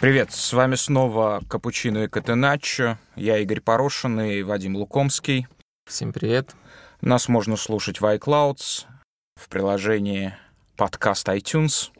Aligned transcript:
Привет, 0.00 0.32
с 0.32 0.54
вами 0.54 0.76
снова 0.76 1.42
Капучино 1.46 2.04
и 2.04 2.08
Катеначо. 2.08 2.96
Я 3.16 3.36
Игорь 3.36 3.60
Порошин 3.60 4.18
и 4.18 4.40
Вадим 4.40 4.74
Лукомский. 4.76 5.46
Всем 5.84 6.14
привет. 6.14 6.56
Нас 7.02 7.28
можно 7.28 7.54
слушать 7.58 8.00
в 8.00 8.06
iClouds, 8.06 8.86
в 9.36 9.48
приложении 9.50 10.34
подкаст 10.78 11.28
iTunes. 11.28 11.90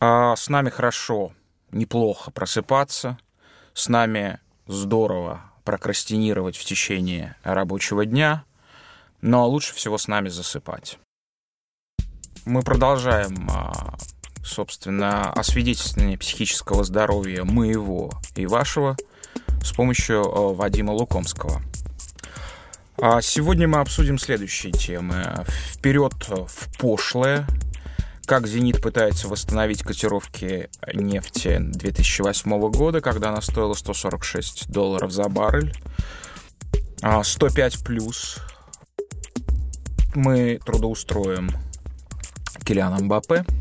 А 0.00 0.34
с 0.34 0.48
нами 0.48 0.68
хорошо, 0.68 1.30
неплохо 1.70 2.32
просыпаться. 2.32 3.18
С 3.72 3.88
нами 3.88 4.40
здорово 4.66 5.42
прокрастинировать 5.62 6.56
в 6.56 6.64
течение 6.64 7.36
рабочего 7.44 8.04
дня. 8.04 8.44
Но 9.20 9.48
лучше 9.48 9.76
всего 9.76 9.96
с 9.96 10.08
нами 10.08 10.28
засыпать. 10.28 10.98
Мы 12.44 12.62
продолжаем 12.62 13.48
а, 13.48 13.96
собственно, 14.46 15.30
освидетельствование 15.32 16.16
психического 16.16 16.84
здоровья 16.84 17.44
моего 17.44 18.12
и 18.36 18.46
вашего 18.46 18.96
с 19.62 19.72
помощью 19.72 20.22
э, 20.22 20.54
Вадима 20.54 20.92
Лукомского. 20.92 21.60
А 22.98 23.20
сегодня 23.20 23.68
мы 23.68 23.80
обсудим 23.80 24.18
следующие 24.18 24.72
темы. 24.72 25.44
Вперед 25.72 26.14
в 26.28 26.78
пошлое. 26.78 27.46
Как 28.24 28.46
«Зенит» 28.46 28.80
пытается 28.80 29.28
восстановить 29.28 29.82
котировки 29.82 30.70
нефти 30.94 31.58
2008 31.60 32.70
года, 32.70 33.00
когда 33.00 33.28
она 33.28 33.40
стоила 33.42 33.74
146 33.74 34.70
долларов 34.70 35.12
за 35.12 35.28
баррель. 35.28 35.74
105 37.22 37.76
а 37.76 37.84
плюс 37.84 38.38
мы 40.14 40.58
трудоустроим 40.64 41.50
Килиана 42.64 42.96
Мбаппе– 42.98 43.44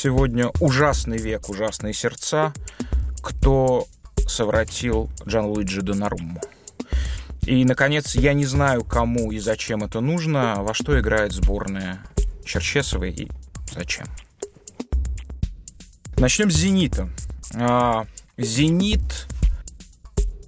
сегодня 0.00 0.48
ужасный 0.60 1.18
век, 1.18 1.50
ужасные 1.50 1.92
сердца, 1.92 2.54
кто 3.22 3.86
совратил 4.26 5.10
Джан 5.26 5.44
Луиджи 5.44 5.82
Донарумму. 5.82 6.40
И, 7.42 7.64
наконец, 7.66 8.14
я 8.14 8.32
не 8.32 8.46
знаю, 8.46 8.82
кому 8.82 9.30
и 9.30 9.38
зачем 9.38 9.84
это 9.84 10.00
нужно, 10.00 10.62
во 10.62 10.72
что 10.72 10.98
играет 10.98 11.32
сборная 11.32 12.00
Черчесовой 12.46 13.10
и 13.10 13.30
зачем. 13.72 14.06
Начнем 16.16 16.50
с 16.50 16.54
«Зенита». 16.54 17.10
А, 17.54 18.06
«Зенит» 18.38 19.26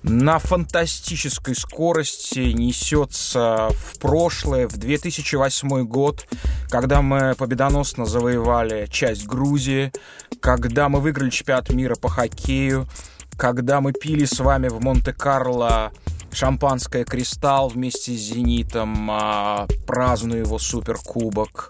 на 0.03 0.39
фантастической 0.39 1.55
скорости 1.55 2.53
несется 2.53 3.69
в 3.71 3.99
прошлое, 3.99 4.67
в 4.69 4.77
2008 4.77 5.85
год, 5.85 6.27
когда 6.69 7.03
мы 7.03 7.35
победоносно 7.37 8.05
завоевали 8.05 8.87
часть 8.91 9.27
Грузии, 9.27 9.93
когда 10.41 10.89
мы 10.89 11.01
выиграли 11.01 11.31
чемпионат 11.31 11.71
мира 11.71 11.95
по 11.95 12.09
хоккею, 12.09 12.89
когда 13.37 13.81
мы 13.81 13.93
пили 13.93 14.25
с 14.25 14.41
вами 14.41 14.69
в 14.69 14.81
Монте-Карло 14.81 15.93
шампанское 16.33 17.05
«Кристалл» 17.05 17.69
вместе 17.69 18.13
с 18.13 18.21
«Зенитом», 18.21 19.09
а, 19.11 19.67
празднуя 19.87 20.41
его 20.41 20.59
суперкубок, 20.59 21.69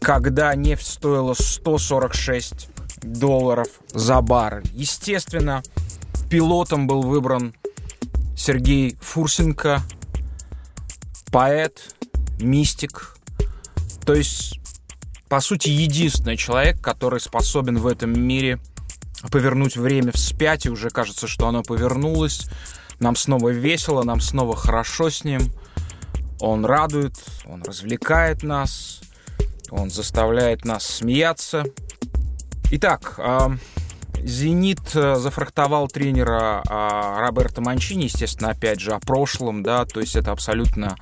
когда 0.00 0.54
нефть 0.54 0.86
стоила 0.86 1.34
146 1.34 2.68
долларов 3.02 3.68
за 3.92 4.20
баррель. 4.20 4.68
Естественно, 4.74 5.62
пилотом 6.30 6.86
был 6.86 7.02
выбран 7.02 7.54
Сергей 8.36 8.96
Фурсенко, 9.00 9.82
поэт, 11.30 11.94
мистик. 12.40 13.16
То 14.04 14.14
есть, 14.14 14.60
по 15.28 15.40
сути, 15.40 15.68
единственный 15.68 16.36
человек, 16.36 16.80
который 16.80 17.20
способен 17.20 17.78
в 17.78 17.86
этом 17.86 18.12
мире 18.20 18.60
повернуть 19.30 19.76
время 19.76 20.12
вспять, 20.12 20.66
и 20.66 20.70
уже 20.70 20.90
кажется, 20.90 21.28
что 21.28 21.46
оно 21.46 21.62
повернулось. 21.62 22.48
Нам 22.98 23.16
снова 23.16 23.50
весело, 23.50 24.02
нам 24.02 24.20
снова 24.20 24.56
хорошо 24.56 25.10
с 25.10 25.24
ним. 25.24 25.40
Он 26.40 26.64
радует, 26.64 27.14
он 27.44 27.62
развлекает 27.62 28.42
нас, 28.42 29.00
он 29.70 29.90
заставляет 29.90 30.64
нас 30.64 30.84
смеяться. 30.84 31.64
Итак, 32.72 33.18
«Зенит» 34.22 34.80
э, 34.94 35.16
зафрахтовал 35.16 35.88
тренера 35.88 36.62
а, 36.68 37.20
Роберто 37.20 37.60
Манчини, 37.60 38.04
естественно, 38.04 38.50
опять 38.50 38.80
же, 38.80 38.92
о 38.92 39.00
прошлом, 39.00 39.62
да, 39.62 39.84
то 39.84 40.00
есть 40.00 40.16
это 40.16 40.32
абсолютно 40.32 40.96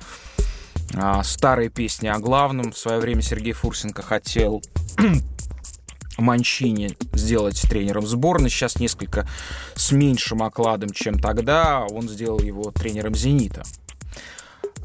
а, 0.95 1.23
старые 1.23 1.69
песни 1.69 2.07
о 2.07 2.19
главном. 2.19 2.71
В 2.71 2.77
свое 2.77 2.99
время 2.99 3.21
Сергей 3.21 3.53
Фурсенко 3.53 4.01
хотел 4.01 4.61
Манчини 6.17 6.97
сделать 7.13 7.61
тренером 7.61 8.05
сборной. 8.05 8.49
Сейчас 8.49 8.77
несколько 8.77 9.27
с 9.75 9.91
меньшим 9.91 10.43
окладом, 10.43 10.89
чем 10.91 11.19
тогда. 11.19 11.85
Он 11.89 12.09
сделал 12.09 12.39
его 12.39 12.71
тренером 12.71 13.15
«Зенита». 13.15 13.63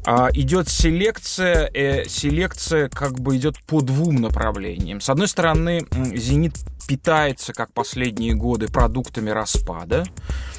А, 0.09 0.29
идет 0.31 0.69
селекция, 0.69 1.69
э, 1.73 2.07
селекция 2.07 2.87
как 2.87 3.19
бы 3.19 3.35
идет 3.35 3.61
по 3.63 3.81
двум 3.81 4.15
направлениям. 4.15 5.01
С 5.01 5.09
одной 5.09 5.27
стороны, 5.27 5.85
«Зенит» 6.15 6.53
питается, 6.87 7.51
как 7.51 7.73
последние 7.73 8.33
годы, 8.33 8.69
продуктами 8.69 9.29
распада. 9.31 10.05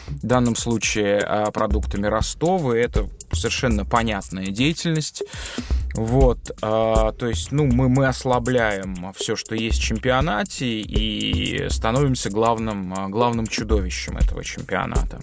В 0.09 0.27
данном 0.27 0.55
случае 0.55 1.21
а, 1.21 1.51
продуктами 1.51 2.07
Ростова. 2.07 2.77
Это 2.77 3.09
совершенно 3.33 3.84
понятная 3.84 4.47
деятельность. 4.47 5.22
Вот, 5.94 6.50
э, 6.50 6.55
то 6.62 7.27
есть, 7.27 7.50
ну, 7.50 7.66
мы, 7.66 7.89
мы 7.89 8.06
ослабляем 8.06 9.12
все, 9.16 9.37
что 9.37 9.55
есть 9.55 9.78
в 9.81 9.83
чемпионате, 9.83 10.66
и 10.66 11.69
становимся 11.71 12.31
главным, 12.31 13.11
главным 13.11 13.47
чудовищем 13.47 14.17
этого 14.17 14.44
чемпионата 14.44 15.21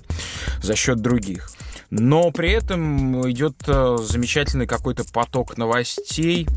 за 0.61 0.75
счет 0.75 1.01
других. 1.01 1.49
Но 1.91 2.31
при 2.31 2.51
этом 2.51 3.29
идет 3.29 3.55
замечательный 3.65 4.67
какой-то 4.67 5.05
поток 5.05 5.57
новостей, 5.57 6.47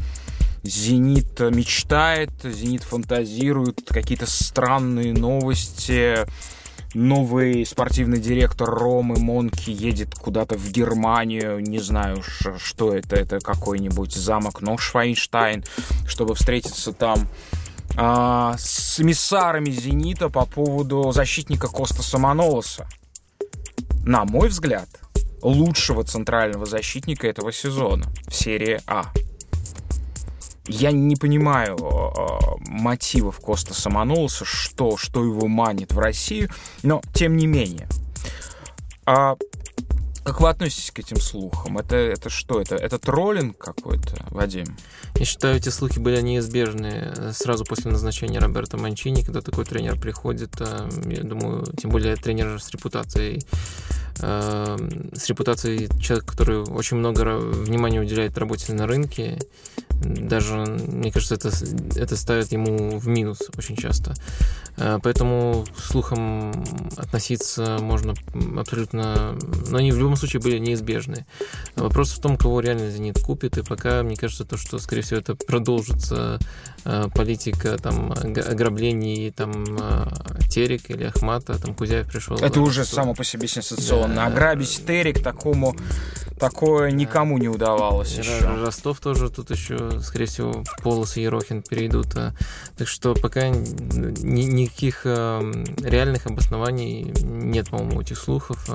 Зенит 0.64 1.38
мечтает, 1.40 2.30
Зенит 2.42 2.82
фантазирует, 2.82 3.82
какие-то 3.88 4.26
странные 4.26 5.12
новости. 5.12 6.26
Новый 7.00 7.64
спортивный 7.64 8.18
директор 8.18 8.68
Ромы 8.68 9.20
Монки 9.20 9.70
едет 9.70 10.16
куда-то 10.16 10.56
в 10.56 10.68
Германию, 10.72 11.60
не 11.60 11.78
знаю, 11.78 12.24
что 12.56 12.92
это, 12.92 13.14
это 13.14 13.38
какой-нибудь 13.38 14.12
замок 14.12 14.62
Ношвайнштайн, 14.62 15.62
чтобы 16.08 16.34
встретиться 16.34 16.92
там 16.92 17.28
а, 17.96 18.56
с 18.58 18.98
эмиссарами 18.98 19.70
«Зенита» 19.70 20.28
по 20.28 20.44
поводу 20.44 21.12
защитника 21.12 21.68
Коста 21.68 22.02
Самонолоса. 22.02 22.88
На 24.04 24.24
мой 24.24 24.48
взгляд, 24.48 24.88
лучшего 25.40 26.02
центрального 26.02 26.66
защитника 26.66 27.28
этого 27.28 27.52
сезона 27.52 28.06
в 28.26 28.34
серии 28.34 28.80
А. 28.88 29.04
Я 30.68 30.92
не 30.92 31.16
понимаю 31.16 31.76
э, 31.76 32.70
мотивов 32.70 33.40
Коста 33.40 33.74
Самонулоса, 33.74 34.44
что, 34.44 34.96
что 34.96 35.24
его 35.24 35.48
манит 35.48 35.92
в 35.92 35.98
Россию, 35.98 36.50
но 36.82 37.00
тем 37.14 37.36
не 37.36 37.46
менее. 37.46 37.88
А 39.06 39.36
как 40.28 40.42
вы 40.42 40.50
относитесь 40.50 40.90
к 40.90 40.98
этим 40.98 41.16
слухам? 41.16 41.78
Это, 41.78 41.96
это 41.96 42.28
что? 42.28 42.60
Это, 42.60 42.76
это 42.76 42.98
троллинг 42.98 43.56
какой-то, 43.56 44.26
Вадим? 44.28 44.66
Я 45.14 45.24
считаю, 45.24 45.56
эти 45.56 45.70
слухи 45.70 45.98
были 45.98 46.20
неизбежны 46.20 47.32
сразу 47.32 47.64
после 47.64 47.90
назначения 47.90 48.38
Роберта 48.38 48.76
Манчини, 48.76 49.22
когда 49.22 49.40
такой 49.40 49.64
тренер 49.64 49.98
приходит. 49.98 50.60
Э, 50.60 50.86
я 51.06 51.22
думаю, 51.22 51.64
тем 51.80 51.90
более 51.90 52.14
тренер 52.16 52.60
с 52.60 52.68
репутацией 52.70 53.40
э, 53.40 54.07
с 54.16 55.28
репутацией 55.28 55.88
человека, 56.00 56.26
который 56.26 56.58
очень 56.58 56.96
много 56.96 57.38
внимания 57.38 58.00
уделяет 58.00 58.38
работе 58.38 58.72
на 58.72 58.86
рынке, 58.86 59.38
даже, 60.00 60.56
мне 60.58 61.10
кажется, 61.10 61.34
это, 61.34 61.50
это 61.96 62.16
ставит 62.16 62.52
ему 62.52 62.98
в 62.98 63.08
минус 63.08 63.38
очень 63.56 63.76
часто. 63.76 64.14
Э, 64.76 64.98
поэтому 65.02 65.64
к 65.76 65.80
слухам 65.80 66.52
относиться 66.96 67.78
можно 67.80 68.14
абсолютно... 68.58 69.36
Но 69.68 69.78
они 69.78 69.90
в 69.90 69.98
любом 69.98 70.16
случае 70.16 70.40
были 70.40 70.58
неизбежны. 70.58 71.26
Вопрос 71.74 72.12
в 72.12 72.20
том, 72.20 72.36
кого 72.36 72.60
реально 72.60 72.90
«Зенит» 72.90 73.18
купит, 73.20 73.58
и 73.58 73.62
пока, 73.62 74.02
мне 74.02 74.16
кажется, 74.16 74.44
то, 74.44 74.56
что, 74.56 74.78
скорее 74.78 75.02
всего, 75.02 75.20
это 75.20 75.34
продолжится 75.34 76.38
э, 76.84 77.08
политика 77.14 77.76
там 77.78 78.12
ограблений 78.12 79.32
там 79.32 79.64
э, 79.80 80.06
Терек 80.48 80.90
или 80.90 81.04
Ахмата, 81.04 81.60
там 81.60 81.74
Кузяев 81.74 82.06
пришел. 82.06 82.36
Это 82.36 82.60
уже 82.60 82.84
само 82.84 83.14
по 83.14 83.24
себе 83.24 83.48
сенсационно. 83.48 84.07
Да. 84.14 84.26
Ограбить 84.26 84.84
Терек 84.86 85.22
такому 85.22 85.74
Такое 86.38 86.92
никому 86.92 87.36
не 87.38 87.48
удавалось 87.48 88.16
еще. 88.16 88.46
Ростов 88.46 89.00
тоже 89.00 89.28
тут 89.28 89.50
еще, 89.50 90.00
скорее 90.00 90.26
всего, 90.26 90.62
полосы 90.82 91.20
Ерохин 91.20 91.62
перейдут. 91.62 92.14
А. 92.16 92.32
Так 92.76 92.86
что 92.86 93.14
пока 93.14 93.48
ни, 93.48 94.42
никаких 94.42 95.02
э, 95.04 95.64
реальных 95.82 96.26
обоснований 96.26 97.12
нет, 97.22 97.70
по-моему, 97.70 98.02
этих 98.02 98.18
слухов. 98.18 98.68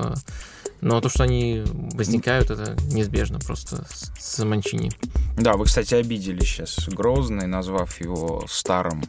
Но 0.83 0.99
то, 0.99 1.07
что 1.07 1.23
они 1.23 1.63
возникают, 1.93 2.51
это 2.51 2.75
неизбежно 2.91 3.39
просто 3.39 3.85
с 4.19 4.43
Манчини. 4.43 4.91
Да, 5.37 5.53
вы, 5.53 5.63
кстати, 5.63 5.95
обидели 5.95 6.41
сейчас 6.41 6.89
Грозный, 6.89 7.47
назвав 7.47 8.01
его 8.01 8.43
старым, 8.49 9.01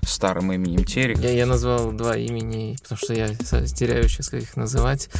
старым 0.00 0.50
именем 0.50 0.84
Терек. 0.84 1.18
Я, 1.18 1.30
я 1.30 1.44
назвал 1.44 1.92
два 1.92 2.16
имени, 2.16 2.78
потому 2.82 2.98
что 2.98 3.12
я 3.12 3.28
теряю 3.28 4.08
сейчас, 4.08 4.30
как 4.30 4.40
их 4.40 4.56
называть. 4.56 5.10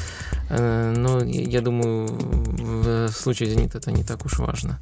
Э, 0.49 0.95
но 0.97 1.23
я 1.23 1.61
думаю, 1.61 2.09
в 2.09 3.09
случае 3.11 3.51
«Зенит» 3.51 3.75
это 3.75 3.93
не 3.93 4.03
так 4.03 4.25
уж 4.25 4.39
важно. 4.39 4.81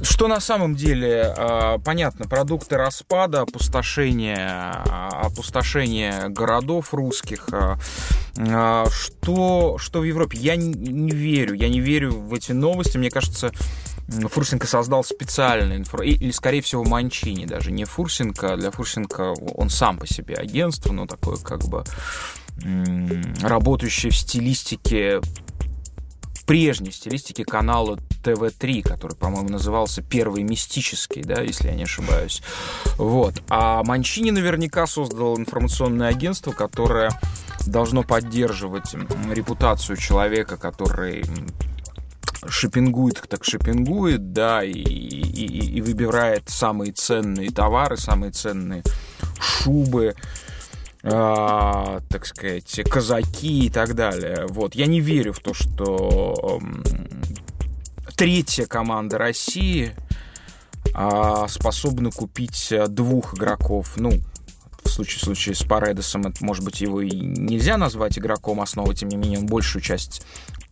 Что 0.00 0.28
на 0.28 0.40
самом 0.40 0.74
деле, 0.74 1.34
а, 1.36 1.78
понятно, 1.78 2.26
продукты 2.26 2.76
распада, 2.76 3.42
опустошения, 3.42 4.82
опустошения 5.24 6.28
городов 6.28 6.94
русских, 6.94 7.48
а, 7.52 7.78
а, 8.38 8.86
что, 8.90 9.78
что 9.78 10.00
в 10.00 10.04
Европе? 10.04 10.38
Я 10.38 10.56
не, 10.56 11.10
верю, 11.10 11.54
я 11.54 11.68
не 11.68 11.80
верю 11.80 12.12
в 12.12 12.32
эти 12.34 12.52
новости. 12.52 12.96
Мне 12.96 13.10
кажется, 13.10 13.50
Фурсенко 14.08 14.66
создал 14.66 15.02
специальный 15.04 15.76
инфра... 15.76 16.04
или, 16.04 16.30
скорее 16.30 16.62
всего, 16.62 16.84
Манчини 16.84 17.44
даже, 17.44 17.72
не 17.72 17.84
Фурсенко. 17.84 18.56
Для 18.56 18.70
Фурсенко 18.70 19.34
он 19.54 19.68
сам 19.68 19.98
по 19.98 20.06
себе 20.06 20.34
агентство, 20.34 20.92
но 20.92 21.06
такое 21.06 21.36
как 21.36 21.64
бы 21.68 21.84
работающее 23.42 24.10
в 24.10 24.16
стилистике 24.16 25.20
прежней 26.48 26.92
стилистике 26.92 27.44
канала 27.44 27.98
ТВ-3, 28.22 28.82
который, 28.82 29.16
по-моему, 29.16 29.48
назывался 29.48 30.02
«Первый 30.02 30.42
мистический», 30.42 31.22
да, 31.22 31.42
если 31.42 31.68
я 31.68 31.74
не 31.74 31.84
ошибаюсь. 31.84 32.42
Вот. 32.96 33.42
А 33.48 33.82
Манчини 33.84 34.30
наверняка 34.30 34.86
создал 34.86 35.38
информационное 35.38 36.08
агентство, 36.08 36.52
которое 36.52 37.10
должно 37.66 38.02
поддерживать 38.02 38.94
репутацию 39.32 39.96
человека, 39.96 40.56
который 40.56 41.24
шипингует, 42.46 43.22
так 43.28 43.44
шипингует, 43.44 44.32
да, 44.32 44.62
и, 44.62 44.72
и, 44.72 45.76
и 45.76 45.80
выбирает 45.80 46.44
самые 46.48 46.92
ценные 46.92 47.50
товары, 47.50 47.96
самые 47.96 48.32
ценные 48.32 48.82
шубы, 49.40 50.14
а, 51.02 52.00
так 52.08 52.26
сказать, 52.26 52.80
казаки 52.88 53.66
и 53.66 53.70
так 53.70 53.94
далее. 53.94 54.46
Вот. 54.48 54.74
Я 54.74 54.86
не 54.86 55.00
верю 55.00 55.32
в 55.32 55.40
то, 55.40 55.54
что 55.54 56.60
третья 58.18 58.66
команда 58.66 59.16
России 59.16 59.94
а, 60.92 61.46
способна 61.46 62.10
купить 62.10 62.74
двух 62.88 63.34
игроков. 63.34 63.92
Ну, 63.96 64.10
в 64.82 64.88
случае, 64.90 65.20
в 65.20 65.24
случае 65.24 65.54
с 65.54 65.62
Паредосом, 65.62 66.22
это, 66.22 66.44
может 66.44 66.64
быть, 66.64 66.80
его 66.80 67.00
и 67.00 67.10
нельзя 67.10 67.76
назвать 67.76 68.18
игроком 68.18 68.60
основы, 68.60 68.96
тем 68.96 69.08
не 69.08 69.16
менее, 69.16 69.38
он 69.38 69.46
большую 69.46 69.82
часть, 69.82 70.22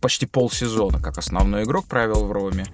почти 0.01 0.25
полсезона, 0.25 1.01
как 1.01 1.17
основной 1.17 1.63
игрок 1.63 1.85
провел 1.85 2.25
в 2.25 2.31
Роме. 2.33 2.65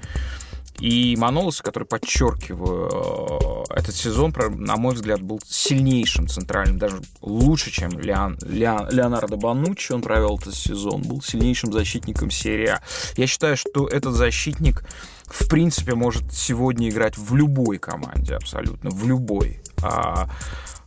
И 0.83 1.15
Манолос, 1.15 1.61
который, 1.61 1.85
подчеркиваю, 1.85 3.63
э, 3.69 3.73
этот 3.73 3.95
сезон, 3.95 4.33
на 4.57 4.75
мой 4.75 4.95
взгляд, 4.95 5.21
был 5.21 5.39
сильнейшим 5.47 6.27
центральным, 6.27 6.77
даже 6.77 7.01
лучше, 7.21 7.71
чем 7.71 7.97
Леон, 7.97 8.37
Леон, 8.41 8.89
Леонардо 8.89 9.37
Бануччи, 9.37 9.93
он 9.93 10.01
провел 10.01 10.37
этот 10.37 10.53
сезон, 10.53 11.01
был 11.03 11.21
сильнейшим 11.21 11.71
защитником 11.71 12.29
серии 12.31 12.67
А. 12.67 12.81
Я 13.15 13.27
считаю, 13.27 13.55
что 13.55 13.87
этот 13.87 14.13
защитник, 14.13 14.83
в 15.25 15.47
принципе, 15.47 15.95
может 15.95 16.33
сегодня 16.33 16.89
играть 16.89 17.17
в 17.17 17.33
любой 17.33 17.77
команде, 17.77 18.35
абсолютно, 18.35 18.89
в 18.89 19.07
любой. 19.07 19.61
А, 19.81 20.27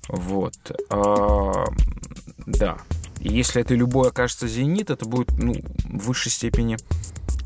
вот. 0.08 0.56
А, 0.90 1.64
да. 2.44 2.76
И 3.20 3.30
если 3.30 3.62
это 3.62 3.74
любой 3.74 4.10
окажется 4.10 4.46
«Зенит», 4.46 4.90
это 4.90 5.06
будет 5.06 5.30
ну, 5.38 5.54
в 5.88 6.08
высшей 6.08 6.30
степени 6.30 6.76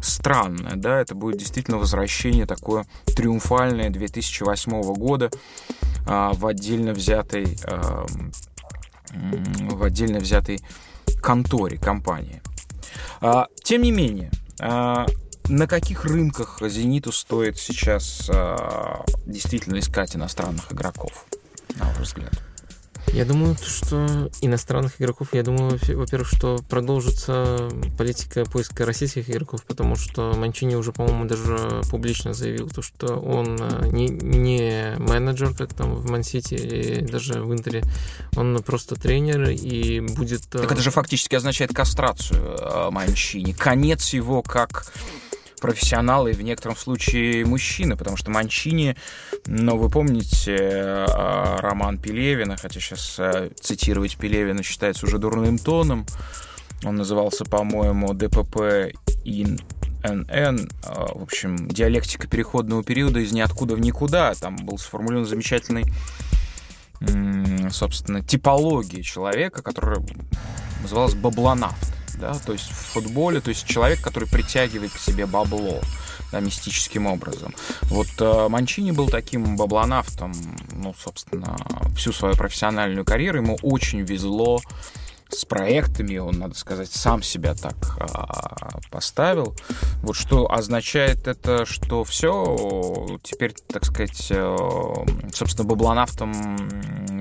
странное, 0.00 0.76
да, 0.76 1.00
это 1.00 1.14
будет 1.14 1.38
действительно 1.38 1.78
возвращение 1.78 2.46
такое 2.46 2.86
триумфальное 3.06 3.90
2008 3.90 4.82
года 4.94 5.30
а, 6.06 6.32
в 6.32 6.46
отдельно 6.46 6.92
взятой 6.92 7.58
а, 7.64 8.06
в 9.12 9.82
отдельно 9.82 10.20
взятой 10.20 10.60
конторе, 11.20 11.78
компании. 11.78 12.42
А, 13.20 13.46
тем 13.62 13.82
не 13.82 13.92
менее, 13.92 14.30
а, 14.60 15.06
на 15.48 15.66
каких 15.66 16.04
рынках 16.04 16.58
«Зениту» 16.62 17.12
стоит 17.12 17.58
сейчас 17.58 18.30
а, 18.32 19.04
действительно 19.26 19.78
искать 19.78 20.16
иностранных 20.16 20.72
игроков, 20.72 21.26
на 21.76 21.86
ваш 21.86 21.98
взгляд? 21.98 22.32
Я 23.12 23.24
думаю, 23.24 23.56
что 23.66 24.30
иностранных 24.40 25.00
игроков, 25.00 25.28
я 25.32 25.42
думаю, 25.42 25.78
во-первых, 25.88 26.28
что 26.28 26.58
продолжится 26.68 27.68
политика 27.98 28.44
поиска 28.44 28.86
российских 28.86 29.28
игроков, 29.28 29.64
потому 29.64 29.96
что 29.96 30.32
Манчини 30.36 30.76
уже, 30.76 30.92
по-моему, 30.92 31.24
даже 31.24 31.82
публично 31.90 32.32
заявил, 32.34 32.68
то, 32.68 32.82
что 32.82 33.16
он 33.16 33.58
э, 33.60 33.88
не, 33.88 34.06
не 34.08 34.94
менеджер, 34.98 35.54
как 35.54 35.74
там 35.74 35.94
в 35.94 36.08
Мансити 36.08 36.54
или 36.54 37.00
даже 37.00 37.42
в 37.42 37.52
Интере, 37.52 37.82
он 38.36 38.62
просто 38.62 38.94
тренер 38.94 39.50
и 39.50 40.00
будет... 40.00 40.42
Э, 40.54 40.60
так 40.60 40.72
это 40.72 40.82
же 40.82 40.90
фактически 40.92 41.34
означает 41.34 41.74
кастрацию 41.74 42.40
э, 42.40 42.90
Манчини, 42.90 43.52
конец 43.52 44.10
его 44.10 44.42
как 44.42 44.92
профессионалы 45.60 46.30
и 46.30 46.34
в 46.34 46.42
некотором 46.42 46.76
случае 46.76 47.44
мужчины, 47.46 47.96
потому 47.96 48.16
что 48.16 48.30
Манчини, 48.30 48.96
ну, 49.46 49.76
вы 49.76 49.88
помните 49.88 50.56
э, 50.56 51.06
роман 51.58 51.98
Пелевина, 51.98 52.56
хотя 52.56 52.80
сейчас 52.80 53.16
э, 53.18 53.50
цитировать 53.60 54.16
Пелевина 54.16 54.62
считается 54.62 55.06
уже 55.06 55.18
дурным 55.18 55.58
тоном, 55.58 56.06
он 56.84 56.96
назывался, 56.96 57.44
по-моему, 57.44 58.14
ДПП 58.14 58.92
ин 59.24 59.60
НН, 60.02 60.70
в 60.82 61.22
общем, 61.22 61.68
диалектика 61.68 62.26
переходного 62.26 62.82
периода 62.82 63.20
из 63.20 63.32
ниоткуда 63.32 63.74
в 63.74 63.80
никуда. 63.80 64.32
Там 64.32 64.56
был 64.56 64.78
сформулирован 64.78 65.26
замечательный, 65.26 65.84
собственно, 67.70 68.22
типология 68.22 69.02
человека, 69.02 69.62
которая 69.62 70.02
называлась 70.80 71.14
баблонавт 71.14 71.99
да, 72.18 72.34
то 72.34 72.52
есть 72.52 72.70
в 72.70 72.92
футболе, 72.92 73.40
то 73.40 73.50
есть 73.50 73.66
человек, 73.66 74.00
который 74.00 74.28
притягивает 74.28 74.92
к 74.92 74.98
себе 74.98 75.26
бабло, 75.26 75.80
да, 76.32 76.40
мистическим 76.40 77.06
образом. 77.06 77.54
Вот 77.82 78.08
э, 78.18 78.48
Манчини 78.48 78.92
был 78.92 79.08
таким 79.08 79.56
баблонавтом, 79.56 80.32
ну, 80.72 80.94
собственно, 80.98 81.56
всю 81.96 82.12
свою 82.12 82.34
профессиональную 82.34 83.04
карьеру, 83.04 83.38
ему 83.38 83.58
очень 83.62 84.00
везло 84.00 84.60
с 85.34 85.44
проектами, 85.44 86.18
он, 86.18 86.38
надо 86.38 86.54
сказать, 86.54 86.90
сам 86.90 87.22
себя 87.22 87.54
так 87.54 87.76
а, 87.98 88.78
поставил. 88.90 89.54
Вот 90.02 90.16
что 90.16 90.50
означает 90.50 91.28
это, 91.28 91.64
что 91.66 92.04
все, 92.04 93.18
теперь, 93.22 93.54
так 93.68 93.84
сказать, 93.84 94.26
э, 94.30 94.56
собственно, 95.32 95.68
баблонавтом 95.68 96.32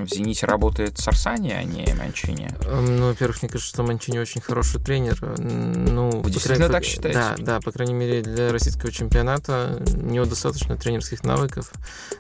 в 0.06 0.08
«Зените» 0.08 0.46
работает 0.46 0.98
Сарсани, 0.98 1.52
а 1.52 1.64
не 1.64 1.94
Манчини. 1.94 2.50
Ну, 2.66 3.08
во-первых, 3.08 3.42
мне 3.42 3.50
кажется, 3.50 3.74
что 3.74 3.84
Манчини 3.84 4.18
очень 4.20 4.42
хороший 4.42 4.82
тренер. 4.82 5.20
Ну, 5.40 6.10
Вы 6.22 6.32
действительно 6.32 6.68
крайней, 6.68 6.74
так 6.74 6.84
считаете? 6.84 7.20
Да, 7.20 7.36
да, 7.38 7.60
по 7.60 7.72
крайней 7.72 7.94
мере, 7.94 8.22
для 8.22 8.52
российского 8.52 8.92
чемпионата 8.92 9.84
у 9.96 10.06
него 10.06 10.26
достаточно 10.26 10.78
тренерских 10.78 11.24
навыков. 11.24 11.72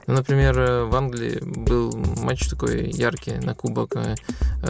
Ну, 0.07 0.13
например, 0.13 0.85
в 0.85 0.95
Англии 0.95 1.39
был 1.41 1.91
матч 2.21 2.47
такой 2.47 2.89
яркий 2.89 3.33
на 3.33 3.55
кубок 3.55 3.95
э, 3.95 4.15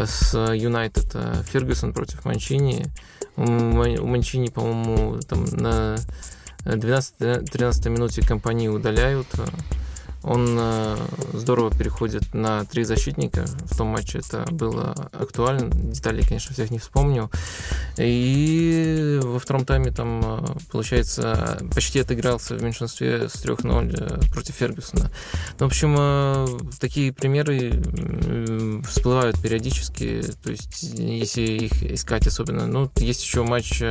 с 0.06 0.34
Юнайтед 0.34 1.09
это 1.10 1.44
Фергюсон 1.44 1.94
против 1.94 2.26
Манчини. 2.26 2.86
У 3.36 3.44
Манчини, 3.44 4.50
по-моему, 4.50 5.20
там 5.22 5.46
на 5.46 5.98
12-13 6.66 7.90
минуте 7.90 8.22
компании 8.22 8.68
удаляют 8.68 9.28
он 10.22 10.58
э, 10.60 10.98
здорово 11.34 11.72
переходит 11.72 12.34
на 12.34 12.66
три 12.66 12.84
защитника. 12.84 13.46
В 13.66 13.78
том 13.78 13.88
матче 13.88 14.20
это 14.20 14.46
было 14.52 14.94
актуально. 15.14 15.70
Деталей, 15.72 16.26
конечно, 16.26 16.54
всех 16.54 16.72
не 16.72 16.80
вспомню. 16.80 17.32
И 17.98 19.20
во 19.24 19.40
втором 19.40 19.66
тайме 19.66 19.92
там, 19.92 20.20
э, 20.24 20.46
получается, 20.72 21.58
почти 21.74 22.00
отыгрался 22.02 22.56
в 22.56 22.64
меньшинстве 22.64 23.30
с 23.30 23.36
3-0 23.36 23.96
э, 23.98 24.32
против 24.34 24.56
Фергюсона. 24.56 25.10
Ну, 25.60 25.66
в 25.66 25.70
общем, 25.70 26.70
такие 26.80 27.14
примеры 27.14 27.82
всплывают 28.86 29.42
периодически. 29.42 30.24
То 30.44 30.52
есть, 30.52 30.84
если 30.84 31.42
их 31.42 31.84
искать 31.84 32.28
особенно. 32.28 32.68
Ну, 32.68 32.92
есть 32.98 33.24
еще 33.24 33.44
матч 33.44 33.82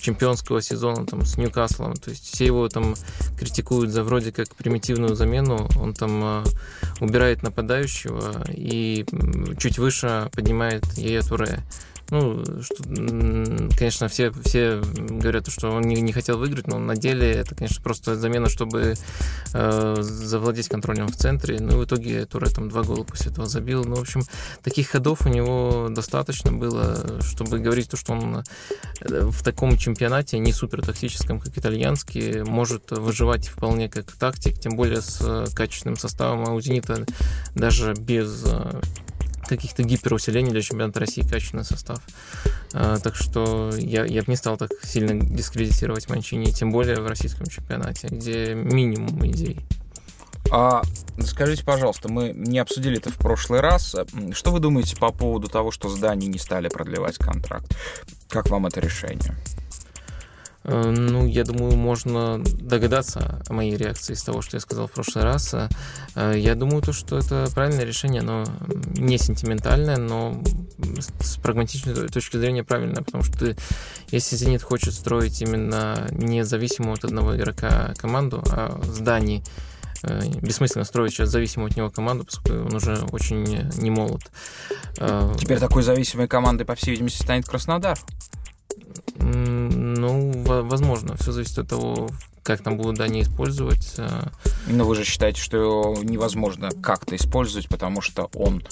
чемпионского 0.00 0.62
сезона 0.62 1.04
там, 1.04 1.26
с 1.26 1.36
Ньюкаслом. 1.36 1.94
То 1.94 2.10
есть, 2.10 2.32
все 2.32 2.46
его 2.46 2.68
там 2.68 2.94
критикуют 3.38 3.90
за 3.90 4.02
вроде 4.02 4.32
как 4.32 4.54
примитивную 4.56 5.14
замену 5.14 5.57
он 5.80 5.94
там 5.94 6.22
э, 6.22 6.44
убирает 7.00 7.42
нападающего 7.42 8.44
и 8.50 9.04
чуть 9.58 9.78
выше 9.78 10.28
поднимает 10.32 10.84
Яя 10.96 11.22
Туре. 11.22 11.60
Ну, 12.10 12.42
что, 12.62 12.84
конечно, 13.76 14.08
все, 14.08 14.30
все 14.44 14.80
говорят, 14.80 15.48
что 15.48 15.70
он 15.70 15.82
не, 15.82 16.00
не 16.00 16.12
хотел 16.12 16.38
выиграть, 16.38 16.66
но 16.66 16.78
на 16.78 16.96
деле 16.96 17.30
это, 17.30 17.54
конечно, 17.54 17.82
просто 17.82 18.16
замена, 18.16 18.48
чтобы 18.48 18.94
э, 19.52 19.96
завладеть 19.98 20.68
контролем 20.68 21.08
в 21.08 21.16
центре. 21.16 21.58
Ну, 21.60 21.78
в 21.78 21.84
итоге 21.84 22.24
Туре 22.24 22.48
там 22.48 22.70
два 22.70 22.82
гола 22.82 23.04
после 23.04 23.30
этого 23.30 23.46
забил. 23.46 23.84
Ну, 23.84 23.96
в 23.96 24.00
общем, 24.00 24.22
таких 24.62 24.88
ходов 24.88 25.26
у 25.26 25.28
него 25.28 25.88
достаточно 25.90 26.50
было, 26.50 27.20
чтобы 27.22 27.58
говорить 27.58 27.90
то, 27.90 27.98
что 27.98 28.14
он 28.14 28.42
э, 29.00 29.24
в 29.26 29.42
таком 29.42 29.76
чемпионате, 29.76 30.38
не 30.38 30.52
супер 30.52 30.80
тактическом, 30.80 31.40
как 31.40 31.58
итальянский, 31.58 32.42
может 32.42 32.90
выживать 32.90 33.48
вполне 33.48 33.90
как 33.90 34.10
тактик, 34.12 34.58
тем 34.58 34.76
более 34.76 35.02
с 35.02 35.50
качественным 35.54 35.98
составом. 35.98 36.46
А 36.48 36.52
у 36.52 36.60
«Зенита» 36.60 37.04
даже 37.54 37.92
без 37.92 38.44
э, 38.46 38.80
каких-то 39.48 39.82
гиперусилений 39.82 40.50
для 40.50 40.62
чемпионата 40.62 41.00
России 41.00 41.22
качественный 41.22 41.64
состав. 41.64 41.98
А, 42.72 42.98
так 42.98 43.14
что 43.14 43.70
я, 43.76 44.04
я 44.04 44.22
бы 44.22 44.30
не 44.30 44.36
стал 44.36 44.56
так 44.56 44.70
сильно 44.82 45.14
дискредитировать 45.14 46.08
Манчини, 46.08 46.52
тем 46.52 46.70
более 46.70 47.00
в 47.00 47.06
российском 47.06 47.46
чемпионате, 47.46 48.08
где 48.10 48.54
минимум 48.54 49.26
идей. 49.26 49.60
А 50.50 50.82
скажите, 51.24 51.64
пожалуйста, 51.64 52.08
мы 52.10 52.32
не 52.34 52.58
обсудили 52.58 52.98
это 52.98 53.10
в 53.10 53.16
прошлый 53.16 53.60
раз. 53.60 53.94
Что 54.32 54.50
вы 54.50 54.60
думаете 54.60 54.96
по 54.96 55.12
поводу 55.12 55.48
того, 55.48 55.70
что 55.70 55.88
здания 55.88 56.26
не 56.26 56.38
стали 56.38 56.68
продлевать 56.68 57.16
контракт? 57.18 57.76
Как 58.28 58.48
вам 58.48 58.66
это 58.66 58.80
решение? 58.80 59.34
Э, 60.68 60.90
ну, 60.90 61.26
я 61.26 61.44
думаю, 61.44 61.76
можно 61.76 62.42
догадаться 62.44 63.42
о 63.48 63.52
моей 63.52 63.76
реакции 63.76 64.12
из 64.12 64.22
того, 64.22 64.42
что 64.42 64.56
я 64.56 64.60
сказал 64.60 64.86
в 64.86 64.92
прошлый 64.92 65.24
раз. 65.24 65.54
Э, 65.54 66.34
я 66.36 66.54
думаю, 66.54 66.82
то, 66.82 66.92
что 66.92 67.18
это 67.18 67.48
правильное 67.54 67.84
решение, 67.84 68.22
но 68.22 68.44
не 68.96 69.18
сентиментальное, 69.18 69.96
но 69.96 70.42
с 71.20 71.36
прагматичной 71.36 72.08
точки 72.08 72.36
зрения 72.36 72.64
правильное, 72.64 73.02
потому 73.02 73.24
что 73.24 73.56
если 74.10 74.36
«Зенит» 74.36 74.62
хочет 74.62 74.94
строить 74.94 75.40
именно 75.40 76.06
независимую 76.10 76.94
от 76.94 77.04
одного 77.04 77.36
игрока 77.36 77.94
команду, 77.96 78.42
а 78.50 78.78
зданий 78.82 79.42
э, 80.02 80.20
бессмысленно 80.42 80.84
строить 80.84 81.12
сейчас 81.12 81.30
зависимую 81.30 81.70
от 81.70 81.76
него 81.76 81.90
команду, 81.90 82.26
поскольку 82.26 82.66
он 82.66 82.74
уже 82.74 82.98
очень 83.10 83.42
не 83.78 83.90
молод. 83.90 84.22
Теперь 85.38 85.60
такой 85.60 85.82
зависимой 85.82 86.28
командой, 86.28 86.64
по 86.64 86.74
всей 86.74 86.90
видимости, 86.90 87.22
станет 87.22 87.46
Краснодар. 87.48 87.98
Ну, 89.16 90.32
возможно. 90.44 91.16
Все 91.16 91.32
зависит 91.32 91.58
от 91.58 91.68
того, 91.68 92.08
как 92.42 92.62
там 92.62 92.78
будут 92.78 93.00
они 93.00 93.22
использовать. 93.22 93.94
Э. 93.98 94.28
Но 94.66 94.84
вы 94.84 94.94
же 94.94 95.04
считаете, 95.04 95.40
что 95.40 95.56
его 95.58 95.98
невозможно 96.02 96.70
как-то 96.82 97.14
использовать, 97.16 97.68
потому 97.68 98.00
что 98.00 98.30
он... 98.34 98.62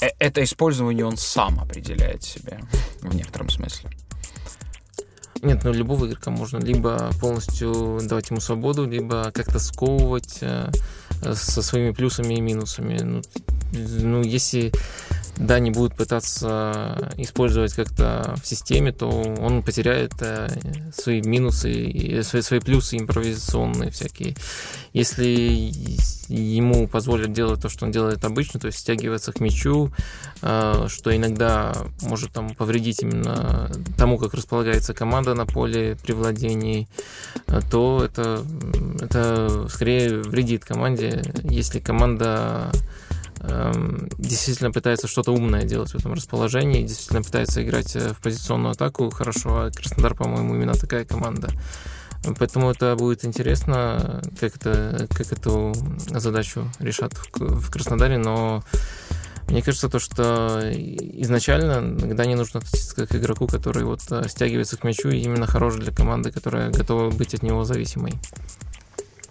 Э, 0.00 0.08
это 0.18 0.44
использование 0.44 1.06
он 1.06 1.16
сам 1.16 1.58
определяет 1.58 2.22
себе 2.22 2.60
в 3.00 3.14
некотором 3.14 3.48
смысле. 3.48 3.90
Нет, 5.42 5.64
ну 5.64 5.72
любого 5.72 6.06
игрока 6.06 6.30
можно 6.30 6.58
либо 6.58 7.10
полностью 7.20 7.98
давать 8.02 8.30
ему 8.30 8.40
свободу, 8.40 8.86
либо 8.86 9.30
как-то 9.32 9.58
сковывать 9.58 10.38
э, 10.42 10.70
со 11.32 11.62
своими 11.62 11.92
плюсами 11.92 12.34
и 12.34 12.40
минусами. 12.40 12.98
Ну, 12.98 13.22
ну 13.72 14.22
если 14.22 14.72
да, 15.36 15.58
не 15.58 15.70
будет 15.70 15.94
пытаться 15.94 17.12
использовать 17.16 17.74
как-то 17.74 18.34
в 18.42 18.46
системе, 18.46 18.92
то 18.92 19.08
он 19.08 19.62
потеряет 19.62 20.12
э, 20.20 20.48
свои 20.94 21.20
минусы, 21.20 22.22
свои, 22.22 22.42
свои 22.42 22.60
плюсы 22.60 22.96
импровизационные 22.96 23.90
всякие. 23.90 24.34
Если 24.92 25.72
ему 26.28 26.88
позволят 26.88 27.32
делать 27.32 27.60
то, 27.60 27.68
что 27.68 27.84
он 27.84 27.92
делает 27.92 28.24
обычно, 28.24 28.58
то 28.58 28.66
есть 28.68 28.78
стягиваться 28.78 29.32
к 29.32 29.40
мячу, 29.40 29.92
э, 30.42 30.86
что 30.88 31.14
иногда 31.14 31.74
может 32.02 32.32
там 32.32 32.54
повредить 32.54 33.02
именно 33.02 33.70
тому, 33.98 34.18
как 34.18 34.34
располагается 34.34 34.94
команда 34.94 35.34
на 35.34 35.44
поле 35.44 35.96
при 36.02 36.12
владении, 36.12 36.88
э, 37.46 37.60
то 37.70 38.02
это, 38.04 38.42
это 39.00 39.68
скорее 39.68 40.22
вредит 40.22 40.64
команде, 40.64 41.22
если 41.42 41.78
команда 41.78 42.72
действительно 44.18 44.72
пытается 44.72 45.08
что-то 45.08 45.32
умное 45.32 45.64
делать 45.64 45.92
в 45.92 45.94
этом 45.96 46.12
расположении, 46.12 46.82
действительно 46.82 47.22
пытается 47.22 47.62
играть 47.62 47.94
э, 47.96 48.12
в 48.12 48.20
позиционную 48.20 48.72
атаку 48.72 49.10
хорошо, 49.10 49.56
а 49.56 49.70
Краснодар, 49.70 50.14
по-моему, 50.14 50.54
именно 50.54 50.74
такая 50.74 51.04
команда. 51.04 51.48
Поэтому 52.38 52.70
это 52.70 52.96
будет 52.96 53.24
интересно, 53.24 54.20
как, 54.40 54.56
это, 54.56 55.06
как 55.10 55.32
эту 55.32 55.74
задачу 56.10 56.68
решат 56.80 57.12
в, 57.14 57.60
в 57.60 57.70
Краснодаре, 57.70 58.18
но 58.18 58.64
мне 59.48 59.62
кажется, 59.62 59.88
то, 59.88 60.00
что 60.00 60.60
изначально 60.72 61.78
иногда 61.78 62.24
не 62.26 62.34
нужно 62.34 62.58
относиться 62.58 63.06
к 63.06 63.14
игроку, 63.14 63.46
который 63.46 63.84
вот 63.84 64.00
э, 64.10 64.28
стягивается 64.28 64.76
к 64.76 64.82
мячу 64.82 65.08
и 65.08 65.18
именно 65.18 65.46
хорош 65.46 65.76
для 65.76 65.92
команды, 65.92 66.32
которая 66.32 66.70
готова 66.70 67.10
быть 67.10 67.34
от 67.34 67.42
него 67.42 67.64
зависимой. 67.64 68.14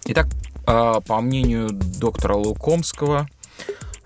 Итак, 0.06 0.28
а, 0.66 1.00
по 1.00 1.20
мнению 1.20 1.70
доктора 1.70 2.34
Лукомского, 2.34 3.28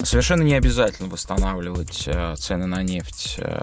Совершенно 0.02 0.42
не 0.42 0.54
обязательно 0.54 1.08
восстанавливать 1.08 2.04
э, 2.06 2.34
цены 2.38 2.66
на 2.66 2.82
нефть 2.82 3.36
э, 3.38 3.60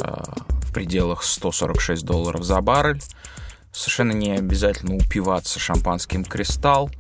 в 0.61 0.73
пределах 0.73 1.23
146 1.23 2.05
долларов 2.05 2.43
за 2.43 2.61
баррель. 2.61 3.01
Совершенно 3.71 4.11
не 4.11 4.31
обязательно 4.31 4.95
упиваться 4.95 5.59
шампанским 5.59 6.23
«Кристалл». 6.23 6.91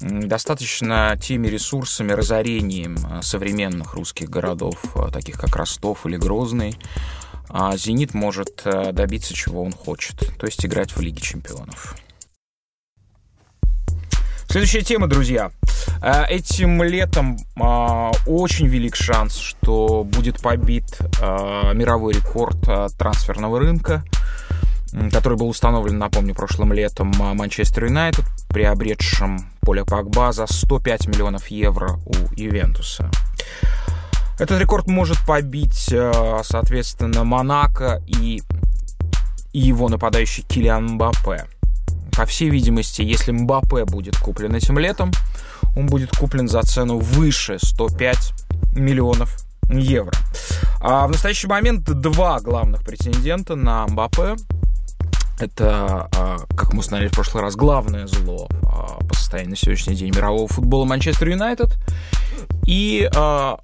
Достаточно 0.00 1.16
теми 1.20 1.46
ресурсами, 1.46 2.12
разорением 2.12 2.96
э, 3.10 3.22
современных 3.22 3.94
русских 3.94 4.28
городов, 4.28 4.76
таких 5.12 5.40
как 5.40 5.56
Ростов 5.56 6.04
или 6.04 6.16
Грозный, 6.16 6.78
а 7.48 7.76
«Зенит» 7.76 8.12
может 8.12 8.66
добиться 8.92 9.32
чего 9.32 9.62
он 9.62 9.72
хочет, 9.72 10.36
то 10.38 10.46
есть 10.46 10.64
играть 10.64 10.94
в 10.94 11.00
Лиге 11.00 11.20
чемпионов. 11.20 11.94
Следующая 14.48 14.82
тема, 14.82 15.08
друзья. 15.08 15.50
Э, 16.00 16.24
этим 16.28 16.82
летом 16.82 17.38
а, 17.56 18.12
очень 18.26 18.66
велик 18.66 18.94
шанс, 18.94 19.36
что 19.36 20.04
будет 20.04 20.40
побит 20.40 20.98
а, 21.20 21.72
мировой 21.72 22.14
рекорд 22.14 22.56
а, 22.68 22.88
трансферного 22.88 23.58
рынка, 23.58 24.04
который 25.10 25.36
был 25.36 25.48
установлен, 25.48 25.98
напомню, 25.98 26.34
прошлым 26.34 26.72
летом 26.72 27.12
Манчестер 27.16 27.86
Юнайтед, 27.86 28.24
приобретшим 28.48 29.50
Поля 29.60 29.84
Погба 29.84 30.30
за 30.32 30.46
105 30.46 31.08
миллионов 31.08 31.48
евро 31.48 31.98
у 32.06 32.34
Ювентуса. 32.36 33.10
Этот 34.38 34.60
рекорд 34.60 34.86
может 34.86 35.18
побить, 35.26 35.92
соответственно, 36.44 37.24
Монако 37.24 38.02
и, 38.06 38.42
и 39.52 39.58
его 39.58 39.88
нападающий 39.88 40.44
Килиан 40.44 40.86
Мбаппе. 40.86 41.46
По 42.16 42.26
всей 42.26 42.48
видимости, 42.48 43.02
если 43.02 43.32
Мбаппе 43.32 43.84
будет 43.84 44.16
куплен 44.16 44.54
этим 44.54 44.78
летом, 44.78 45.10
он 45.76 45.86
будет 45.86 46.16
куплен 46.16 46.48
за 46.48 46.62
цену 46.62 46.98
выше 46.98 47.58
105 47.60 48.32
миллионов 48.74 49.36
евро. 49.68 50.12
А 50.80 51.06
в 51.06 51.10
настоящий 51.10 51.48
момент 51.48 51.82
два 51.84 52.40
главных 52.40 52.84
претендента 52.84 53.56
на 53.56 53.86
Мбаппе. 53.86 54.36
Это, 55.38 56.08
а, 56.16 56.38
как 56.56 56.72
мы 56.72 56.80
узнали 56.80 57.08
в 57.08 57.12
прошлый 57.12 57.42
раз, 57.42 57.56
главное 57.56 58.06
зло 58.06 58.48
а, 58.62 59.02
по 59.04 59.14
состоянию 59.14 59.50
на 59.50 59.56
сегодняшний 59.56 59.94
день 59.94 60.14
мирового 60.14 60.46
футбола 60.48 60.84
Манчестер 60.84 61.28
Юнайтед 61.28 61.76
и 62.66 63.08
э, 63.14 63.54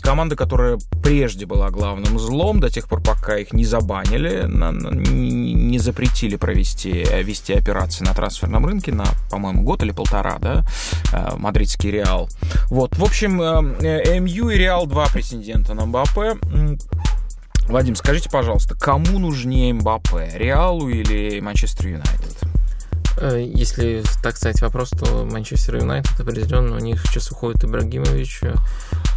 команда, 0.00 0.36
которая 0.36 0.78
прежде 1.02 1.44
была 1.44 1.70
главным 1.70 2.18
злом, 2.18 2.60
до 2.60 2.70
тех 2.70 2.88
пор, 2.88 3.02
пока 3.02 3.36
их 3.36 3.52
не 3.52 3.64
забанили, 3.64 4.46
не, 4.48 5.78
запретили 5.78 6.36
провести 6.36 6.90
вести 7.22 7.52
операции 7.52 8.04
на 8.04 8.14
трансферном 8.14 8.64
рынке 8.64 8.92
на, 8.92 9.04
по-моему, 9.30 9.62
год 9.62 9.82
или 9.82 9.90
полтора, 9.90 10.38
да, 10.38 10.64
э, 11.12 11.36
мадридский 11.36 11.90
Реал. 11.90 12.30
Вот, 12.68 12.96
в 12.96 13.04
общем, 13.04 13.40
э, 13.42 14.20
МЮ 14.20 14.48
и 14.48 14.56
Реал 14.56 14.86
два 14.86 15.06
претендента 15.08 15.74
на 15.74 15.84
Мбаппе. 15.84 16.36
Вадим, 17.68 17.96
скажите, 17.96 18.30
пожалуйста, 18.30 18.76
кому 18.76 19.18
нужнее 19.18 19.74
Мбаппе, 19.74 20.30
Реалу 20.34 20.88
или 20.88 21.40
Манчестер 21.40 21.88
Юнайтед? 21.88 22.36
Э, 23.18 23.42
если 23.44 24.04
так 24.22 24.36
сказать 24.36 24.60
вопрос, 24.60 24.90
то 24.90 25.24
Манчестер 25.24 25.76
Юнайтед 25.76 26.18
определенно 26.20 26.76
у 26.76 26.78
них 26.78 27.02
сейчас 27.06 27.30
уходит 27.32 27.64
Ибрагимович. 27.64 28.40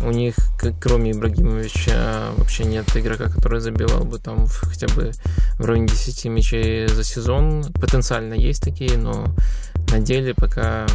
У 0.01 0.11
них, 0.11 0.35
кроме 0.81 1.11
Ибрагимовича, 1.11 2.31
вообще 2.37 2.63
нет 2.63 2.85
игрока, 2.95 3.25
который 3.29 3.59
забивал 3.59 4.05
бы 4.05 4.17
там 4.17 4.47
хотя 4.47 4.87
бы 4.95 5.11
в 5.59 5.65
районе 5.65 5.87
10 5.87 6.25
мячей 6.25 6.87
за 6.87 7.03
сезон. 7.03 7.65
Потенциально 7.73 8.33
есть 8.33 8.63
такие, 8.63 8.97
но 8.97 9.27
на 9.91 9.99
деле 9.99 10.33
пока, 10.33 10.87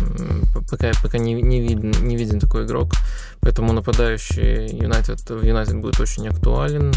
пока, 0.70 0.90
пока 1.02 1.18
не, 1.18 1.34
не, 1.34 1.60
виден, 1.60 1.92
не 2.00 2.16
виден 2.16 2.40
такой 2.40 2.64
игрок. 2.64 2.92
Поэтому 3.40 3.72
нападающий 3.72 4.76
Юнайтед 4.76 5.20
в 5.28 5.44
Юнайтед 5.44 5.76
будет 5.76 6.00
очень 6.00 6.26
актуален. 6.28 6.92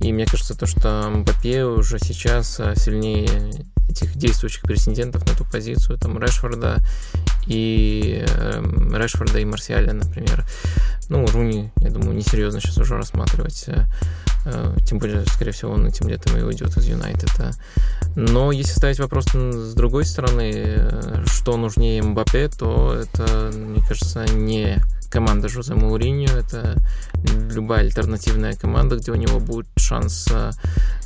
И 0.00 0.12
мне 0.12 0.26
кажется, 0.26 0.56
то, 0.56 0.66
что 0.66 1.10
Мбаппе 1.10 1.64
уже 1.64 1.98
сейчас 1.98 2.60
сильнее 2.76 3.28
этих 3.88 4.16
действующих 4.16 4.62
претендентов 4.62 5.26
на 5.26 5.32
эту 5.32 5.44
позицию, 5.44 5.98
там 5.98 6.18
Решфорда 6.18 6.78
и 7.46 8.24
э, 8.28 8.62
Решфорда 8.94 9.38
и 9.38 9.44
Марсиаля, 9.44 9.92
например. 9.92 10.44
Ну, 11.08 11.26
Руни, 11.26 11.72
я 11.78 11.90
думаю, 11.90 12.14
несерьезно 12.14 12.60
сейчас 12.60 12.76
уже 12.78 12.96
рассматривать. 12.96 13.64
Э, 13.68 13.84
э, 14.44 14.76
тем 14.86 14.98
более, 14.98 15.24
скорее 15.26 15.52
всего, 15.52 15.72
он 15.72 15.86
этим 15.86 16.08
летом 16.08 16.36
и 16.36 16.42
уйдет 16.42 16.76
из 16.76 16.86
Юнайтеда. 16.86 17.52
Но 18.14 18.52
если 18.52 18.72
ставить 18.72 18.98
вопрос 19.00 19.26
с 19.32 19.74
другой 19.74 20.04
стороны, 20.04 20.52
э, 20.54 21.24
что 21.26 21.56
нужнее 21.56 22.02
Мбаппе, 22.02 22.48
то 22.48 22.94
это, 22.94 23.50
мне 23.54 23.82
кажется, 23.88 24.26
не 24.26 24.78
команда 25.10 25.48
Жозе 25.48 25.74
Мауриньо, 25.74 26.30
это 26.30 26.76
любая 27.50 27.80
альтернативная 27.80 28.54
команда, 28.54 28.96
где 28.96 29.12
у 29.12 29.16
него 29.16 29.40
будет 29.40 29.68
шанс 29.76 30.28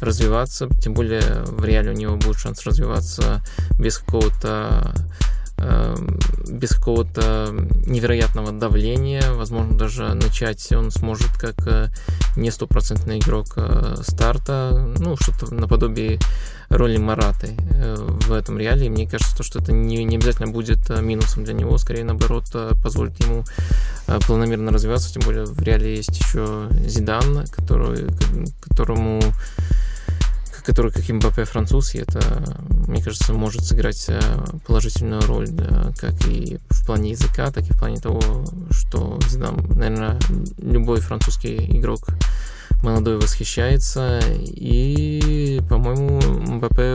развиваться, 0.00 0.68
тем 0.80 0.94
более 0.94 1.44
в 1.44 1.64
реале 1.64 1.90
у 1.90 1.94
него 1.94 2.16
будет 2.16 2.38
шанс 2.38 2.64
развиваться 2.64 3.42
без 3.78 3.98
какого-то 3.98 4.94
Эм, 5.64 6.18
без 6.48 6.70
какого-то 6.70 7.54
невероятного 7.86 8.50
давления, 8.50 9.22
возможно, 9.32 9.78
даже 9.78 10.12
начать 10.14 10.72
он 10.72 10.90
сможет 10.90 11.32
как 11.38 11.54
э, 11.68 11.86
не 12.36 12.50
стопроцентный 12.50 13.18
игрок 13.18 13.46
э, 13.56 13.96
старта, 14.02 14.94
ну, 14.98 15.16
что-то 15.16 15.54
наподобие 15.54 16.18
роли 16.68 16.96
Мараты 16.96 17.56
э, 17.58 17.96
в 17.96 18.32
этом 18.32 18.58
реале. 18.58 18.88
мне 18.88 19.08
кажется, 19.08 19.36
то, 19.36 19.42
что 19.42 19.58
это 19.58 19.72
не, 19.72 20.04
не 20.04 20.16
обязательно 20.16 20.50
будет 20.50 20.88
минусом 21.00 21.44
для 21.44 21.54
него, 21.54 21.76
скорее 21.78 22.04
наоборот, 22.04 22.44
позволит 22.82 23.22
ему 23.24 23.44
планомерно 24.26 24.72
развиваться, 24.72 25.12
тем 25.12 25.22
более 25.22 25.44
в 25.44 25.60
реале 25.62 25.96
есть 25.96 26.18
еще 26.18 26.68
Зидан, 26.86 27.46
который, 27.48 28.06
которому 28.60 29.20
который, 30.64 30.92
как 30.92 31.08
Мбаппе 31.08 31.44
француз, 31.44 31.94
и 31.94 31.98
это, 31.98 32.20
мне 32.86 33.02
кажется, 33.02 33.32
может 33.32 33.64
сыграть 33.64 34.06
э, 34.08 34.20
положительную 34.66 35.22
роль, 35.22 35.48
да, 35.48 35.92
как 35.98 36.26
и 36.26 36.58
в 36.70 36.86
плане 36.86 37.10
языка, 37.10 37.50
так 37.50 37.64
и 37.68 37.72
в 37.72 37.78
плане 37.78 37.96
того, 37.96 38.20
что, 38.70 39.18
знам, 39.28 39.56
наверное, 39.74 40.18
любой 40.58 41.00
французский 41.00 41.56
игрок 41.78 42.00
молодой 42.82 43.16
восхищается, 43.18 44.20
и, 44.40 45.60
по-моему, 45.68 46.20
Мбаппе 46.20 46.94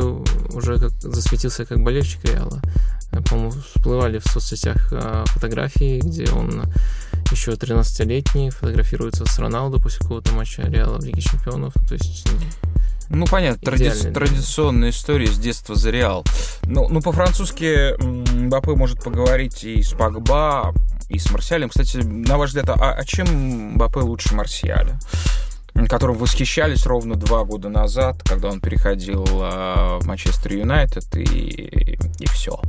уже 0.54 0.80
как 0.80 0.92
засветился 1.02 1.66
как 1.66 1.82
болельщик 1.82 2.24
Реала. 2.26 2.62
По-моему, 3.30 3.52
всплывали 3.52 4.20
в 4.20 4.26
соцсетях 4.26 4.90
э, 4.92 5.24
фотографии, 5.28 6.00
где 6.00 6.30
он 6.32 6.64
еще 7.32 7.52
13-летний, 7.52 8.52
фотографируется 8.52 9.26
с 9.26 9.40
Роналду 9.40 9.82
после 9.82 10.00
какого-то 10.00 10.34
матча 10.34 10.62
Реала 10.64 11.00
в 11.00 11.04
Лиге 11.04 11.22
Чемпионов. 11.22 11.74
То 11.88 11.96
есть 11.96 12.28
ну, 13.10 13.26
понятно, 13.26 13.62
тради... 13.64 13.90
традиционная 14.12 14.90
история 14.90 15.28
с 15.28 15.38
детства 15.38 15.76
за 15.76 15.92
Реал. 15.92 16.26
Ну, 16.64 16.88
ну 16.90 17.02
по-французски 17.02 18.02
Мбаппе 18.02 18.72
может 18.76 19.04
поговорить 19.04 19.64
и 19.64 19.82
с 19.82 19.94
Погба, 19.94 20.74
и 21.10 21.20
с 21.20 21.32
Марсиалем. 21.32 21.70
Кстати, 21.70 21.98
на 21.98 22.38
ваш 22.38 22.50
взгляд, 22.50 22.70
а, 22.70 22.94
а 22.94 23.06
чем 23.06 23.74
Мбаппе 23.74 24.00
лучше 24.00 24.36
Марсиаля? 24.36 25.00
которым 25.88 26.18
восхищались 26.18 26.88
ровно 26.88 27.16
два 27.16 27.44
года 27.44 27.70
назад, 27.70 28.24
когда 28.24 28.50
он 28.50 28.60
переходил 28.60 29.24
э, 29.26 30.00
в 30.00 30.06
Манчестер 30.06 30.54
Юнайтед, 30.54 31.16
и, 31.16 32.00
и 32.20 32.26
все. 32.26 32.60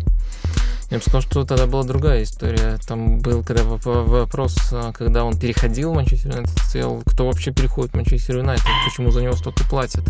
Я 0.91 0.97
бы 0.97 1.03
сказал, 1.03 1.21
что 1.21 1.45
тогда 1.45 1.67
была 1.67 1.83
другая 1.85 2.23
история. 2.23 2.79
Там 2.87 3.19
был 3.19 3.45
когда 3.45 3.65
вопрос, 3.65 4.57
а, 4.73 4.93
когда 4.93 5.25
он 5.25 5.39
переходил 5.39 5.93
в 5.93 5.95
Манчестер 5.95 6.31
Юнайтед, 6.31 7.03
кто 7.05 7.27
вообще 7.27 7.53
переходит 7.53 7.93
в 7.93 7.97
Манчестер 7.97 8.39
Юнайтед, 8.39 8.65
почему 8.87 9.11
за 9.11 9.23
него 9.23 9.35
столько 9.35 9.65
платят. 9.69 10.05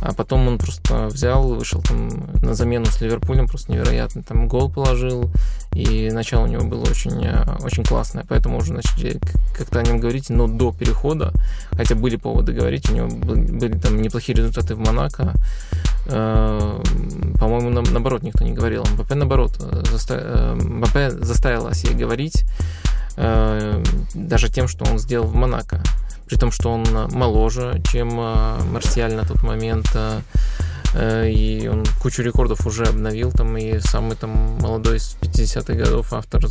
А 0.00 0.12
потом 0.12 0.46
он 0.46 0.58
просто 0.58 1.06
взял, 1.06 1.48
вышел 1.54 1.82
там 1.82 2.08
на 2.42 2.54
замену 2.54 2.86
с 2.86 3.00
Ливерпулем, 3.00 3.48
просто 3.48 3.72
невероятно. 3.72 4.22
Там 4.22 4.46
гол 4.46 4.70
положил, 4.70 5.30
и 5.72 6.10
начало 6.10 6.44
у 6.44 6.48
него 6.48 6.64
было 6.64 6.82
очень, 6.82 7.26
а, 7.26 7.58
очень 7.62 7.84
классное. 7.84 8.24
Поэтому 8.28 8.58
уже 8.58 8.72
начали 8.72 9.18
как-то 9.56 9.80
о 9.80 9.82
нем 9.82 9.98
говорить, 9.98 10.30
но 10.30 10.46
до 10.46 10.72
перехода, 10.72 11.32
хотя 11.72 11.94
были 11.94 12.16
поводы 12.16 12.52
говорить, 12.52 12.90
у 12.90 12.94
него 12.94 13.08
были 13.08 13.78
там 13.78 14.00
неплохие 14.00 14.36
результаты 14.36 14.74
в 14.74 14.78
Монако. 14.78 15.34
Э, 16.08 16.82
по-моему, 17.38 17.70
наоборот, 17.70 18.22
никто 18.22 18.44
не 18.44 18.52
говорил. 18.52 18.84
МБП, 18.84 19.14
наоборот, 19.14 19.52
э, 19.60 19.82
заставил 21.20 21.66
о 21.66 21.74
себе 21.74 21.94
говорить 21.94 22.44
э, 23.16 23.82
даже 24.14 24.48
тем, 24.48 24.68
что 24.68 24.84
он 24.90 24.98
сделал 24.98 25.26
в 25.26 25.34
Монако. 25.34 25.82
При 26.26 26.36
том, 26.36 26.50
что 26.50 26.72
он 26.72 26.84
моложе, 27.12 27.80
чем 27.90 28.14
Марсиаль 28.14 29.14
на 29.14 29.24
тот 29.24 29.42
момент. 29.42 29.86
И 30.98 31.68
он 31.70 31.84
кучу 32.00 32.22
рекордов 32.22 32.66
уже 32.66 32.84
обновил. 32.84 33.30
Там 33.30 33.56
и 33.56 33.78
самый 33.80 34.16
там 34.16 34.58
молодой 34.60 34.96
из 34.96 35.16
50-х 35.20 35.74
годов 35.74 36.12
автор 36.12 36.42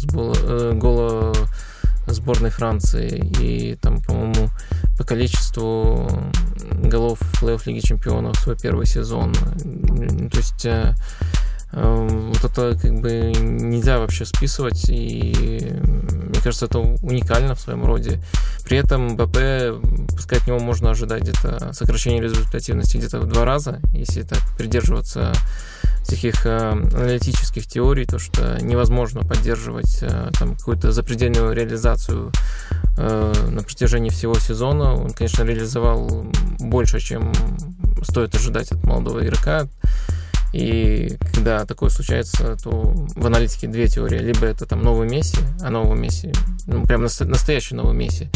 гола 0.75 1.34
сборной 2.08 2.50
Франции. 2.50 3.32
И 3.39 3.75
там, 3.75 4.01
по-моему, 4.01 4.50
по 4.98 5.03
количеству 5.03 6.10
голов 6.84 7.20
в 7.20 7.44
плей-офф 7.44 7.62
Лиги 7.65 7.79
Чемпионов 7.79 8.38
свой 8.38 8.58
первый 8.58 8.86
сезон. 8.86 9.34
То 9.34 10.38
есть 10.38 10.65
э, 10.65 10.69
э, 10.69 10.93
вот 11.75 12.43
это 12.43 12.77
как 12.81 12.99
бы 13.01 13.33
нельзя 13.38 13.99
вообще 13.99 14.25
списывать, 14.25 14.85
и 14.89 15.33
мне 15.83 16.41
кажется, 16.41 16.67
это 16.67 16.79
уникально 16.79 17.53
в 17.55 17.59
своем 17.59 17.85
роде. 17.85 18.21
При 18.63 18.77
этом 18.77 19.17
БП, 19.17 19.77
пускай 20.15 20.39
от 20.39 20.47
него 20.47 20.59
можно 20.59 20.91
ожидать 20.91 21.23
где-то 21.23 21.73
сокращение 21.73 22.21
результативности 22.21 22.97
где-то 22.97 23.19
в 23.19 23.27
два 23.27 23.45
раза, 23.45 23.79
если 23.93 24.21
так 24.21 24.39
придерживаться 24.57 25.33
таких 26.07 26.45
э, 26.45 26.71
аналитических 26.71 27.65
теорий, 27.65 28.05
то 28.05 28.19
что 28.19 28.57
невозможно 28.61 29.21
поддерживать 29.21 29.99
э, 30.01 30.29
там 30.38 30.55
какую-то 30.55 30.91
запредельную 30.91 31.53
реализацию 31.53 32.31
э, 32.97 33.33
на 33.49 33.63
протяжении 33.63 34.09
всего 34.09 34.35
сезона. 34.35 34.93
Он, 34.95 35.11
конечно, 35.11 35.43
реализовал 35.43 36.27
больше, 36.59 36.99
чем 36.99 37.33
стоит 38.03 38.35
ожидать 38.35 38.71
от 38.71 38.83
молодого 38.83 39.25
игрока. 39.25 39.67
И 40.56 41.18
когда 41.34 41.65
такое 41.65 41.89
случается, 41.89 42.56
то 42.56 42.94
в 43.15 43.26
аналитике 43.26 43.68
две 43.68 43.89
теории. 43.89 44.20
Либо 44.20 44.46
это 44.46 44.65
там 44.65 44.82
новый 44.82 45.06
Месси, 45.06 45.38
а 45.62 45.70
новый 45.70 46.00
Месси, 46.00 46.32
ну, 46.65 46.86
прям 46.86 47.02
настоящий 47.02 47.76
новый 47.76 47.94
Месси, 47.94 48.30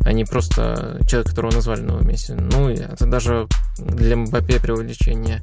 а 0.00 0.12
не 0.12 0.26
просто 0.26 1.00
человек, 1.08 1.30
которого 1.30 1.52
назвали 1.52 1.80
новый 1.80 2.04
Месси. 2.04 2.34
Ну, 2.34 2.68
это 2.68 3.06
даже 3.06 3.48
для 3.78 4.16
Мбаппе 4.16 4.60
преувеличение. 4.60 5.40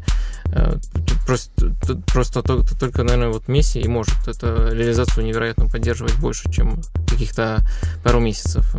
Э, 0.51 0.75
просто, 1.25 1.73
просто 2.05 2.43
только, 2.43 3.01
наверное, 3.01 3.29
вот 3.29 3.47
Месси 3.47 3.79
и 3.79 3.87
может 3.87 4.27
эту 4.27 4.71
реализацию 4.71 5.25
невероятно 5.25 5.65
поддерживать 5.65 6.15
больше, 6.19 6.51
чем 6.51 6.79
каких-то 7.07 7.65
пару 8.03 8.19
месяцев 8.19 8.75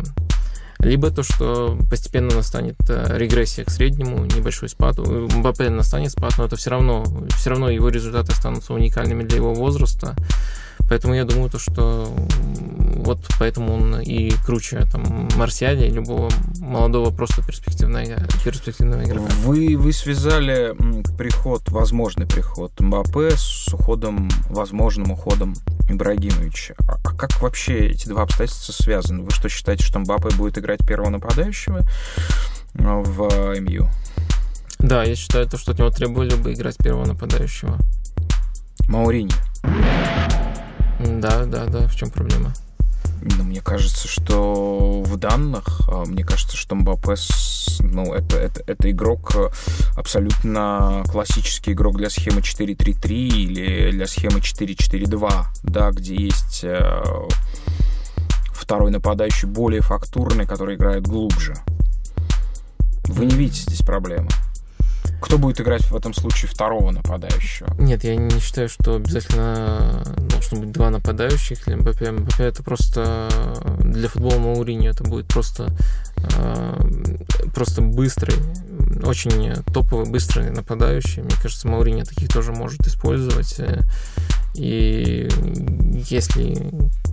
либо 0.83 1.11
то, 1.11 1.23
что 1.23 1.77
постепенно 1.89 2.35
настанет 2.35 2.77
э, 2.89 3.17
регрессия 3.17 3.63
к 3.63 3.69
среднему, 3.69 4.25
небольшой 4.25 4.69
спад. 4.69 4.99
У 4.99 5.27
Мбаппе 5.27 5.69
настанет 5.69 6.11
спад, 6.11 6.33
но 6.37 6.45
это 6.45 6.55
все 6.55 6.71
равно, 6.71 7.05
все 7.37 7.51
равно 7.51 7.69
его 7.69 7.89
результаты 7.89 8.31
останутся 8.31 8.73
уникальными 8.73 9.23
для 9.23 9.37
его 9.37 9.53
возраста. 9.53 10.15
Поэтому 10.91 11.13
я 11.13 11.23
думаю, 11.23 11.49
то, 11.49 11.57
что 11.57 12.13
вот 12.97 13.19
поэтому 13.39 13.75
он 13.75 14.01
и 14.01 14.29
круче 14.45 14.85
там 14.91 15.29
Марсиаля 15.37 15.87
и 15.87 15.89
любого 15.89 16.29
молодого 16.59 17.11
просто 17.11 17.41
перспективного, 17.41 18.03
перспективного 18.43 19.01
игрока. 19.05 19.31
Вы, 19.45 19.77
вы 19.77 19.93
связали 19.93 20.75
приход, 21.17 21.69
возможный 21.69 22.27
приход 22.27 22.77
Мбаппе 22.77 23.31
с 23.37 23.73
уходом, 23.73 24.27
возможным 24.49 25.11
уходом 25.11 25.53
Ибрагимовича. 25.89 26.75
А, 26.89 26.97
а 27.01 27.15
как 27.15 27.41
вообще 27.41 27.87
эти 27.87 28.09
два 28.09 28.23
обстоятельства 28.23 28.73
связаны? 28.73 29.23
Вы 29.23 29.31
что, 29.31 29.47
считаете, 29.47 29.85
что 29.85 29.97
Мбаппе 29.99 30.35
будет 30.35 30.57
играть 30.57 30.85
первого 30.85 31.09
нападающего 31.09 31.87
в 32.73 33.59
МЮ? 33.61 33.87
Да, 34.79 35.05
я 35.05 35.15
считаю, 35.15 35.47
то, 35.47 35.57
что 35.57 35.71
от 35.71 35.79
него 35.79 35.89
требовали 35.89 36.35
бы 36.35 36.51
играть 36.51 36.75
первого 36.75 37.05
нападающего. 37.05 37.77
Маурини. 38.89 39.31
Да, 41.05 41.45
да, 41.45 41.65
да. 41.65 41.87
В 41.87 41.95
чем 41.95 42.09
проблема? 42.09 42.53
Ну, 43.21 43.43
мне 43.43 43.61
кажется, 43.61 44.07
что 44.07 45.03
в 45.03 45.15
данных, 45.17 45.81
а, 45.87 46.05
мне 46.05 46.23
кажется, 46.23 46.57
что 46.57 46.75
Мбаппе, 46.75 47.15
ну, 47.79 48.13
это, 48.13 48.37
это, 48.37 48.63
это 48.65 48.89
игрок 48.89 49.35
э, 49.35 49.49
абсолютно 49.95 51.03
классический 51.07 51.73
игрок 51.73 51.97
для 51.97 52.09
схемы 52.09 52.41
4-3-3 52.41 53.09
или 53.11 53.91
для 53.91 54.07
схемы 54.07 54.39
4-4-2, 54.39 55.43
да, 55.63 55.91
где 55.91 56.15
есть 56.15 56.63
э, 56.63 57.03
второй 58.51 58.89
нападающий 58.89 59.47
более 59.47 59.81
фактурный, 59.81 60.47
который 60.47 60.75
играет 60.75 61.03
глубже. 61.03 61.53
Вы 63.05 63.25
не 63.25 63.35
видите 63.35 63.63
здесь 63.63 63.81
проблемы? 63.81 64.29
Кто 65.21 65.37
будет 65.37 65.61
играть 65.61 65.83
в 65.83 65.95
этом 65.95 66.13
случае 66.13 66.49
второго 66.49 66.91
нападающего? 66.91 67.73
Нет, 67.79 68.03
я 68.03 68.15
не 68.15 68.39
считаю, 68.39 68.67
что 68.67 68.95
обязательно 68.95 70.03
должно 70.17 70.59
быть 70.59 70.71
два 70.71 70.89
нападающих. 70.89 71.67
Мбаппе. 71.67 72.11
Мбаппе 72.11 72.43
это 72.45 72.63
просто 72.63 73.29
для 73.79 74.09
футбола 74.09 74.39
Мауриньо 74.39 74.89
это 74.89 75.03
будет 75.03 75.27
просто 75.27 75.69
э, 76.17 76.75
просто 77.53 77.81
быстрый, 77.81 78.35
очень 79.03 79.53
топовый, 79.73 80.09
быстрый 80.09 80.49
нападающий. 80.49 81.21
Мне 81.21 81.35
кажется, 81.41 81.67
Мауриньо 81.67 82.03
таких 82.03 82.29
тоже 82.29 82.51
может 82.51 82.85
использовать. 82.87 83.59
И 84.55 85.29
если 86.09 86.57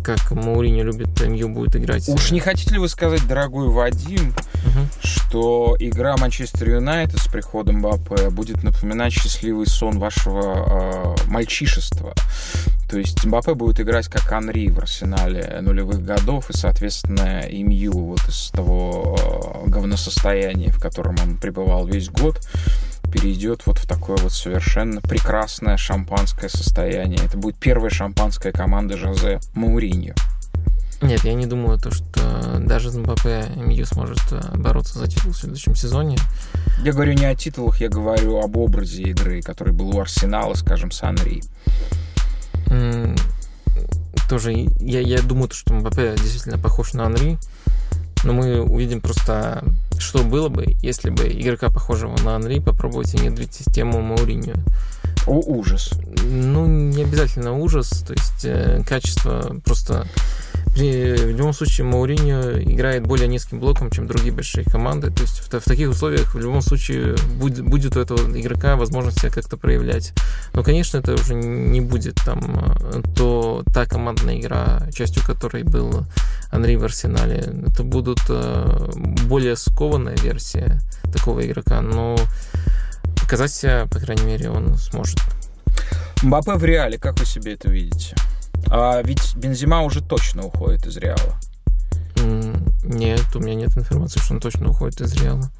как 0.02 0.30
Мауриньо 0.30 0.84
любит 0.84 1.08
МЮ 1.20 1.50
будет 1.50 1.76
играть. 1.76 2.08
Уж 2.08 2.30
не 2.30 2.40
хотите 2.40 2.72
ли 2.74 2.78
вы 2.78 2.88
сказать, 2.88 3.26
дорогой 3.28 3.68
Вадим, 3.68 4.30
угу. 4.30 4.86
что 5.02 5.76
игра 5.78 6.16
Манчестер 6.16 6.70
Юнайтед 6.70 7.20
с 7.20 7.28
приходом 7.28 7.78
Мбаппе 7.78 8.30
будет 8.30 8.62
напоминать 8.62 9.12
счастливый 9.12 9.66
сон 9.66 9.98
вашего 9.98 11.16
э, 11.18 11.30
мальчишества? 11.30 12.14
То 12.88 12.98
есть 12.98 13.22
Мбаппе 13.22 13.52
будет 13.52 13.80
играть 13.80 14.08
как 14.08 14.32
Анри 14.32 14.70
в 14.70 14.78
арсенале 14.78 15.58
нулевых 15.60 16.02
годов, 16.02 16.48
и, 16.48 16.56
соответственно, 16.56 17.42
МЮ 17.50 17.92
вот 17.92 18.26
из 18.28 18.48
того 18.50 19.14
э, 19.66 19.68
говносостояния, 19.68 20.70
в 20.70 20.80
котором 20.80 21.16
он 21.22 21.36
пребывал 21.36 21.86
весь 21.86 22.08
год, 22.08 22.40
перейдет 23.10 23.66
вот 23.66 23.78
в 23.78 23.86
такое 23.86 24.16
вот 24.18 24.32
совершенно 24.32 25.00
прекрасное 25.00 25.76
шампанское 25.76 26.48
состояние. 26.48 27.20
Это 27.24 27.36
будет 27.36 27.56
первая 27.56 27.90
шампанская 27.90 28.52
команда 28.52 28.96
Жозе 28.96 29.40
Мауриньо. 29.54 30.14
Нет, 31.00 31.22
я 31.24 31.34
не 31.34 31.46
думаю, 31.46 31.78
то, 31.78 31.92
что 31.92 32.58
даже 32.58 32.90
Мбаппе 32.90 33.44
МЮ 33.56 33.86
сможет 33.86 34.20
э, 34.32 34.56
бороться 34.56 34.98
за 34.98 35.06
титул 35.06 35.32
в 35.32 35.36
следующем 35.36 35.76
сезоне. 35.76 36.16
Я 36.82 36.92
говорю 36.92 37.12
не 37.12 37.24
о 37.24 37.36
титулах, 37.36 37.80
я 37.80 37.88
говорю 37.88 38.40
об 38.40 38.56
образе 38.56 39.02
игры, 39.02 39.40
который 39.40 39.72
был 39.72 39.96
у 39.96 40.00
Арсенала, 40.00 40.54
скажем, 40.54 40.90
с 40.90 41.02
Анри. 41.04 41.42
Mm, 42.66 43.16
тоже 44.28 44.52
я, 44.80 45.00
я 45.00 45.22
думаю, 45.22 45.50
что 45.52 45.72
Мбаппе 45.72 46.14
действительно 46.16 46.58
похож 46.58 46.92
на 46.94 47.06
Анри, 47.06 47.38
но 48.24 48.32
мы 48.32 48.60
увидим 48.60 49.00
просто, 49.00 49.64
что 49.98 50.22
было 50.22 50.48
бы, 50.48 50.76
если 50.82 51.10
бы 51.10 51.28
игрока, 51.28 51.68
похожего 51.70 52.16
на 52.22 52.36
Анри, 52.36 52.58
попробовать 52.58 53.12
внедрить 53.14 53.54
систему 53.54 54.00
Мауриньо. 54.00 54.54
О, 55.26 55.40
ужас. 55.40 55.92
Ну, 56.24 56.66
не 56.66 57.02
обязательно 57.02 57.52
ужас, 57.52 57.88
то 58.06 58.12
есть 58.14 58.44
э, 58.44 58.82
качество 58.86 59.56
просто 59.64 60.06
в 60.82 61.36
любом 61.36 61.52
случае 61.52 61.86
Мауриньо 61.86 62.60
играет 62.60 63.06
более 63.06 63.28
низким 63.28 63.60
блоком, 63.60 63.90
чем 63.90 64.06
другие 64.06 64.32
большие 64.32 64.64
команды. 64.64 65.10
То 65.10 65.22
есть 65.22 65.40
в, 65.40 65.48
в 65.48 65.64
таких 65.64 65.90
условиях 65.90 66.34
в 66.34 66.38
любом 66.38 66.62
случае 66.62 67.16
будет, 67.36 67.64
будет 67.64 67.96
у 67.96 68.00
этого 68.00 68.18
игрока 68.38 68.76
возможность 68.76 69.20
себя 69.20 69.30
как-то 69.30 69.56
проявлять. 69.56 70.12
Но, 70.52 70.62
конечно, 70.62 70.98
это 70.98 71.14
уже 71.14 71.34
не 71.34 71.80
будет 71.80 72.16
там 72.24 72.76
то 73.16 73.64
та 73.74 73.86
командная 73.86 74.38
игра, 74.38 74.82
частью 74.92 75.24
которой 75.24 75.62
был 75.62 76.04
Андрей 76.50 76.76
в 76.76 76.84
Арсенале. 76.84 77.38
Это 77.66 77.82
будут 77.82 78.20
э, 78.28 78.90
более 79.26 79.56
скованная 79.56 80.16
версия 80.16 80.80
такого 81.12 81.44
игрока, 81.46 81.80
но 81.80 82.16
показать 83.20 83.52
себя, 83.52 83.86
по 83.90 83.98
крайней 83.98 84.24
мере, 84.24 84.50
он 84.50 84.76
сможет. 84.78 85.18
Мбаппе 86.22 86.54
в 86.54 86.64
реале, 86.64 86.98
как 86.98 87.18
вы 87.18 87.26
себе 87.26 87.54
это 87.54 87.70
видите? 87.70 88.14
А 88.66 89.00
ведь 89.02 89.34
Бензима 89.36 89.82
уже 89.82 90.02
точно 90.02 90.44
уходит 90.44 90.86
из 90.86 90.96
Реала. 90.96 91.38
Нет, 92.82 93.24
у 93.34 93.38
меня 93.40 93.54
нет 93.54 93.76
информации, 93.76 94.20
что 94.20 94.34
он 94.34 94.40
точно 94.40 94.70
уходит 94.70 95.00
из 95.00 95.14
Реала. 95.14 95.50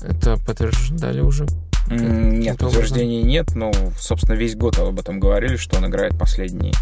Это 0.00 0.36
подтверждали 0.36 1.20
уже? 1.20 1.46
Нет, 1.90 2.58
подтверждений 2.58 3.22
нет, 3.22 3.54
но, 3.54 3.70
собственно, 3.98 4.34
весь 4.34 4.56
год 4.56 4.78
об 4.78 4.98
этом 4.98 5.20
говорили, 5.20 5.56
что 5.56 5.76
он 5.76 5.86
играет 5.86 6.18
последний, 6.18 6.72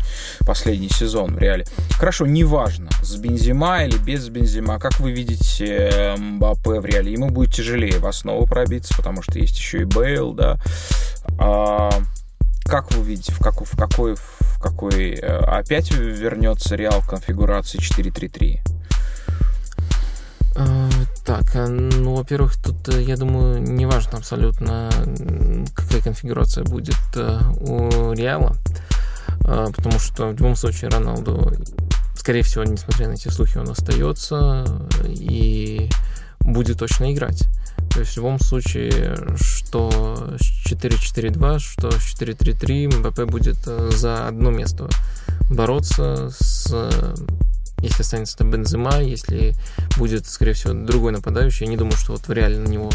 последний 0.46 0.88
сезон 0.88 1.34
в 1.34 1.38
реале. 1.38 1.66
Хорошо, 1.92 2.26
неважно, 2.26 2.88
с 3.02 3.16
Бензима 3.16 3.84
или 3.84 3.98
без 3.98 4.28
Бензима, 4.28 4.78
как 4.78 5.00
вы 5.00 5.10
видите 5.10 6.14
Мбаппе 6.16 6.80
в 6.80 6.84
реале, 6.84 7.12
ему 7.12 7.30
будет 7.30 7.52
тяжелее 7.52 7.98
в 7.98 8.06
основу 8.06 8.46
пробиться, 8.46 8.94
потому 8.96 9.22
что 9.22 9.38
есть 9.38 9.56
еще 9.56 9.80
и 9.80 9.84
Бейл, 9.84 10.34
да. 10.34 10.60
А, 11.38 11.90
как 12.64 12.92
вы 12.92 13.04
видите, 13.04 13.32
в, 13.32 13.40
как, 13.40 13.60
в 13.60 13.76
какой, 13.76 14.14
в 14.14 14.31
какой 14.62 15.11
э, 15.11 15.27
опять 15.27 15.90
вернется 15.90 16.77
Реал 16.77 17.01
в 17.01 17.09
конфигурации 17.09 17.79
4-3-3? 17.79 18.61
А, 20.55 20.88
так, 21.25 21.55
а, 21.55 21.66
ну, 21.68 22.14
во-первых, 22.14 22.55
тут, 22.62 22.88
э, 22.88 23.03
я 23.03 23.16
думаю, 23.16 23.61
неважно 23.61 24.18
абсолютно, 24.18 24.88
какая 25.75 26.01
конфигурация 26.01 26.64
будет 26.64 26.96
э, 27.16 27.40
у 27.61 28.12
Реала, 28.12 28.55
потому 29.40 29.98
что 29.98 30.29
в 30.29 30.38
любом 30.38 30.55
случае 30.55 30.90
Роналду, 30.90 31.53
скорее 32.16 32.42
всего, 32.42 32.64
несмотря 32.64 33.09
на 33.09 33.12
эти 33.12 33.29
слухи, 33.29 33.59
он 33.59 33.68
остается 33.68 34.64
и 35.05 35.90
будет 36.40 36.79
точно 36.79 37.12
играть. 37.12 37.48
То 37.92 38.00
есть 38.00 38.12
в 38.12 38.16
любом 38.16 38.40
случае, 38.40 39.16
что 39.37 40.37
4-4-2, 40.66 41.59
что 41.59 41.88
4-3-3, 41.88 42.98
МБП 42.98 43.31
будет 43.31 43.57
за 43.57 44.28
одно 44.28 44.50
место 44.50 44.88
бороться 45.50 46.31
с 46.31 46.74
если 47.83 48.02
останется 48.02 48.37
там 48.37 48.50
Бензема, 48.50 49.02
если 49.02 49.55
будет, 49.98 50.26
скорее 50.26 50.52
всего, 50.52 50.72
другой 50.72 51.11
нападающий, 51.11 51.66
я 51.66 51.70
не 51.70 51.76
думаю, 51.76 51.96
что 51.96 52.12
вот 52.12 52.28
в 52.28 52.33
реале 52.33 52.59
на 52.59 52.68
него 52.68 52.90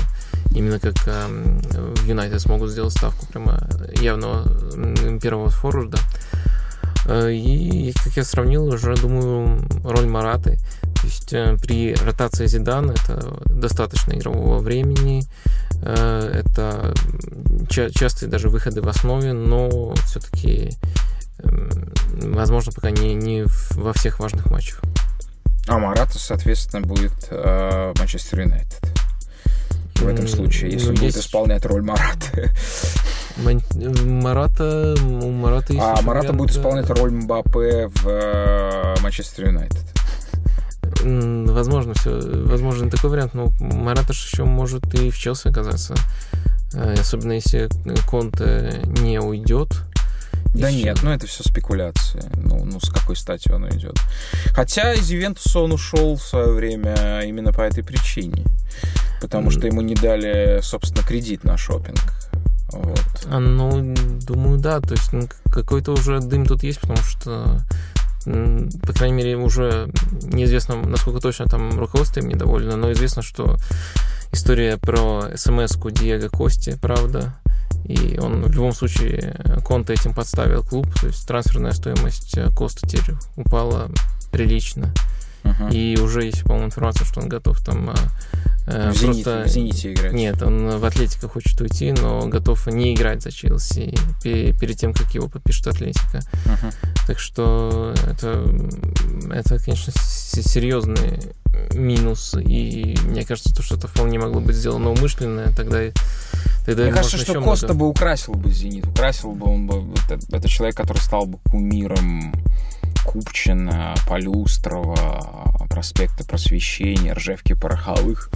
именно 0.56 0.80
как 0.80 0.96
э, 1.08 1.28
в 1.28 2.08
Юнайтед 2.08 2.40
смогут 2.40 2.72
сделать 2.72 2.94
ставку 2.94 3.26
прямо 3.28 3.68
явного 4.00 5.20
первого 5.20 5.50
форварда. 5.50 5.98
И, 7.30 7.94
как 8.04 8.18
я 8.18 8.24
сравнил, 8.24 8.66
уже, 8.66 8.94
думаю, 8.96 9.66
роль 9.84 10.08
Мараты. 10.08 10.60
То 11.08 11.12
есть 11.12 11.34
э, 11.34 11.58
при 11.62 11.96
ротации 11.96 12.48
Зидана 12.48 12.92
это 12.92 13.40
достаточно 13.46 14.12
игрового 14.12 14.58
времени, 14.58 15.24
э, 15.82 16.42
это 16.44 16.94
частые 17.70 18.30
даже 18.30 18.50
выходы 18.50 18.82
в 18.82 18.90
основе, 18.90 19.32
но 19.32 19.94
все-таки 20.06 20.72
возможно, 21.40 22.74
пока 22.74 22.92
не, 22.92 23.14
не 23.14 23.46
во 23.76 23.94
всех 23.94 24.20
важных 24.20 24.48
матчах. 24.48 24.82
А 25.70 25.78
Марата, 25.78 26.20
соответственно, 26.20 26.86
будет 26.86 27.14
э, 27.30 27.94
Манчестер 27.98 28.42
Юнайтед. 28.42 28.82
В 29.96 30.08
этом 30.08 30.28
случае, 30.28 30.74
если 30.74 30.88
ну, 30.88 30.94
будет 30.96 31.04
есть... 31.04 31.20
исполнять 31.20 31.66
роль 31.66 31.84
Марата. 31.84 32.52
Марата, 33.38 34.96
у 35.02 35.32
Марата 35.32 35.72
есть 35.72 35.86
А 35.86 36.02
Марата 36.02 36.34
будет 36.34 36.52
исполнять 36.52 36.90
роль 36.90 37.12
Мбаппе 37.12 37.88
в 37.88 38.96
Манчестер 39.02 39.46
Юнайтед. 39.46 39.97
Возможно, 41.04 41.94
все, 41.94 42.20
возможно 42.46 42.90
такой 42.90 43.10
вариант, 43.10 43.34
но 43.34 43.52
Марата 43.60 44.14
еще 44.14 44.44
может 44.44 44.94
и 44.94 45.10
в 45.10 45.18
Челси 45.18 45.50
оказаться. 45.50 45.96
Э, 46.74 46.96
особенно 47.00 47.34
если 47.34 47.70
Конте 48.08 48.82
не 49.02 49.20
уйдет. 49.20 49.70
Да 50.54 50.70
еще. 50.70 50.84
нет, 50.84 51.00
ну 51.04 51.12
это 51.12 51.28
все 51.28 51.44
спекуляции. 51.44 52.24
Ну, 52.36 52.64
ну, 52.66 52.80
с 52.80 52.90
какой 52.90 53.16
стати 53.16 53.52
он 53.52 53.70
идет. 53.70 53.96
Хотя 54.54 54.94
из 54.94 55.10
Ювентуса 55.10 55.60
он 55.60 55.72
ушел 55.72 56.16
в 56.16 56.24
свое 56.24 56.52
время 56.52 57.22
именно 57.26 57.54
по 57.54 57.62
этой 57.62 57.84
причине. 57.84 58.46
Потому 59.22 59.50
mm. 59.50 59.52
что 59.52 59.68
ему 59.68 59.82
не 59.82 59.96
дали, 59.96 60.60
собственно, 60.62 61.04
кредит 61.04 61.44
на 61.44 61.58
шопинг. 61.58 62.00
Вот. 62.70 63.28
А, 63.28 63.40
ну, 63.40 63.94
думаю, 64.22 64.58
да. 64.60 64.80
То 64.80 64.94
есть 64.94 65.14
ну, 65.14 65.28
какой-то 65.52 65.94
уже 65.94 66.20
дым 66.20 66.46
тут 66.46 66.64
есть, 66.64 66.82
потому 66.82 67.00
что 67.00 67.62
по 68.86 68.94
крайней 68.94 69.16
мере, 69.16 69.38
уже 69.38 69.90
неизвестно, 70.24 70.76
насколько 70.76 71.20
точно 71.20 71.46
там 71.46 71.78
руководство 71.80 72.20
им 72.20 72.28
недовольно, 72.28 72.76
но 72.76 72.92
известно, 72.92 73.22
что 73.22 73.58
история 74.32 74.78
про 74.78 75.30
смс-ку 75.36 75.90
Диего 75.92 76.28
Кости, 76.28 76.78
правда, 76.82 77.36
и 77.86 78.20
он 78.20 78.44
в 78.44 78.52
любом 78.52 78.74
случае 78.74 79.40
Конта 79.64 79.94
этим 79.94 80.14
подставил 80.14 80.64
клуб, 80.64 80.88
то 81.00 81.08
есть 81.08 81.26
трансферная 81.26 81.72
стоимость 81.72 82.38
э, 82.38 82.50
Коста 82.54 82.88
теперь 82.88 83.16
упала 83.38 83.90
прилично. 84.32 84.94
Uh-huh. 85.48 85.74
И 85.74 85.98
уже 86.00 86.26
есть, 86.26 86.44
по-моему, 86.44 86.68
информация, 86.68 87.06
что 87.06 87.22
он 87.22 87.30
готов 87.30 87.60
там 87.64 87.92
э, 88.68 88.92
в 88.92 89.02
просто... 89.02 89.44
в 89.46 89.48
Зените 89.48 89.94
играть. 89.94 90.14
Нет, 90.14 90.42
он 90.42 90.78
в 90.78 90.86
Атлетико 90.86 91.28
хочет 91.28 91.60
уйти, 91.62 91.92
но 91.92 92.28
готов 92.28 92.68
не 92.68 92.94
играть 92.94 93.24
за 93.24 93.32
Челси 93.32 93.96
перед 94.24 94.78
тем, 94.78 94.94
как 94.94 95.14
его 95.16 95.28
подпишет 95.28 95.68
Атлетика. 95.68 96.20
Uh-huh. 96.46 96.74
Так 97.06 97.20
что 97.20 97.94
это, 98.06 98.44
это, 99.32 99.58
конечно, 99.64 99.94
серьезный 99.96 101.20
минус, 101.74 102.36
и 102.40 102.98
мне 103.04 103.26
кажется, 103.26 103.56
то, 103.56 103.64
что 103.64 103.76
это 103.76 103.88
вполне 103.88 104.20
могло 104.20 104.42
быть 104.42 104.56
сделано 104.56 104.92
умышленно, 104.92 105.52
тогда 105.56 105.80
Тогда 106.68 106.84
Мне 106.84 106.92
кажется, 106.92 107.18
что 107.18 107.42
Коста 107.42 107.68
много... 107.68 107.80
бы 107.80 107.88
украсил 107.88 108.34
бы 108.34 108.52
«Зенит». 108.52 108.86
Украсил 108.88 109.32
бы 109.32 109.50
он 109.50 109.68
бы... 109.68 109.86
Это, 110.10 110.20
это 110.36 110.50
человек, 110.50 110.76
который 110.76 110.98
стал 110.98 111.26
бы 111.26 111.38
кумиром 111.38 112.34
Купчина, 113.08 113.96
Полюстрова, 114.06 115.66
проспекта 115.70 116.26
Просвещения, 116.26 117.14
Ржевки 117.14 117.54
Пороховых 117.54 118.30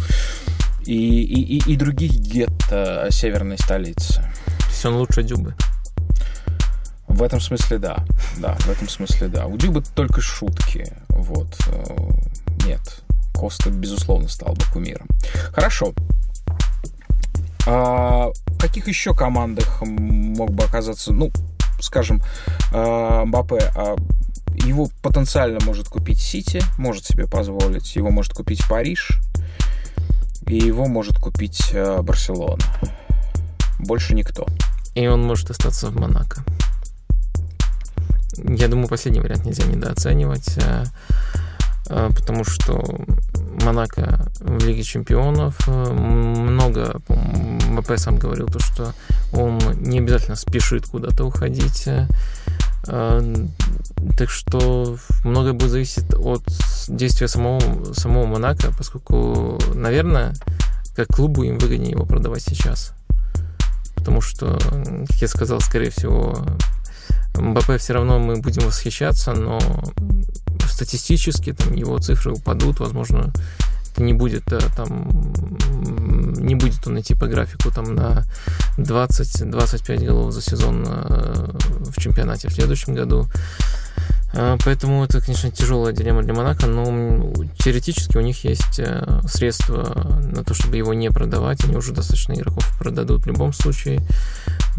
и, 0.86 1.22
и, 1.22 1.58
и, 1.58 1.74
и 1.74 1.76
других 1.76 2.14
гетто 2.14 3.08
северной 3.12 3.58
столицы. 3.58 4.22
То 4.46 4.66
есть 4.70 4.86
он 4.86 4.96
лучше 4.96 5.24
Дюбы? 5.24 5.56
В 7.08 7.22
этом 7.22 7.42
смысле 7.42 7.80
да. 7.80 8.06
Да, 8.38 8.56
в 8.62 8.70
этом 8.70 8.88
смысле 8.88 9.28
да. 9.28 9.46
У 9.46 9.58
Дюбы 9.58 9.84
только 9.94 10.22
шутки. 10.22 10.94
Вот. 11.10 11.54
Э, 11.68 12.66
нет. 12.66 13.04
Коста, 13.34 13.70
безусловно, 13.70 14.30
стал 14.30 14.54
бы 14.54 14.64
кумиром. 14.72 15.08
Хорошо. 15.54 15.94
А 17.68 18.30
в 18.48 18.58
каких 18.58 18.88
еще 18.88 19.14
командах 19.14 19.82
мог 19.82 20.52
бы 20.52 20.64
оказаться, 20.64 21.12
ну, 21.12 21.30
скажем, 21.82 22.24
э, 22.72 23.24
Мбаппе, 23.26 23.72
а 23.76 23.96
его 24.66 24.90
потенциально 25.02 25.60
может 25.66 25.88
купить 25.88 26.20
Сити, 26.20 26.62
может 26.78 27.06
себе 27.06 27.28
позволить, 27.28 27.96
его 27.96 28.12
может 28.12 28.34
купить 28.34 28.64
Париж, 28.68 29.20
и 30.48 30.58
его 30.58 30.88
может 30.88 31.18
купить 31.18 31.72
э, 31.74 32.02
Барселона. 32.02 32.64
Больше 33.80 34.14
никто. 34.14 34.46
И 34.96 35.08
он 35.08 35.24
может 35.24 35.50
остаться 35.50 35.88
в 35.88 35.96
Монако. 35.96 36.44
Я 38.38 38.68
думаю, 38.68 38.88
последний 38.88 39.22
вариант 39.22 39.46
нельзя 39.46 39.64
недооценивать, 39.66 40.58
э, 40.58 40.84
э, 41.90 42.10
потому 42.16 42.44
что 42.44 42.84
Монако 43.64 44.32
в 44.40 44.66
Лиге 44.66 44.84
Чемпионов 44.84 45.68
много, 45.68 47.02
МП 47.08 47.94
сам 47.98 48.18
говорил, 48.18 48.48
то, 48.48 48.60
что 48.60 48.94
он 49.34 49.60
не 49.78 50.00
обязательно 50.00 50.36
спешит 50.36 50.86
куда-то 50.86 51.26
уходить. 51.26 51.88
Так 52.84 54.30
что 54.30 54.98
многое 55.24 55.54
будет 55.54 55.70
зависеть 55.70 56.14
от 56.14 56.44
действия 56.88 57.28
самого, 57.28 57.94
самого 57.94 58.26
Монако, 58.26 58.74
поскольку, 58.78 59.60
наверное, 59.74 60.34
как 60.96 61.08
клубу 61.08 61.44
им 61.44 61.58
выгоднее 61.58 61.92
его 61.92 62.06
продавать 62.06 62.44
сейчас. 62.44 62.94
Потому 63.96 64.22
что, 64.22 64.58
как 65.08 65.22
я 65.22 65.28
сказал, 65.28 65.62
скорее 65.62 65.92
всего, 65.92 66.38
МБП 67.36 67.78
все 67.78 67.94
равно 67.94 68.20
мы 68.20 68.38
будем 68.38 68.66
восхищаться, 68.66 69.34
но 69.34 69.60
статистически 70.68 71.54
там 71.54 71.74
его 71.74 71.98
цифры 72.00 72.34
упадут, 72.34 72.80
возможно, 72.80 73.32
не 73.98 74.14
будет 74.14 74.52
э, 74.52 74.60
там 74.76 75.10
не 76.42 76.56
будет 76.56 76.86
он 76.88 77.00
идти 77.00 77.14
по 77.16 77.28
графику 77.28 77.72
там 77.72 77.96
на 77.96 78.24
20-25 78.78 80.06
голов 80.06 80.34
за 80.34 80.42
сезон 80.42 80.84
э, 80.88 81.52
в 81.92 82.00
чемпионате 82.00 82.50
в 82.50 82.54
следующем 82.54 82.96
году. 82.96 83.28
А, 84.34 84.58
поэтому 84.64 85.04
это, 85.04 85.20
конечно, 85.20 85.52
тяжелая 85.52 85.94
дилемма 85.94 86.24
для 86.24 86.34
Монако, 86.34 86.68
но 86.68 86.86
теоретически 87.60 88.18
у 88.18 88.22
них 88.22 88.44
есть 88.46 88.80
э, 88.80 89.22
средства 89.26 90.20
на 90.24 90.44
то, 90.44 90.54
чтобы 90.54 90.78
его 90.78 90.94
не 90.94 91.12
продавать. 91.12 91.64
Они 91.66 91.76
уже 91.76 91.92
достаточно 91.92 92.34
игроков 92.34 92.66
продадут 92.80 93.24
в 93.24 93.28
любом 93.28 93.52
случае. 93.52 94.02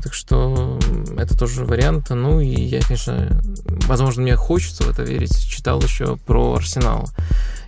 Так 0.02 0.14
что 0.14 0.78
это 1.16 1.36
тоже 1.36 1.64
вариант. 1.64 2.08
Ну 2.10 2.40
и 2.40 2.48
я, 2.48 2.80
конечно, 2.80 3.40
возможно, 3.86 4.22
мне 4.22 4.36
хочется 4.36 4.84
в 4.84 4.90
это 4.90 5.02
верить. 5.02 5.38
Читал 5.46 5.80
еще 5.82 6.16
про 6.16 6.54
Арсенал. 6.54 7.08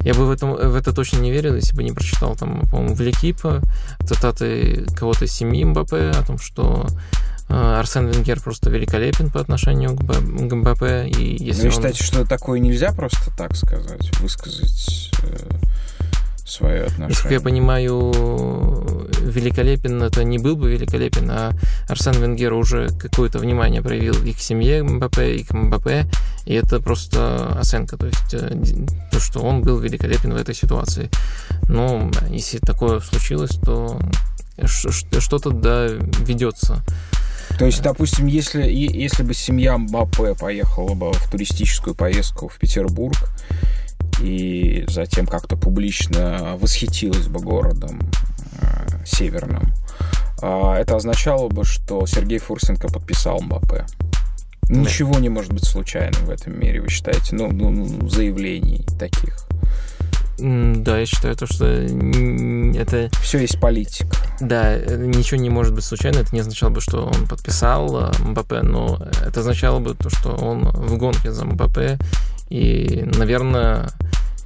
Я 0.01 0.15
бы 0.15 0.27
в, 0.27 0.31
этом, 0.31 0.55
в 0.55 0.75
это 0.75 0.93
точно 0.93 1.19
не 1.19 1.31
верил, 1.31 1.55
если 1.55 1.75
бы 1.75 1.83
не 1.83 1.93
прочитал 1.93 2.37
там, 2.37 2.63
по-моему, 2.71 2.95
в 2.95 3.01
Лекипа 3.01 3.63
цитаты 4.07 4.87
кого-то 4.95 5.25
из 5.25 5.33
семьи 5.33 5.65
Мбаппе 5.65 6.11
о 6.11 6.23
том, 6.27 6.39
что 6.39 6.87
Арсен 7.49 8.09
Венгер 8.09 8.41
просто 8.41 8.71
великолепен 8.71 9.31
по 9.31 9.41
отношению 9.41 9.97
к, 9.97 10.03
МБП. 10.03 10.83
И 11.19 11.37
если 11.39 11.63
Вы 11.63 11.69
он... 11.69 11.73
считаете, 11.75 12.03
что 12.03 12.25
такое 12.25 12.59
нельзя 12.59 12.93
просто 12.93 13.31
так 13.37 13.55
сказать, 13.55 14.11
высказать 14.21 15.11
э, 15.23 15.37
свое 16.47 16.85
отношение? 16.85 17.09
Если 17.11 17.33
я 17.35 17.41
понимаю, 17.41 18.13
великолепен 19.21 20.03
это 20.03 20.25
не 20.25 20.39
был 20.39 20.57
бы 20.57 20.73
великолепен, 20.73 21.31
а 21.31 21.53
Арсен 21.89 22.15
Венгер 22.15 22.53
уже 22.53 22.89
какое-то 22.89 23.39
внимание 23.39 23.83
проявил 23.83 24.15
и 24.25 24.33
к 24.33 24.39
семье 24.39 24.83
МБП, 24.83 25.19
и 25.19 25.45
к 25.45 25.53
МБП, 25.53 26.07
и 26.47 26.55
это 26.55 26.81
просто 26.81 27.59
оценка, 27.59 27.97
то 27.97 28.07
есть 28.07 28.35
э, 28.35 28.57
то, 29.11 29.21
что 29.21 29.41
он 29.41 29.63
был 29.63 29.79
великолепен 29.79 30.33
в 30.33 30.37
этой 30.37 30.55
ситуации. 30.55 31.11
Но 31.69 32.11
если 32.31 32.59
такое 32.59 33.01
случилось, 33.01 33.57
то 33.65 33.99
что-то 34.67 35.51
да 35.51 35.87
ведется. 35.87 36.83
То 37.59 37.67
есть, 37.67 37.83
допустим, 37.83 38.27
если, 38.27 38.65
если 38.69 39.23
бы 39.23 39.35
семья 39.35 39.79
Мбаппе 39.79 40.35
поехала 40.35 40.95
бы 40.95 41.13
в 41.13 41.31
туристическую 41.31 41.95
поездку 41.95 42.49
в 42.49 42.59
Петербург 42.59 43.17
и 44.21 44.85
затем 44.89 45.27
как-то 45.27 45.57
публично 45.57 46.57
восхитилась 46.61 47.29
бы 47.29 47.41
городом 47.41 48.01
э, 48.61 49.05
северным, 49.07 49.73
э, 50.43 50.75
это 50.81 50.97
означало 50.97 51.49
бы, 51.49 51.65
что 51.65 52.07
Сергей 52.07 52.39
Фурсенко 52.39 52.89
подписал 52.89 53.41
Мбаппе. 53.41 53.87
Ничего 54.69 55.19
не 55.19 55.29
может 55.29 55.53
быть 55.53 55.65
случайным 55.65 56.25
в 56.25 56.31
этом 56.31 56.59
мире, 56.59 56.81
вы 56.81 56.89
считаете? 56.89 57.37
Ну, 57.37 57.53
ну, 57.53 57.71
ну 57.71 58.09
заявлений 58.09 58.87
таких. 58.99 59.47
Да, 60.39 60.99
я 60.99 61.07
считаю 61.07 61.37
то, 61.37 61.47
что 61.47 61.67
это... 61.67 63.09
Все 63.21 63.39
есть 63.39 63.61
политика. 63.61 64.17
Да, 64.41 64.77
ничего 64.77 65.41
не 65.41 65.51
может 65.51 65.75
быть 65.75 65.85
случайно. 65.85 66.19
Это 66.19 66.35
не 66.35 66.41
означало 66.41 66.71
бы, 66.71 66.81
что 66.81 67.07
он 67.07 67.27
подписал 67.29 68.09
э, 68.09 68.13
Мбаппе, 68.19 68.63
но 68.63 69.01
это 69.25 69.41
означало 69.41 69.79
бы 69.79 69.95
то, 69.95 70.11
что 70.11 70.31
он 70.31 70.71
в 70.71 70.97
гонке 70.99 71.31
за 71.31 71.45
Мбаппе 71.45 71.99
и, 72.49 73.09
наверное, 73.17 73.89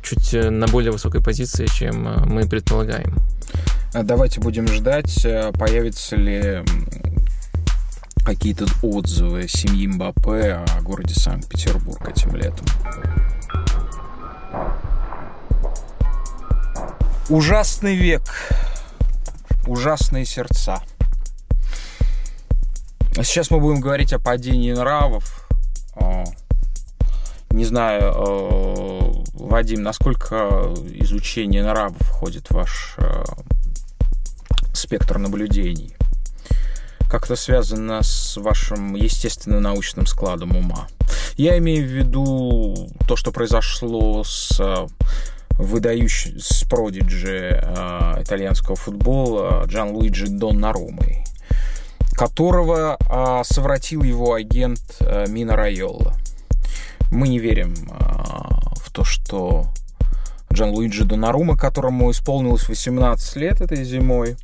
чуть 0.02 0.34
э, 0.34 0.50
на 0.50 0.66
более 0.66 0.92
высокой 0.92 1.22
позиции, 1.22 1.66
чем 1.66 2.06
э, 2.06 2.24
мы 2.26 2.46
предполагаем. 2.46 3.14
А 3.94 4.02
давайте 4.02 4.40
будем 4.40 4.68
ждать, 4.68 5.26
появятся 5.58 6.16
ли 6.16 6.62
какие-то 8.24 8.66
отзывы 8.82 9.48
семьи 9.48 9.86
Мбаппе 9.86 10.64
о 10.76 10.82
городе 10.82 11.14
Санкт-Петербург 11.14 12.06
этим 12.06 12.36
летом. 12.36 12.66
Ужасный 17.30 17.94
век. 17.94 18.22
Ужасные 19.66 20.24
сердца. 20.24 20.82
А 23.18 23.22
сейчас 23.22 23.50
мы 23.50 23.60
будем 23.60 23.80
говорить 23.82 24.14
о 24.14 24.18
падении 24.18 24.72
нравов. 24.72 25.46
Не 27.50 27.66
знаю, 27.66 28.14
Вадим, 29.34 29.82
насколько 29.82 30.72
изучение 30.94 31.62
нравов 31.62 31.98
входит 32.00 32.46
в 32.48 32.54
ваш 32.54 32.96
спектр 34.72 35.18
наблюдений? 35.18 35.94
Как 37.10 37.26
это 37.26 37.36
связано 37.36 38.02
с 38.02 38.38
вашим 38.38 38.94
естественно-научным 38.94 40.06
складом 40.06 40.56
ума? 40.56 40.88
Я 41.36 41.58
имею 41.58 41.86
в 41.86 41.90
виду 41.90 42.88
то, 43.06 43.16
что 43.16 43.32
произошло 43.32 44.24
с 44.24 44.88
выдающий 45.58 46.38
с 46.40 46.62
продиджи 46.64 47.60
э, 47.60 48.22
итальянского 48.22 48.76
футбола 48.76 49.64
Джан 49.66 49.90
Луиджи 49.90 50.28
Доннарумой, 50.28 51.24
которого 52.12 52.96
э, 53.00 53.42
совратил 53.44 54.04
его 54.04 54.34
агент 54.34 54.80
э, 55.00 55.26
Мина 55.28 55.56
Райолла. 55.56 56.14
Мы 57.10 57.28
не 57.28 57.40
верим 57.40 57.74
э, 57.74 57.94
в 58.76 58.90
то, 58.92 59.02
что 59.02 59.66
Джан 60.52 60.70
Луиджи 60.70 61.04
Донарума, 61.04 61.56
которому 61.56 62.10
исполнилось 62.12 62.68
18 62.68 63.36
лет 63.36 63.60
этой 63.60 63.82
зимой, 63.84 64.36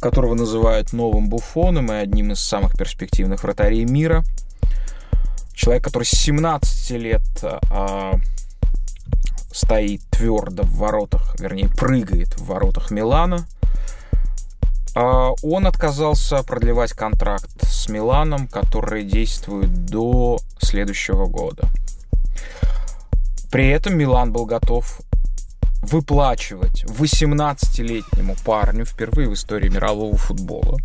которого 0.00 0.34
называют 0.34 0.92
новым 0.92 1.28
буфоном 1.28 1.90
и 1.92 1.96
одним 1.96 2.32
из 2.32 2.40
самых 2.40 2.76
перспективных 2.76 3.42
вратарей 3.42 3.84
мира. 3.84 4.22
Человек, 5.54 5.84
который 5.84 6.04
с 6.04 6.10
17 6.10 6.90
лет 6.92 7.22
э, 7.42 8.12
стоит 9.60 10.02
твердо 10.10 10.62
в 10.62 10.78
воротах, 10.78 11.38
вернее, 11.38 11.68
прыгает 11.68 12.34
в 12.38 12.46
воротах 12.46 12.90
Милана. 12.90 13.46
А 14.94 15.32
он 15.42 15.66
отказался 15.66 16.42
продлевать 16.42 16.92
контракт 16.92 17.50
с 17.62 17.88
Миланом, 17.88 18.48
который 18.48 19.04
действует 19.04 19.84
до 19.84 20.38
следующего 20.58 21.26
года. 21.26 21.68
При 23.50 23.68
этом 23.68 23.96
Милан 23.96 24.32
был 24.32 24.46
готов 24.46 25.00
выплачивать 25.82 26.84
18-летнему 26.84 28.36
парню 28.44 28.84
впервые 28.84 29.28
в 29.28 29.34
истории 29.34 29.68
мирового 29.68 30.16
футбола 30.16 30.78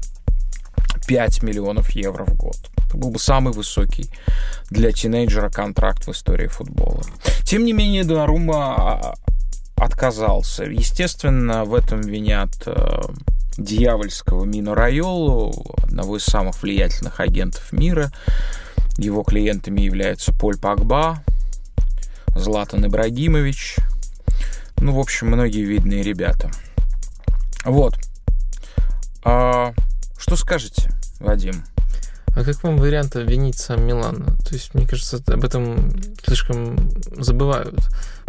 5 1.08 1.44
миллионов 1.44 1.92
евро 1.92 2.26
в 2.26 2.36
год. 2.36 2.58
Это 2.88 2.98
был 2.98 3.12
бы 3.12 3.20
самый 3.20 3.54
высокий 3.54 4.10
для 4.70 4.92
тинейджера 4.92 5.50
контракт 5.50 6.08
в 6.08 6.12
истории 6.12 6.48
футбола. 6.48 7.04
Тем 7.44 7.66
не 7.66 7.74
менее, 7.74 8.04
Донарума 8.04 8.76
а, 8.76 9.16
отказался. 9.76 10.64
Естественно, 10.64 11.66
в 11.66 11.74
этом 11.74 12.02
винят 12.02 12.64
э, 12.66 13.02
дьявольского 13.58 14.46
Мину 14.46 14.74
Райолу, 14.74 15.76
одного 15.84 16.18
из 16.18 16.24
самых 16.24 16.62
влиятельных 16.62 17.20
агентов 17.20 17.72
мира. 17.72 18.12
Его 18.98 19.24
клиентами 19.24 19.82
являются 19.82 20.34
Поль 20.34 20.58
Пакба, 20.58 21.24
Златан 22.36 22.86
Ибрагимович, 22.86 23.78
ну, 24.78 24.94
в 24.94 25.00
общем, 25.00 25.28
многие 25.28 25.64
видные 25.64 26.04
ребята. 26.04 26.52
Вот. 27.64 27.98
А, 29.24 29.74
что 30.18 30.36
скажете, 30.36 30.92
Вадим? 31.20 31.64
А 32.36 32.44
как 32.44 32.62
вам 32.64 32.78
вариант 32.78 33.16
обвинить 33.16 33.58
сам 33.58 33.86
Милан? 33.86 34.26
То 34.26 34.54
есть, 34.54 34.74
мне 34.74 34.86
кажется, 34.86 35.22
об 35.28 35.44
этом 35.44 35.92
слишком 36.26 36.92
забывают. 37.18 37.76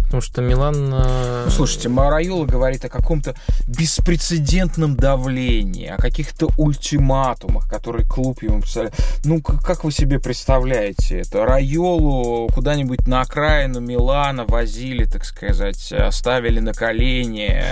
Потому 0.06 0.22
что 0.22 0.40
Милан... 0.40 0.92
Э, 0.94 1.42
ну, 1.44 1.50
слушайте, 1.50 1.88
Марайола 1.88 2.46
говорит 2.46 2.84
о 2.84 2.88
каком-то 2.88 3.34
беспрецедентном 3.66 4.96
давлении, 4.96 5.88
о 5.88 5.96
каких-то 5.98 6.48
ультиматумах, 6.56 7.68
которые 7.68 8.06
клуб 8.06 8.42
ему 8.42 8.62
писали. 8.62 8.90
Ну, 9.24 9.42
как 9.42 9.84
вы 9.84 9.92
себе 9.92 10.18
представляете 10.18 11.20
это? 11.20 11.44
Райолу 11.44 12.48
куда-нибудь 12.54 13.06
на 13.06 13.20
окраину 13.20 13.80
Милана 13.80 14.44
возили, 14.44 15.04
так 15.04 15.24
сказать, 15.24 15.92
ставили 16.10 16.60
на 16.60 16.72
колени, 16.72 17.62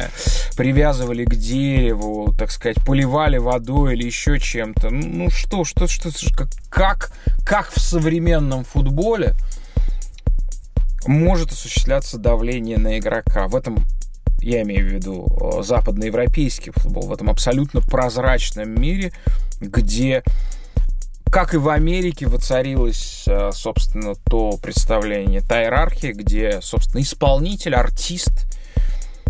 привязывали 0.56 1.24
к 1.24 1.34
дереву, 1.34 2.34
так 2.36 2.50
сказать, 2.50 2.76
поливали 2.84 3.38
водой 3.38 3.94
или 3.94 4.04
еще 4.04 4.38
чем-то. 4.38 4.90
Ну, 4.90 5.30
что, 5.30 5.64
что, 5.64 5.86
что, 5.86 6.10
как, 6.68 7.12
как 7.44 7.70
в 7.70 7.80
современном 7.80 8.64
футболе 8.64 9.34
может 11.06 11.52
осуществляться 11.52 12.18
давление 12.18 12.78
на 12.78 12.98
игрока. 12.98 13.48
В 13.48 13.56
этом 13.56 13.86
я 14.40 14.62
имею 14.62 14.88
в 14.88 14.92
виду 14.92 15.26
э, 15.40 15.62
западноевропейский 15.62 16.72
футбол, 16.72 17.06
в 17.06 17.12
этом 17.12 17.30
абсолютно 17.30 17.80
прозрачном 17.80 18.70
мире, 18.80 19.12
где, 19.60 20.22
как 21.30 21.54
и 21.54 21.56
в 21.56 21.68
Америке, 21.68 22.26
воцарилось, 22.26 23.24
э, 23.26 23.50
собственно, 23.52 24.14
то 24.28 24.58
представление, 24.58 25.40
та 25.40 25.62
иерархия, 25.62 26.12
где, 26.12 26.60
собственно, 26.60 27.00
исполнитель, 27.00 27.74
артист 27.74 28.46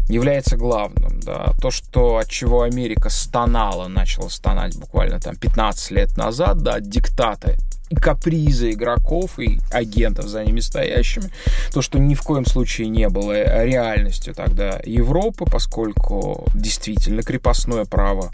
является 0.08 0.56
главным. 0.56 1.20
Да. 1.20 1.54
То, 1.60 1.70
что, 1.70 2.18
от 2.18 2.28
чего 2.28 2.62
Америка 2.62 3.08
стонала, 3.10 3.88
начала 3.88 4.28
стонать 4.28 4.76
буквально 4.76 5.20
там 5.20 5.36
15 5.36 5.90
лет 5.92 6.16
назад, 6.16 6.58
да, 6.58 6.80
диктаты 6.80 7.56
капризы 7.94 8.72
игроков 8.72 9.38
и 9.38 9.60
агентов 9.70 10.26
за 10.26 10.44
ними 10.44 10.60
стоящими. 10.60 11.30
То, 11.72 11.82
что 11.82 11.98
ни 11.98 12.14
в 12.14 12.22
коем 12.22 12.44
случае 12.44 12.88
не 12.88 13.08
было 13.08 13.62
реальностью 13.64 14.34
тогда 14.34 14.80
Европы, 14.84 15.44
поскольку 15.44 16.46
действительно 16.54 17.22
крепостное 17.22 17.84
право 17.84 18.30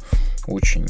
очень 0.47 0.87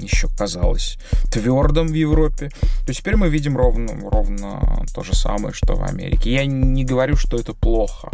еще 0.00 0.28
казалось 0.36 0.98
твердым 1.30 1.88
в 1.88 1.94
Европе, 1.94 2.50
то 2.86 2.92
теперь 2.92 3.16
мы 3.16 3.28
видим 3.28 3.56
ровно, 3.56 3.88
ровно 4.10 4.84
то 4.94 5.02
же 5.02 5.14
самое, 5.14 5.54
что 5.54 5.74
в 5.74 5.82
Америке. 5.82 6.32
Я 6.32 6.46
не 6.46 6.84
говорю, 6.84 7.16
что 7.16 7.36
это 7.36 7.54
плохо. 7.54 8.10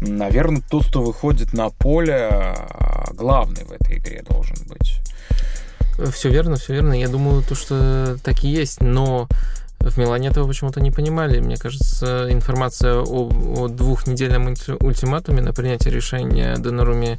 Наверное, 0.00 0.62
тот, 0.68 0.86
кто 0.86 1.02
выходит 1.02 1.52
на 1.52 1.70
поле, 1.70 2.54
главный 3.12 3.64
в 3.64 3.72
этой 3.72 3.98
игре 3.98 4.22
должен 4.28 4.56
быть. 4.66 5.00
Все 6.12 6.30
верно, 6.30 6.56
все 6.56 6.74
верно. 6.74 6.92
Я 6.92 7.08
думаю, 7.08 7.42
то, 7.42 7.54
что 7.54 8.16
так 8.22 8.44
и 8.44 8.48
есть, 8.48 8.80
но 8.80 9.28
в 9.80 9.96
Милане 9.96 10.28
этого 10.28 10.46
почему-то 10.46 10.80
не 10.80 10.90
понимали. 10.90 11.40
Мне 11.40 11.56
кажется, 11.56 12.26
информация 12.30 12.96
о, 12.96 13.30
о 13.56 13.68
двухнедельном 13.68 14.54
ультиматуме 14.80 15.40
на 15.40 15.52
принятие 15.52 15.92
решения 15.92 16.56
Донаруме 16.56 17.18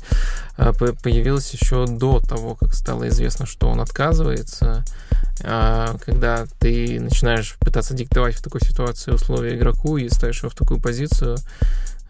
а, 0.58 0.74
появилась 0.74 1.52
еще 1.54 1.86
до 1.88 2.20
того, 2.20 2.56
как 2.56 2.74
стало 2.74 3.08
известно, 3.08 3.46
что 3.46 3.70
он 3.70 3.80
отказывается. 3.80 4.84
А, 5.44 5.96
когда 6.06 6.46
ты 6.60 7.00
начинаешь 7.00 7.56
пытаться 7.60 7.94
диктовать 7.94 8.36
в 8.36 8.44
такой 8.44 8.62
ситуации 8.62 9.12
условия 9.12 9.56
игроку 9.56 9.98
и 9.98 10.10
ставишь 10.10 10.40
его 10.40 10.50
в 10.50 10.56
такую 10.56 10.82
позицию, 10.82 11.38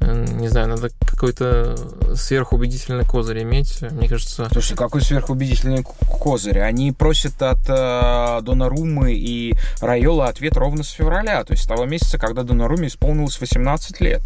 не 0.02 0.48
знаю, 0.48 0.70
надо 0.70 0.90
какой-то 1.06 1.76
сверхубедительный 2.16 3.06
козырь 3.06 3.44
иметь, 3.44 3.82
мне 3.82 4.08
кажется. 4.08 4.48
Слушай, 4.52 4.78
какой 4.78 5.02
сверхубедительный 5.02 5.84
козырь? 5.84 6.60
Они 6.60 6.92
просят 6.92 7.42
от 7.42 7.60
э, 7.68 8.40
Донарумы 8.42 9.14
и 9.14 9.56
Райола 9.82 10.28
ответ 10.28 10.56
ровно 10.56 10.84
с 10.84 10.90
февраля, 10.90 11.44
то 11.44 11.54
есть 11.54 11.64
с 11.64 11.68
того 11.68 11.86
месяца, 11.86 12.18
когда 12.18 12.44
Донаруме 12.44 12.88
исполнилось 12.88 13.40
18 13.40 14.00
лет. 14.00 14.22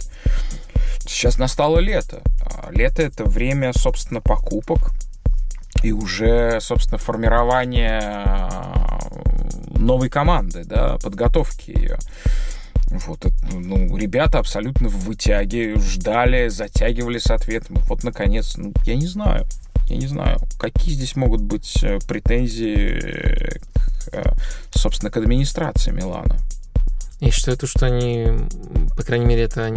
Сейчас 1.00 1.38
настало 1.38 1.80
лето. 1.80 2.22
А 2.42 2.72
лето— 2.72 3.02
это 3.04 3.26
время, 3.26 3.74
собственно, 3.74 4.22
покупок 4.22 4.92
и 5.82 5.92
уже, 5.92 6.60
собственно, 6.62 6.98
формирования 6.98 8.02
э, 8.04 9.80
новой 9.80 10.10
команды, 10.10 10.64
да, 10.64 10.98
подготовки 11.02 11.72
ее. 11.72 11.98
Вот, 13.06 13.26
ну, 13.52 13.98
ребята 13.98 14.40
абсолютно 14.40 14.88
в 14.90 15.06
вытяге 15.06 15.80
ждали, 15.80 16.50
затягивали 16.50 17.18
с 17.18 17.30
ответом. 17.32 17.78
Вот, 17.88 18.04
наконец, 18.04 18.56
ну, 18.58 18.74
я 18.86 18.96
не 18.96 19.08
знаю. 19.08 19.46
Я 19.88 19.98
не 19.98 20.08
знаю, 20.08 20.40
какие 20.60 20.96
здесь 20.96 21.16
могут 21.16 21.42
быть 21.42 21.84
э, 21.84 22.00
претензии, 22.08 23.60
к, 23.74 24.14
э, 24.14 24.34
собственно, 24.72 25.12
к 25.12 25.18
администрации 25.18 25.92
Милана. 25.92 26.38
Я 27.24 27.32
считаю, 27.32 27.58
то, 27.58 27.68
что 27.68 27.86
они, 27.86 28.28
по 28.98 29.04
крайней 29.04 29.26
мере, 29.26 29.44
это 29.44 29.74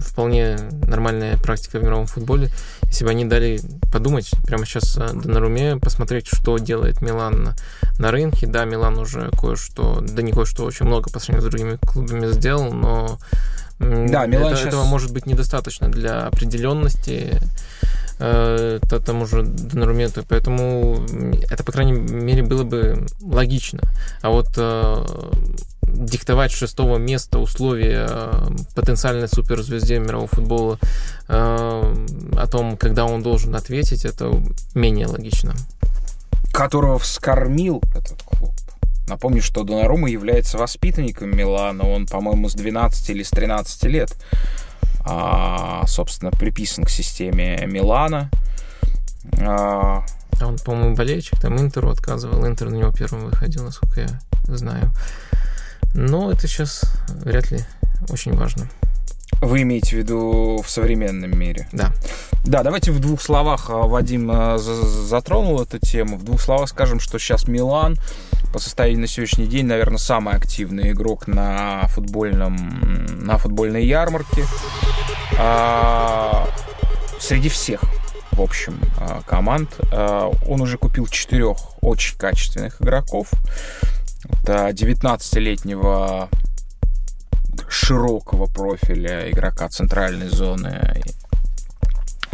вполне 0.00 0.56
нормальная 0.86 1.36
практика 1.36 1.78
в 1.78 1.82
мировом 1.82 2.06
футболе. 2.06 2.48
Если 2.84 3.04
бы 3.04 3.10
они 3.10 3.26
дали 3.26 3.60
подумать 3.92 4.30
прямо 4.46 4.64
сейчас 4.64 4.96
э, 4.96 5.12
на 5.12 5.40
руме, 5.40 5.76
посмотреть, 5.76 6.26
что 6.26 6.56
делает 6.56 7.02
Милан 7.02 7.54
на, 7.98 8.10
рынке. 8.10 8.46
Да, 8.46 8.64
Милан 8.64 8.96
уже 8.98 9.30
кое-что, 9.38 10.00
да 10.00 10.22
не 10.22 10.32
кое-что, 10.32 10.64
очень 10.64 10.86
много 10.86 11.10
по 11.10 11.18
сравнению 11.18 11.50
с 11.50 11.52
другими 11.52 11.76
клубами 11.76 12.32
сделал, 12.32 12.72
но 12.72 13.18
да, 13.78 14.24
Милан 14.24 14.46
это, 14.46 14.56
сейчас... 14.56 14.68
этого 14.68 14.84
может 14.84 15.12
быть 15.12 15.26
недостаточно 15.26 15.90
для 15.90 16.28
определенности 16.28 17.42
э, 18.20 18.80
тому 19.04 19.26
же 19.26 19.42
Донарументу, 19.42 20.24
поэтому 20.26 21.06
это, 21.50 21.62
по 21.62 21.72
крайней 21.72 21.92
мере, 21.92 22.42
было 22.42 22.64
бы 22.64 23.06
логично. 23.20 23.80
А 24.22 24.30
вот 24.30 24.48
э, 24.56 25.04
диктовать 25.92 26.52
шестого 26.52 26.98
места 26.98 27.38
условия 27.38 28.06
э, 28.08 28.46
потенциальной 28.74 29.28
суперзвезде 29.28 29.98
мирового 29.98 30.28
футбола 30.28 30.78
э, 31.28 31.94
о 32.36 32.46
том, 32.46 32.76
когда 32.76 33.04
он 33.04 33.22
должен 33.22 33.54
ответить, 33.54 34.04
это 34.04 34.32
менее 34.74 35.06
логично. 35.06 35.54
Которого 36.52 36.98
вскормил 36.98 37.82
этот 37.94 38.22
клуб. 38.22 38.52
Напомню, 39.08 39.42
что 39.42 39.64
Донарума 39.64 40.08
является 40.08 40.56
воспитанником 40.56 41.36
Милана. 41.36 41.84
Он, 41.84 42.06
по-моему, 42.06 42.48
с 42.48 42.54
12 42.54 43.10
или 43.10 43.24
с 43.24 43.30
13 43.30 43.84
лет, 43.84 44.16
а, 45.04 45.84
собственно, 45.86 46.30
приписан 46.30 46.84
к 46.84 46.90
системе 46.90 47.64
Милана. 47.66 48.30
А... 49.40 50.04
Он, 50.42 50.56
по-моему, 50.58 50.94
болельщик, 50.94 51.38
там 51.40 51.58
Интеру 51.58 51.90
отказывал. 51.90 52.46
Интер 52.46 52.70
на 52.70 52.76
него 52.76 52.92
первым 52.92 53.26
выходил, 53.26 53.64
насколько 53.64 54.00
я 54.00 54.08
знаю. 54.46 54.90
Но 55.94 56.30
это 56.30 56.46
сейчас 56.46 56.84
вряд 57.08 57.50
ли 57.50 57.60
очень 58.08 58.34
важно. 58.34 58.68
Вы 59.40 59.62
имеете 59.62 59.96
в 59.96 59.98
виду 59.98 60.62
в 60.64 60.70
современном 60.70 61.38
мире? 61.38 61.66
Да. 61.72 61.92
Да, 62.44 62.62
давайте 62.62 62.92
в 62.92 63.00
двух 63.00 63.22
словах, 63.22 63.70
а, 63.70 63.86
Вадим 63.86 64.30
а, 64.30 64.58
затронул 64.58 65.62
эту 65.62 65.78
тему, 65.78 66.16
в 66.16 66.24
двух 66.24 66.40
словах 66.40 66.68
скажем, 66.68 67.00
что 67.00 67.18
сейчас 67.18 67.48
Милан 67.48 67.96
по 68.52 68.58
состоянию 68.58 69.00
на 69.00 69.06
сегодняшний 69.06 69.46
день, 69.46 69.66
наверное, 69.66 69.98
самый 69.98 70.34
активный 70.34 70.90
игрок 70.90 71.26
на 71.26 71.86
футбольном, 71.88 72.56
на 73.24 73.38
футбольной 73.38 73.86
ярмарке. 73.86 74.44
А, 75.38 76.46
среди 77.18 77.48
всех, 77.48 77.80
в 78.32 78.42
общем, 78.42 78.78
а, 78.98 79.22
команд. 79.26 79.70
Он 80.46 80.60
уже 80.60 80.78
купил 80.78 81.06
четырех 81.06 81.56
очень 81.82 82.18
качественных 82.18 82.82
игроков. 82.82 83.30
Это 84.24 84.68
19-летнего 84.70 86.28
широкого 87.68 88.46
профиля 88.46 89.30
игрока 89.30 89.68
центральной 89.68 90.28
зоны 90.28 91.02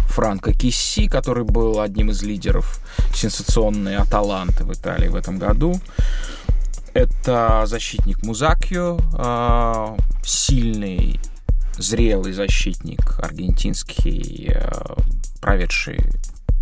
Франко 0.09 0.53
Кисси, 0.53 1.09
который 1.09 1.44
был 1.44 1.81
одним 1.81 2.11
из 2.11 2.22
лидеров 2.22 2.81
сенсационной 3.14 3.96
Аталанты 3.96 4.64
в 4.64 4.72
Италии 4.72 5.09
в 5.09 5.14
этом 5.14 5.38
году. 5.38 5.79
Это 6.94 7.64
защитник 7.66 8.22
Музакио, 8.22 8.99
а, 9.12 9.94
сильный, 10.25 11.20
зрелый 11.77 12.33
защитник 12.33 13.20
аргентинский, 13.20 14.53
а, 14.55 14.96
проведший 15.42 16.01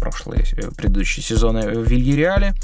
прошлые, 0.00 0.44
предыдущие 0.76 1.22
сезоны 1.22 1.78
в 1.78 1.84
Вильяреале. 1.84 2.54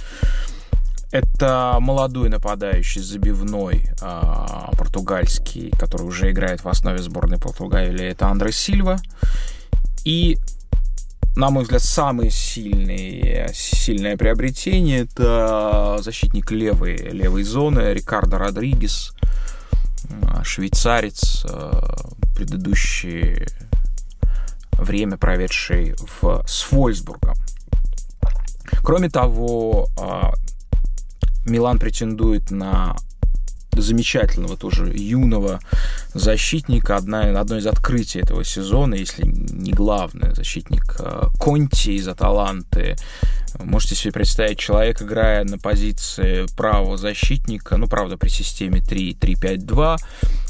Это 1.12 1.76
молодой 1.80 2.28
нападающий, 2.28 3.00
забивной 3.00 3.88
э, 4.00 4.22
португальский, 4.78 5.70
который 5.70 6.02
уже 6.02 6.30
играет 6.30 6.62
в 6.62 6.68
основе 6.68 6.98
сборной 6.98 7.38
Португалии. 7.38 8.06
Это 8.06 8.28
Андре 8.28 8.52
Сильва. 8.52 8.98
И, 10.04 10.38
на 11.36 11.50
мой 11.50 11.64
взгляд, 11.64 11.82
самое 11.82 12.30
сильное, 12.30 13.50
сильное 13.52 14.16
приобретение 14.16 15.00
это 15.00 15.98
защитник 16.00 16.52
левой, 16.52 16.96
левой 16.96 17.42
зоны 17.42 17.92
Рикардо 17.92 18.38
Родригес, 18.38 19.12
швейцарец, 20.44 21.44
э, 21.48 21.72
предыдущее 22.36 23.48
время 24.78 25.16
проведший 25.16 25.94
в, 26.22 26.44
с 26.46 26.70
Вольсбургом. 26.70 27.34
Кроме 28.82 29.10
того, 29.10 29.88
а, 29.98 30.32
Милан 31.44 31.78
претендует 31.78 32.50
на 32.50 32.96
замечательного 33.72 34.56
тоже 34.56 34.92
юного 34.94 35.60
защитника. 36.12 36.96
Одна, 36.96 37.40
одно 37.40 37.58
из 37.58 37.66
открытий 37.66 38.18
этого 38.18 38.44
сезона, 38.44 38.94
если 38.94 39.24
не 39.24 39.72
главное, 39.72 40.34
защитник 40.34 40.96
э, 40.98 41.28
Конти 41.38 41.90
из 41.90 42.08
Аталанты. 42.08 42.96
Можете 43.58 43.94
себе 43.94 44.12
представить, 44.12 44.58
человек, 44.58 45.02
играя 45.02 45.44
на 45.44 45.58
позиции 45.58 46.46
правого 46.56 46.96
защитника, 46.96 47.76
ну, 47.76 47.86
правда, 47.88 48.16
при 48.16 48.28
системе 48.28 48.80
3-3-5-2, 48.80 49.96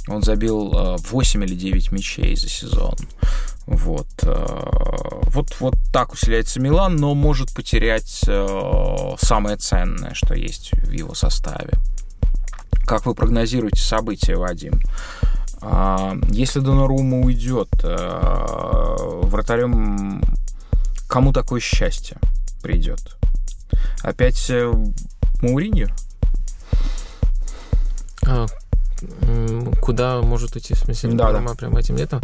он 0.08 0.22
забил 0.22 0.96
8 0.98 1.44
или 1.44 1.54
9 1.54 1.92
мячей 1.92 2.36
за 2.36 2.48
сезон. 2.48 2.96
Вот. 3.70 4.08
Вот, 4.22 5.56
вот 5.60 5.74
так 5.92 6.12
усиляется 6.12 6.60
Милан, 6.60 6.96
но 6.96 7.14
может 7.14 7.54
потерять 7.54 8.24
самое 9.18 9.56
ценное, 9.56 10.12
что 10.14 10.34
есть 10.34 10.72
в 10.72 10.90
его 10.90 11.14
составе. 11.14 11.72
Как 12.84 13.06
вы 13.06 13.14
прогнозируете 13.14 13.80
события, 13.80 14.34
Вадим? 14.34 14.80
А, 15.62 16.16
если 16.30 16.60
Донорума 16.60 17.18
уйдет, 17.18 17.68
э, 17.82 18.96
вратарем 19.22 20.22
кому 21.06 21.32
такое 21.32 21.60
счастье 21.60 22.16
придет? 22.62 23.16
Опять 24.02 24.50
э, 24.50 24.72
Мауриньо? 25.42 25.88
А, 28.26 28.46
куда 29.80 30.20
может 30.22 30.54
уйти, 30.56 30.74
в 30.74 30.78
смысле, 30.78 31.12
да, 31.12 31.32
да. 31.32 31.54
прямо 31.54 31.80
этим 31.80 31.96
летом? 31.96 32.20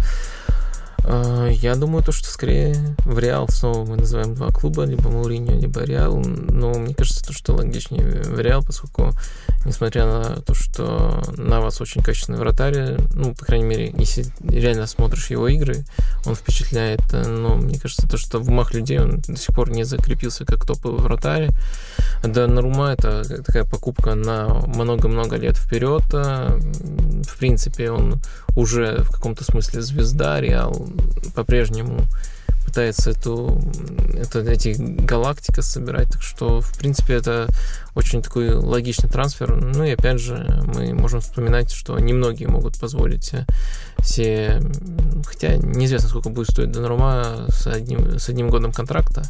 А, 1.08 1.46
я 1.48 1.76
думаю, 1.76 2.02
то, 2.02 2.10
что 2.10 2.28
скорее 2.28 2.76
в 3.04 3.18
Реал 3.18 3.48
снова 3.48 3.84
мы 3.84 3.96
называем 3.96 4.34
два 4.34 4.50
клуба, 4.50 4.84
либо 4.84 5.08
Мауриньо, 5.08 5.58
либо 5.58 5.82
Реал. 5.84 6.16
Но 6.16 6.72
мне 6.74 6.94
кажется, 6.94 7.24
то, 7.24 7.32
что 7.32 7.54
логичнее 7.54 8.04
в 8.04 8.40
Реал, 8.40 8.64
поскольку, 8.64 9.12
несмотря 9.64 10.06
на 10.06 10.40
то, 10.40 10.54
что 10.54 11.22
на 11.36 11.60
вас 11.60 11.80
очень 11.80 12.02
качественный 12.02 12.40
вратарь, 12.40 12.96
ну, 13.14 13.34
по 13.34 13.44
крайней 13.44 13.66
мере, 13.66 13.94
если 13.96 14.26
реально 14.48 14.86
смотришь 14.88 15.30
его 15.30 15.46
игры, 15.46 15.84
он 16.24 16.34
впечатляет. 16.34 17.00
Но 17.12 17.54
мне 17.54 17.78
кажется, 17.78 18.08
то, 18.08 18.16
что 18.16 18.40
в 18.40 18.48
умах 18.48 18.74
людей 18.74 18.98
он 18.98 19.20
до 19.20 19.36
сих 19.36 19.54
пор 19.54 19.70
не 19.70 19.84
закрепился 19.84 20.44
как 20.44 20.66
топовый 20.66 21.00
вратарь. 21.00 21.50
Да, 22.24 22.48
Нарума 22.48 22.88
это 22.88 23.22
такая 23.44 23.64
покупка 23.64 24.16
на 24.16 24.48
много-много 24.48 25.36
лет 25.36 25.56
вперед. 25.56 26.02
В 26.12 27.38
принципе, 27.38 27.90
он 27.90 28.20
уже 28.56 29.02
в 29.02 29.10
каком-то 29.10 29.44
смысле 29.44 29.82
звезда, 29.82 30.40
Реал 30.40 30.88
по-прежнему 31.34 32.06
пытается 32.66 33.10
эту, 33.10 33.62
это, 34.14 34.40
эти 34.40 34.74
галактика 34.76 35.62
собирать, 35.62 36.10
так 36.10 36.22
что, 36.22 36.60
в 36.60 36.76
принципе, 36.76 37.14
это 37.14 37.48
очень 37.94 38.22
такой 38.22 38.52
логичный 38.52 39.08
трансфер. 39.08 39.54
Ну 39.54 39.84
и 39.84 39.92
опять 39.92 40.20
же, 40.20 40.62
мы 40.74 40.92
можем 40.92 41.20
вспоминать, 41.20 41.70
что 41.70 41.98
немногие 41.98 42.48
могут 42.48 42.78
позволить 42.78 43.32
все, 44.00 44.60
хотя 45.24 45.56
неизвестно, 45.56 46.08
сколько 46.08 46.28
будет 46.28 46.50
стоить 46.50 46.72
Донорума 46.72 47.46
с 47.48 47.66
одним, 47.66 48.18
с 48.18 48.28
одним 48.28 48.50
годом 48.50 48.72
контракта, 48.72 49.22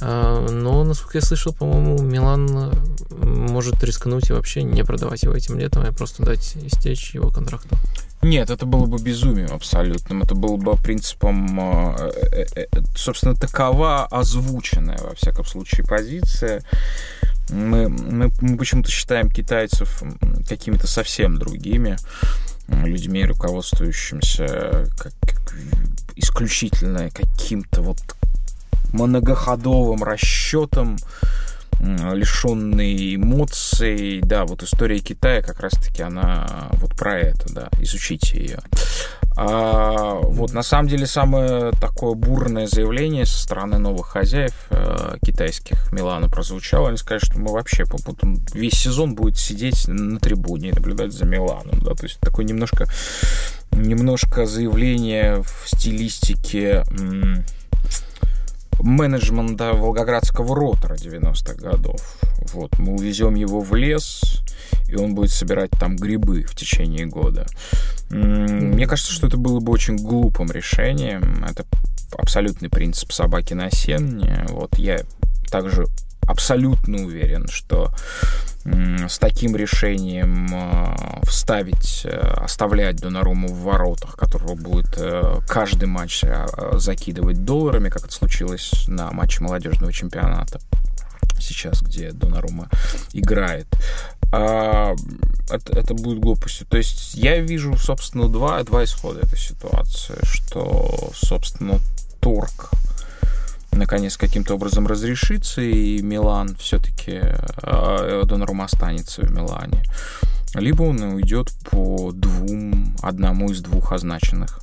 но, 0.00 0.84
насколько 0.84 1.18
я 1.18 1.22
слышал, 1.22 1.52
по-моему, 1.52 1.98
Милан 2.02 2.72
может 3.10 3.82
рискнуть 3.84 4.30
и 4.30 4.32
вообще 4.32 4.62
не 4.62 4.84
продавать 4.84 5.22
его 5.22 5.34
этим 5.34 5.58
летом, 5.58 5.84
а 5.86 5.92
просто 5.92 6.22
дать 6.22 6.56
истечь 6.56 7.14
его 7.14 7.30
контракту. 7.30 7.76
Нет, 8.22 8.50
это 8.50 8.66
было 8.66 8.84
бы 8.84 8.98
безумием 8.98 9.50
абсолютным. 9.50 10.22
Это 10.22 10.34
было 10.34 10.56
бы 10.56 10.76
принципом, 10.76 11.58
э, 11.98 12.10
э, 12.32 12.46
э, 12.54 12.82
собственно, 12.94 13.34
такова 13.34 14.04
озвученная, 14.06 14.98
во 14.98 15.14
всяком 15.14 15.46
случае, 15.46 15.86
позиция. 15.86 16.62
Мы, 17.48 17.88
мы, 17.88 18.30
мы 18.40 18.56
почему-то 18.58 18.90
считаем 18.90 19.30
китайцев 19.30 20.02
какими-то 20.46 20.86
совсем 20.86 21.38
другими 21.38 21.96
людьми, 22.68 23.24
руководствующимися 23.24 24.86
как 24.98 25.12
исключительно 26.14 27.10
каким-то 27.10 27.80
вот 27.80 27.98
многоходовым 28.92 30.02
расчетом, 30.02 30.96
лишенный 31.80 33.16
эмоций. 33.16 34.20
Да, 34.22 34.44
вот 34.44 34.62
история 34.62 34.98
Китая 34.98 35.42
как 35.42 35.60
раз-таки 35.60 36.02
она 36.02 36.68
вот 36.72 36.94
про 36.94 37.18
это, 37.18 37.52
да, 37.52 37.68
изучите 37.80 38.38
ее. 38.38 38.58
А, 39.36 40.18
вот 40.22 40.52
на 40.52 40.62
самом 40.62 40.88
деле 40.88 41.06
самое 41.06 41.70
такое 41.80 42.14
бурное 42.14 42.66
заявление 42.66 43.24
со 43.24 43.38
стороны 43.38 43.78
новых 43.78 44.08
хозяев 44.08 44.52
э, 44.70 45.16
китайских 45.24 45.90
Милана 45.92 46.28
прозвучало. 46.28 46.88
Они 46.88 46.98
сказали, 46.98 47.24
что 47.24 47.38
мы 47.38 47.52
вообще 47.52 47.84
потом 47.86 48.38
весь 48.52 48.74
сезон 48.74 49.14
будет 49.14 49.38
сидеть 49.38 49.88
на 49.88 50.18
трибуне 50.18 50.70
и 50.70 50.72
наблюдать 50.72 51.12
за 51.12 51.24
Миланом. 51.24 51.80
Да? 51.80 51.94
То 51.94 52.04
есть 52.04 52.18
такое 52.20 52.44
немножко, 52.44 52.86
немножко 53.72 54.44
заявление 54.44 55.42
в 55.42 55.64
стилистике... 55.66 56.84
М- 56.90 57.44
менеджмента 58.82 59.72
Волгоградского 59.72 60.54
ротора 60.54 60.94
90-х 60.94 61.54
годов. 61.54 62.00
Вот, 62.52 62.78
мы 62.78 62.94
увезем 62.94 63.34
его 63.34 63.60
в 63.60 63.74
лес, 63.74 64.42
и 64.88 64.96
он 64.96 65.14
будет 65.14 65.30
собирать 65.30 65.70
там 65.72 65.96
грибы 65.96 66.42
в 66.42 66.54
течение 66.54 67.06
года. 67.06 67.46
Мне 68.10 68.86
кажется, 68.86 69.12
что 69.12 69.26
это 69.26 69.36
было 69.36 69.60
бы 69.60 69.72
очень 69.72 69.96
глупым 69.96 70.50
решением. 70.50 71.44
Это 71.44 71.64
абсолютный 72.16 72.68
принцип 72.68 73.12
собаки 73.12 73.54
на 73.54 73.70
сене. 73.70 74.46
Вот 74.48 74.78
я 74.78 75.00
также 75.50 75.86
абсолютно 76.30 77.04
уверен, 77.04 77.48
что 77.48 77.92
с 78.64 79.18
таким 79.18 79.56
решением 79.56 80.48
э, 80.52 81.20
вставить, 81.24 82.02
э, 82.04 82.10
оставлять 82.10 82.96
Донаруму 82.96 83.48
в 83.48 83.62
воротах, 83.62 84.16
которого 84.16 84.54
будет 84.54 84.98
э, 84.98 85.38
каждый 85.48 85.86
матч 85.86 86.22
закидывать 86.74 87.44
долларами, 87.44 87.88
как 87.88 88.04
это 88.04 88.12
случилось 88.12 88.84
на 88.86 89.10
матче 89.12 89.42
молодежного 89.42 89.92
чемпионата 89.92 90.60
сейчас, 91.38 91.80
где 91.80 92.12
Донарума 92.12 92.68
играет. 93.14 93.66
А, 94.30 94.94
это, 95.48 95.78
это 95.78 95.94
будет 95.94 96.20
глупостью. 96.20 96.66
То 96.66 96.76
есть 96.76 97.14
я 97.14 97.40
вижу, 97.40 97.76
собственно, 97.78 98.28
два, 98.28 98.62
два 98.62 98.84
исхода 98.84 99.20
этой 99.20 99.38
ситуации, 99.38 100.18
что, 100.22 101.10
собственно, 101.14 101.80
торг 102.20 102.70
наконец 103.80 104.16
каким-то 104.16 104.54
образом 104.54 104.86
разрешится, 104.86 105.60
и 105.62 106.00
Милан 106.02 106.54
все-таки, 106.56 107.20
э, 107.22 108.22
Донорум 108.26 108.62
останется 108.62 109.22
в 109.22 109.30
Милане. 109.30 109.82
Либо 110.54 110.82
он 110.82 111.00
уйдет 111.02 111.52
по 111.70 112.12
двум, 112.12 112.96
одному 113.02 113.50
из 113.50 113.60
двух 113.62 113.92
означенных 113.92 114.60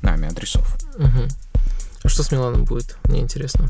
нами 0.00 0.28
адресов. 0.28 0.78
Угу. 0.96 1.28
А 2.04 2.08
что 2.08 2.22
с 2.22 2.30
Миланом 2.30 2.64
будет? 2.64 2.96
Мне 3.04 3.20
интересно. 3.20 3.68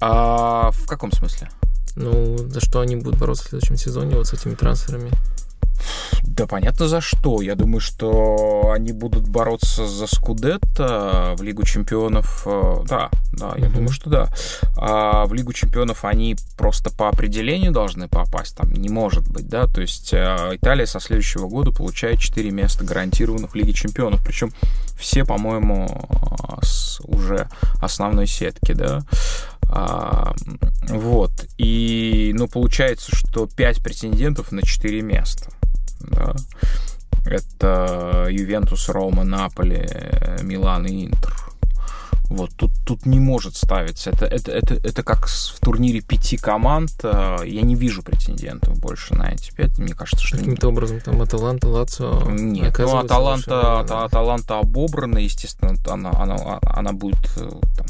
А 0.00 0.70
в 0.72 0.86
каком 0.86 1.12
смысле? 1.12 1.50
Ну, 1.96 2.38
за 2.38 2.60
что 2.60 2.80
они 2.80 2.96
будут 2.96 3.18
бороться 3.18 3.44
в 3.44 3.48
следующем 3.48 3.76
сезоне 3.76 4.16
вот 4.16 4.28
с 4.28 4.32
этими 4.32 4.54
трансферами? 4.54 5.10
Да 6.22 6.46
понятно 6.46 6.88
за 6.88 7.00
что. 7.00 7.42
Я 7.42 7.54
думаю, 7.54 7.80
что 7.80 8.70
они 8.74 8.92
будут 8.92 9.28
бороться 9.28 9.86
за 9.86 10.06
Скудетто 10.06 11.34
в 11.36 11.42
Лигу 11.42 11.64
чемпионов. 11.64 12.42
Э, 12.46 12.82
да, 12.86 13.10
да, 13.32 13.54
я 13.56 13.66
mm-hmm. 13.66 13.72
думаю, 13.72 13.90
что 13.90 14.10
да. 14.10 14.28
А 14.76 15.26
в 15.26 15.34
Лигу 15.34 15.52
чемпионов 15.52 16.04
они 16.04 16.36
просто 16.56 16.90
по 16.90 17.08
определению 17.08 17.72
должны 17.72 18.08
попасть. 18.08 18.56
Там 18.56 18.72
не 18.72 18.88
может 18.88 19.28
быть, 19.28 19.48
да. 19.48 19.66
То 19.66 19.80
есть 19.80 20.12
э, 20.12 20.52
Италия 20.52 20.86
со 20.86 21.00
следующего 21.00 21.48
года 21.48 21.72
получает 21.72 22.20
4 22.20 22.50
места 22.50 22.84
гарантированных 22.84 23.52
в 23.52 23.54
Лиге 23.54 23.72
чемпионов. 23.72 24.22
Причем 24.24 24.52
все, 24.98 25.24
по-моему, 25.24 25.88
э, 25.88 26.64
с 26.64 27.00
уже 27.04 27.48
основной 27.80 28.26
сетки, 28.26 28.72
да. 28.72 29.02
А, 29.72 30.34
вот. 30.88 31.32
И, 31.58 32.32
ну, 32.34 32.48
получается, 32.48 33.14
что 33.14 33.46
5 33.46 33.82
претендентов 33.82 34.52
на 34.52 34.62
4 34.62 35.00
места. 35.02 35.50
Это 37.24 38.26
Ювентус, 38.30 38.88
Рома, 38.88 39.24
Наполи, 39.24 39.88
Милан 40.42 40.86
и 40.86 41.06
Интер. 41.06 41.34
Вот 42.30 42.50
тут, 42.56 42.70
тут 42.86 43.06
не 43.06 43.18
может 43.18 43.56
ставиться. 43.56 44.10
Это, 44.10 44.24
это, 44.24 44.52
это, 44.52 44.74
это 44.74 45.02
как 45.02 45.26
в 45.26 45.60
турнире 45.60 46.00
пяти 46.00 46.36
команд. 46.36 46.92
Я 47.02 47.62
не 47.62 47.74
вижу 47.74 48.04
претендентов 48.04 48.78
больше 48.78 49.16
на 49.16 49.32
эти 49.32 49.52
пять. 49.52 49.76
Мне 49.78 49.94
кажется, 49.94 50.24
что... 50.24 50.38
Каким-то 50.38 50.68
образом 50.68 51.00
там 51.00 51.20
Аталанта, 51.20 51.68
Лацио... 51.68 52.30
Нет, 52.30 52.78
ну 52.78 52.98
Аталанта, 52.98 53.80
Аталанта 53.80 54.60
обобрана, 54.60 55.18
естественно, 55.18 55.74
она, 55.88 56.12
она, 56.12 56.60
она 56.62 56.92
будет 56.92 57.18
э, 57.36 57.50
там, 57.76 57.86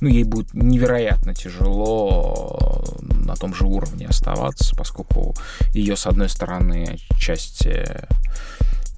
ну, 0.00 0.08
ей 0.08 0.24
будет 0.24 0.54
невероятно 0.54 1.34
тяжело 1.34 2.96
на 3.00 3.36
том 3.36 3.54
же 3.54 3.64
уровне 3.64 4.06
оставаться, 4.06 4.74
поскольку 4.76 5.34
ее, 5.74 5.96
с 5.96 6.06
одной 6.06 6.28
стороны, 6.28 6.98
части 7.18 8.06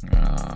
э, 0.03 0.51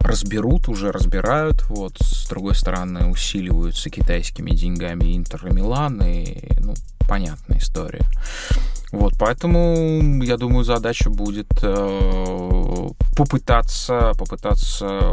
разберут, 0.00 0.68
уже 0.68 0.92
разбирают, 0.92 1.64
вот, 1.68 1.96
с 2.00 2.28
другой 2.28 2.54
стороны, 2.54 3.06
усиливаются 3.06 3.90
китайскими 3.90 4.50
деньгами 4.52 5.16
Интер 5.16 5.46
и 5.46 5.52
Милан, 5.52 6.00
и, 6.02 6.58
ну, 6.60 6.74
понятная 7.08 7.58
история. 7.58 8.06
Вот, 8.90 9.12
поэтому, 9.18 10.22
я 10.22 10.36
думаю, 10.38 10.64
задача 10.64 11.10
будет 11.10 11.48
э, 11.62 12.88
попытаться, 13.16 14.12
попытаться 14.18 15.12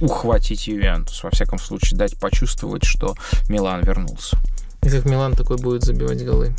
ухватить 0.00 0.66
Ювентус, 0.68 1.22
во 1.22 1.30
всяком 1.30 1.58
случае, 1.58 1.98
дать 1.98 2.18
почувствовать, 2.18 2.84
что 2.84 3.14
Милан 3.48 3.82
вернулся. 3.82 4.38
И 4.82 4.88
как 4.88 5.04
Милан 5.04 5.34
такой 5.34 5.58
будет 5.58 5.82
забивать 5.82 6.24
голы? 6.24 6.54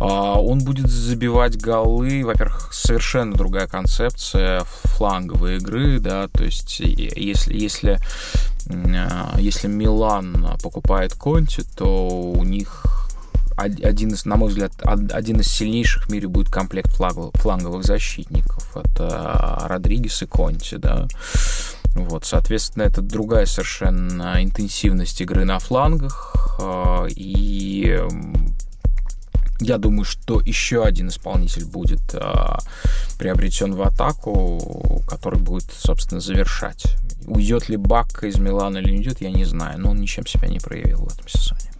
А, 0.00 0.40
он 0.40 0.58
будет 0.58 0.90
забивать 0.90 1.56
голы, 1.56 2.24
во-первых, 2.24 2.70
совершенно 2.72 3.34
другая 3.36 3.68
концепция 3.68 4.64
фланговой 4.64 5.58
игры, 5.58 6.00
да, 6.00 6.26
то 6.26 6.42
есть 6.42 6.80
если, 6.80 7.54
если, 7.54 8.00
а, 8.68 9.36
если 9.38 9.68
Милан 9.68 10.58
покупает 10.60 11.14
Конти, 11.14 11.62
то 11.76 12.08
у 12.08 12.42
них 12.42 13.01
один 13.62 14.10
из, 14.10 14.24
на 14.24 14.36
мой 14.36 14.48
взгляд, 14.48 14.72
один 14.84 15.40
из 15.40 15.48
сильнейших 15.48 16.06
в 16.06 16.12
мире 16.12 16.28
будет 16.28 16.50
комплект 16.50 16.92
фланговых 16.94 17.84
защитников. 17.84 18.76
Это 18.76 19.66
Родригес 19.68 20.22
и 20.22 20.26
Конти, 20.26 20.76
да. 20.76 21.06
Вот, 21.94 22.24
соответственно, 22.24 22.84
это 22.84 23.02
другая 23.02 23.46
совершенно 23.46 24.42
интенсивность 24.42 25.20
игры 25.20 25.44
на 25.44 25.58
флангах. 25.58 26.56
А, 26.58 27.06
и 27.08 28.00
я 29.60 29.78
думаю, 29.78 30.04
что 30.04 30.40
еще 30.40 30.84
один 30.84 31.08
исполнитель 31.08 31.66
будет 31.66 32.14
а, 32.14 32.58
приобретен 33.18 33.74
в 33.74 33.82
атаку, 33.82 35.02
который 35.06 35.38
будет, 35.38 35.70
собственно, 35.72 36.20
завершать. 36.20 36.86
Уйдет 37.26 37.68
ли 37.68 37.76
Бакка 37.76 38.26
из 38.26 38.38
Милана 38.38 38.78
или 38.78 38.90
не 38.90 38.98
уйдет, 38.98 39.20
я 39.20 39.30
не 39.30 39.44
знаю, 39.44 39.78
но 39.78 39.90
он 39.90 40.00
ничем 40.00 40.26
себя 40.26 40.48
не 40.48 40.58
проявил 40.58 41.04
в 41.04 41.12
этом 41.12 41.28
сезоне. 41.28 41.71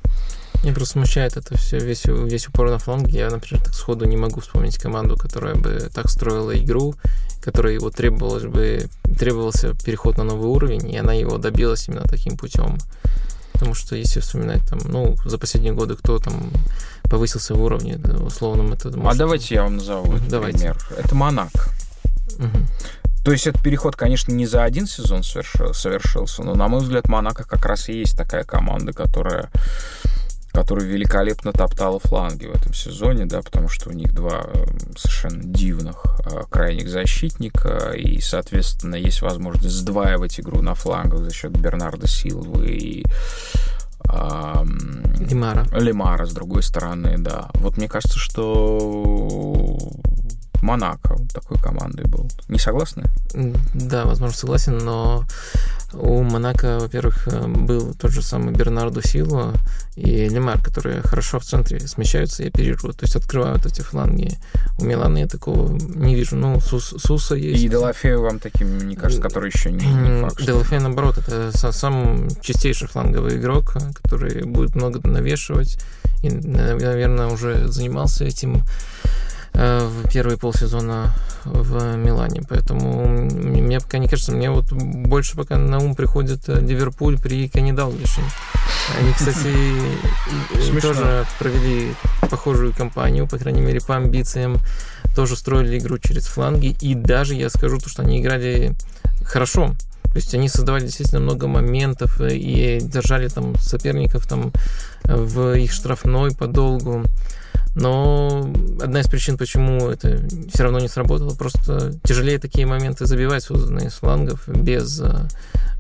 Меня 0.62 0.74
просто 0.74 0.92
смущает 0.92 1.36
это 1.36 1.56
все, 1.58 1.78
весь, 1.78 2.04
весь 2.04 2.46
упор 2.48 2.70
на 2.70 2.78
фланге. 2.78 3.18
Я, 3.18 3.30
например, 3.30 3.64
так 3.64 3.74
сходу 3.74 4.04
не 4.04 4.16
могу 4.16 4.40
вспомнить 4.40 4.78
команду, 4.78 5.16
которая 5.16 5.56
бы 5.56 5.90
так 5.92 6.08
строила 6.08 6.56
игру, 6.56 6.94
которой 7.40 7.74
его 7.74 7.90
требовалось 7.90 8.44
бы, 8.44 8.88
требовался 9.18 9.74
переход 9.84 10.18
на 10.18 10.24
новый 10.24 10.48
уровень, 10.48 10.88
и 10.88 10.96
она 10.96 11.12
его 11.14 11.36
добилась 11.38 11.88
именно 11.88 12.04
таким 12.04 12.36
путем. 12.36 12.78
Потому 13.54 13.74
что 13.74 13.96
если 13.96 14.20
вспоминать 14.20 14.62
там, 14.68 14.78
ну, 14.84 15.16
за 15.24 15.38
последние 15.38 15.72
годы 15.72 15.96
кто 15.96 16.18
там 16.18 16.50
повысился 17.04 17.54
в 17.54 17.62
уровне, 17.62 17.96
условном 18.24 18.72
это... 18.72 18.90
Может... 18.96 19.14
А 19.14 19.18
давайте 19.18 19.54
я 19.56 19.64
вам 19.64 19.76
назову 19.76 20.14
этот 20.14 20.28
давайте. 20.28 20.58
пример. 20.58 20.78
Это 20.96 21.14
Монак. 21.14 21.52
Угу. 22.38 22.66
То 23.24 23.30
есть 23.30 23.46
этот 23.46 23.62
переход, 23.62 23.94
конечно, 23.94 24.32
не 24.32 24.46
за 24.46 24.64
один 24.64 24.86
сезон 24.86 25.22
совершил, 25.22 25.74
совершился, 25.74 26.42
но, 26.42 26.54
на 26.54 26.66
мой 26.68 26.80
взгляд, 26.80 27.06
Монако 27.08 27.44
как 27.44 27.64
раз 27.66 27.88
и 27.88 27.98
есть 27.98 28.16
такая 28.16 28.42
команда, 28.42 28.92
которая 28.92 29.50
которая 30.52 30.86
великолепно 30.86 31.52
топтала 31.52 31.98
фланги 31.98 32.46
в 32.46 32.54
этом 32.54 32.74
сезоне, 32.74 33.26
да, 33.26 33.42
потому 33.42 33.68
что 33.68 33.90
у 33.90 33.92
них 33.92 34.14
два 34.14 34.42
э, 34.44 34.64
совершенно 34.96 35.42
дивных 35.42 36.04
э, 36.24 36.42
крайних 36.50 36.88
защитника, 36.88 37.92
и, 37.92 38.20
соответственно, 38.20 38.96
есть 38.96 39.22
возможность 39.22 39.74
сдваивать 39.74 40.38
игру 40.40 40.60
на 40.62 40.74
флангах 40.74 41.20
за 41.20 41.32
счет 41.32 41.52
Бернарда 41.52 42.06
Силвы 42.06 42.66
и 42.66 43.04
Лимара. 44.04 45.64
Лимара, 45.78 46.26
с 46.26 46.32
другой 46.32 46.62
стороны, 46.62 47.16
да. 47.18 47.48
Вот 47.54 47.76
мне 47.76 47.88
кажется, 47.88 48.18
что 48.18 49.78
Монако 50.62 51.16
такой 51.34 51.58
командой 51.58 52.06
был. 52.06 52.30
Не 52.48 52.58
согласны? 52.58 53.04
Да, 53.74 54.04
возможно, 54.04 54.36
согласен, 54.36 54.78
но 54.78 55.24
у 55.92 56.22
Монако, 56.22 56.78
во-первых, 56.80 57.28
э, 57.28 57.46
был 57.46 57.94
тот 57.94 58.12
же 58.12 58.22
самый 58.22 58.54
Бернардо 58.54 59.06
Силва 59.06 59.54
и 59.96 60.28
Лемар, 60.28 60.62
которые 60.62 61.02
хорошо 61.02 61.38
в 61.38 61.44
центре 61.44 61.80
смещаются 61.80 62.44
и 62.44 62.48
оперируют, 62.48 62.96
то 62.96 63.04
есть 63.04 63.16
открывают 63.16 63.66
эти 63.66 63.80
фланги. 63.82 64.38
У 64.78 64.84
Милана 64.84 65.18
я 65.18 65.26
такого 65.26 65.76
не 65.76 66.14
вижу. 66.14 66.36
Ну, 66.36 66.60
Сус, 66.60 66.94
Суса 66.96 67.34
есть. 67.34 67.62
И 67.62 67.68
Делафею 67.68 68.22
вам 68.22 68.38
таким, 68.38 68.78
не 68.88 68.96
кажется, 68.96 69.22
который 69.22 69.50
еще 69.50 69.70
не, 69.70 69.84
не 69.84 70.22
факт. 70.22 70.44
Делафею, 70.44 70.82
наоборот, 70.82 71.18
это 71.18 71.50
сам 71.72 72.28
чистейший 72.40 72.88
фланговый 72.88 73.36
игрок, 73.36 73.76
который 74.02 74.44
будет 74.44 74.74
много 74.74 75.06
навешивать 75.06 75.78
и, 76.22 76.30
наверное, 76.30 77.26
уже 77.26 77.68
занимался 77.68 78.24
этим 78.24 78.62
в 79.54 80.08
первые 80.10 80.38
полсезона 80.38 81.14
в 81.44 81.96
Милане. 81.96 82.42
Поэтому 82.48 83.06
мне 83.08 83.80
пока 83.80 83.98
не 83.98 84.08
кажется, 84.08 84.32
мне 84.32 84.50
вот 84.50 84.72
больше 84.72 85.36
пока 85.36 85.56
на 85.56 85.78
ум 85.78 85.94
приходит 85.94 86.48
э, 86.48 86.60
Ливерпуль 86.60 87.18
при 87.18 87.48
Кенни 87.48 87.72
Далглише. 87.72 88.20
Они, 88.98 89.12
кстати, 89.12 90.80
тоже 90.80 91.26
провели 91.38 91.94
похожую 92.30 92.72
кампанию, 92.72 93.26
по 93.26 93.38
крайней 93.38 93.60
мере, 93.60 93.80
по 93.80 93.96
амбициям. 93.96 94.58
Тоже 95.14 95.36
строили 95.36 95.78
игру 95.78 95.98
через 95.98 96.26
фланги. 96.26 96.76
И 96.80 96.94
даже 96.94 97.34
я 97.34 97.50
скажу, 97.50 97.78
то, 97.78 97.88
что 97.88 98.02
они 98.02 98.20
играли 98.20 98.74
хорошо. 99.24 99.74
То 100.04 100.16
есть 100.16 100.34
они 100.34 100.48
создавали 100.48 100.84
действительно 100.84 101.20
много 101.20 101.46
моментов 101.48 102.20
и 102.20 102.80
держали 102.82 103.28
там 103.28 103.56
соперников 103.58 104.26
там 104.26 104.52
в 105.04 105.56
их 105.56 105.72
штрафной 105.72 106.32
подолгу. 106.32 107.04
Но 107.74 108.52
одна 108.80 109.00
из 109.00 109.08
причин, 109.08 109.38
почему 109.38 109.88
это 109.88 110.22
все 110.52 110.64
равно 110.64 110.78
не 110.78 110.88
сработало, 110.88 111.34
просто 111.34 111.94
тяжелее 112.04 112.38
такие 112.38 112.66
моменты 112.66 113.06
забивать, 113.06 113.44
созданные 113.44 113.88
из 113.88 113.94
флангов, 113.94 114.46
без 114.46 115.00
э, 115.00 115.28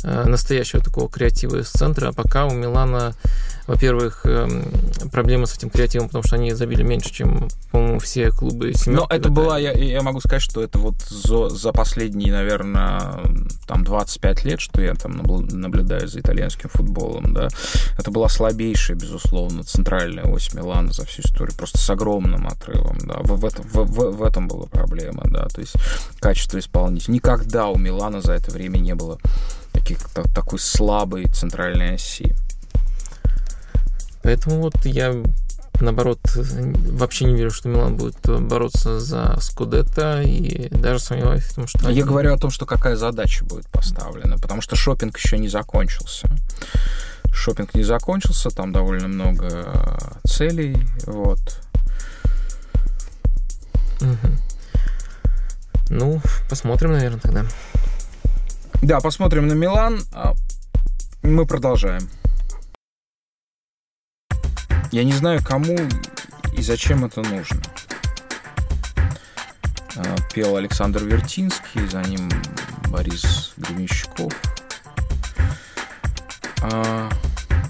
э, 0.02 0.24
настоящего 0.24 0.82
такого 0.82 1.10
креатива 1.10 1.56
из 1.56 1.68
центра. 1.68 2.08
А 2.08 2.12
пока 2.12 2.46
у 2.46 2.52
Милана 2.52 3.14
во-первых, 3.66 4.26
эм, 4.26 4.72
проблемы 5.10 5.46
с 5.46 5.56
этим 5.56 5.70
креативом, 5.70 6.08
потому 6.08 6.24
что 6.24 6.36
они 6.36 6.52
забили 6.52 6.82
меньше, 6.82 7.12
чем, 7.12 7.48
по-моему, 7.70 8.00
все 8.00 8.30
клубы 8.30 8.72
Но 8.86 9.06
это 9.08 9.28
была, 9.28 9.58
я, 9.58 9.72
я 9.72 10.02
могу 10.02 10.20
сказать, 10.20 10.42
что 10.42 10.62
это 10.62 10.78
вот 10.78 11.00
за, 11.02 11.48
за 11.48 11.72
последние, 11.72 12.32
наверное, 12.32 13.20
там 13.66 13.84
25 13.84 14.44
лет, 14.44 14.60
что 14.60 14.82
я 14.82 14.94
там 14.94 15.22
наблюдаю 15.50 16.08
за 16.08 16.20
итальянским 16.20 16.70
футболом, 16.70 17.34
да, 17.34 17.48
это 17.98 18.10
была 18.10 18.28
слабейшая, 18.28 18.96
безусловно, 18.96 19.62
центральная 19.62 20.24
ось 20.24 20.52
Милана 20.54 20.92
за 20.92 21.04
всю 21.06 21.22
историю, 21.22 21.56
просто 21.56 21.78
с 21.82 21.90
огромным 21.90 22.46
отрывом, 22.46 22.98
да, 23.02 23.18
в, 23.22 23.40
в, 23.40 23.44
этом, 23.44 23.64
в, 23.66 23.74
в, 23.84 24.16
в 24.16 24.22
этом 24.22 24.48
была 24.48 24.66
проблема, 24.66 25.24
да, 25.26 25.46
то 25.48 25.60
есть 25.60 25.74
качество 26.20 26.58
исполнителя. 26.58 27.14
Никогда 27.14 27.68
у 27.68 27.76
Милана 27.76 28.20
за 28.20 28.34
это 28.34 28.50
время 28.52 28.78
не 28.78 28.94
было 28.94 29.18
таких, 29.72 29.98
такой 30.34 30.58
слабой 30.58 31.24
центральной 31.24 31.94
оси. 31.94 32.34
Поэтому 34.22 34.60
вот 34.60 34.76
я 34.84 35.14
наоборот, 35.80 36.20
вообще 36.34 37.24
не 37.24 37.34
верю, 37.34 37.50
что 37.50 37.68
Милан 37.68 37.96
будет 37.96 38.16
бороться 38.24 39.00
за 39.00 39.36
Скудетто, 39.40 40.22
и 40.22 40.68
даже 40.68 41.00
сомневаюсь 41.00 41.42
в 41.42 41.54
том, 41.54 41.66
что... 41.66 41.90
Я 41.90 42.04
говорю 42.04 42.32
о 42.32 42.38
том, 42.38 42.50
что 42.50 42.64
какая 42.66 42.94
задача 42.94 43.44
будет 43.44 43.66
поставлена, 43.66 44.38
потому 44.38 44.62
что 44.62 44.76
шопинг 44.76 45.18
еще 45.18 45.38
не 45.38 45.48
закончился. 45.48 46.28
Шопинг 47.32 47.74
не 47.74 47.82
закончился, 47.82 48.50
там 48.50 48.72
довольно 48.72 49.08
много 49.08 49.98
целей, 50.24 50.76
вот. 51.06 51.40
Угу. 54.02 54.32
Ну, 55.90 56.20
посмотрим, 56.48 56.92
наверное, 56.92 57.20
тогда. 57.20 57.44
Да, 58.82 59.00
посмотрим 59.00 59.46
на 59.46 59.52
Милан. 59.52 60.00
А 60.12 60.34
мы 61.22 61.46
продолжаем. 61.46 62.08
Я 64.90 65.04
не 65.04 65.12
знаю, 65.12 65.40
кому 65.44 65.78
и 66.56 66.62
зачем 66.62 67.04
это 67.04 67.22
нужно. 67.22 67.62
А, 69.96 70.16
пел 70.34 70.56
Александр 70.56 71.04
Вертинский, 71.04 71.86
за 71.88 72.02
ним 72.02 72.28
Борис 72.88 73.52
Гребенщиков. 73.56 74.32
А 76.62 77.08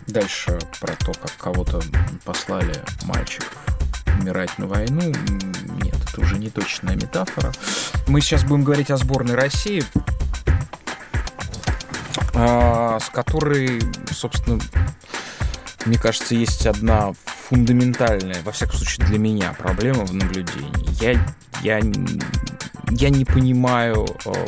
дальше 0.07 0.59
про 0.81 0.97
то, 0.97 1.13
как 1.13 1.37
кого-то 1.37 1.81
послали 2.25 2.75
мальчиков 3.03 3.63
умирать 4.19 4.57
на 4.59 4.67
войну. 4.67 5.13
Нет, 5.83 6.02
это 6.13 6.21
уже 6.21 6.39
не 6.39 6.51
точная 6.51 6.95
метафора. 6.95 7.53
Мы 8.07 8.21
сейчас 8.21 8.45
будем 8.45 8.65
говорить 8.65 8.91
о 8.91 8.97
сборной 8.97 9.35
России, 9.35 9.83
а, 12.35 12.99
с 13.01 13.09
которой, 13.09 13.81
собственно, 14.11 14.61
мне 15.87 15.99
кажется, 15.99 16.35
есть 16.35 16.67
одна 16.67 17.13
фундаментальная, 17.49 18.43
во 18.43 18.53
всяком 18.53 18.77
случае 18.77 19.07
для 19.07 19.19
меня, 19.19 19.55
проблема 19.55 20.05
в 20.05 20.15
наблюдении. 20.15 21.03
Я, 21.03 21.13
я, 21.63 21.81
я 22.91 23.11
не 23.11 23.25
понимаю, 23.25 24.07
э, 24.25 24.47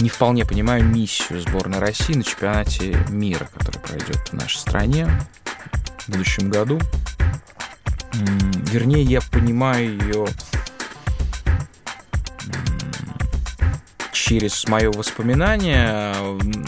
не 0.00 0.08
вполне 0.08 0.44
понимаю 0.44 0.84
миссию 0.84 1.40
сборной 1.40 1.78
России 1.78 2.14
на 2.14 2.22
чемпионате 2.22 2.98
мира, 3.08 3.48
который 3.54 3.80
пройдет 3.80 4.28
в 4.28 4.32
нашей 4.34 4.58
стране 4.58 5.08
в 6.00 6.10
будущем 6.10 6.50
году. 6.50 6.78
Вернее, 8.12 9.02
я 9.02 9.20
понимаю 9.20 9.98
ее 9.98 10.26
через 14.12 14.68
мое 14.68 14.90
воспоминание 14.90 16.12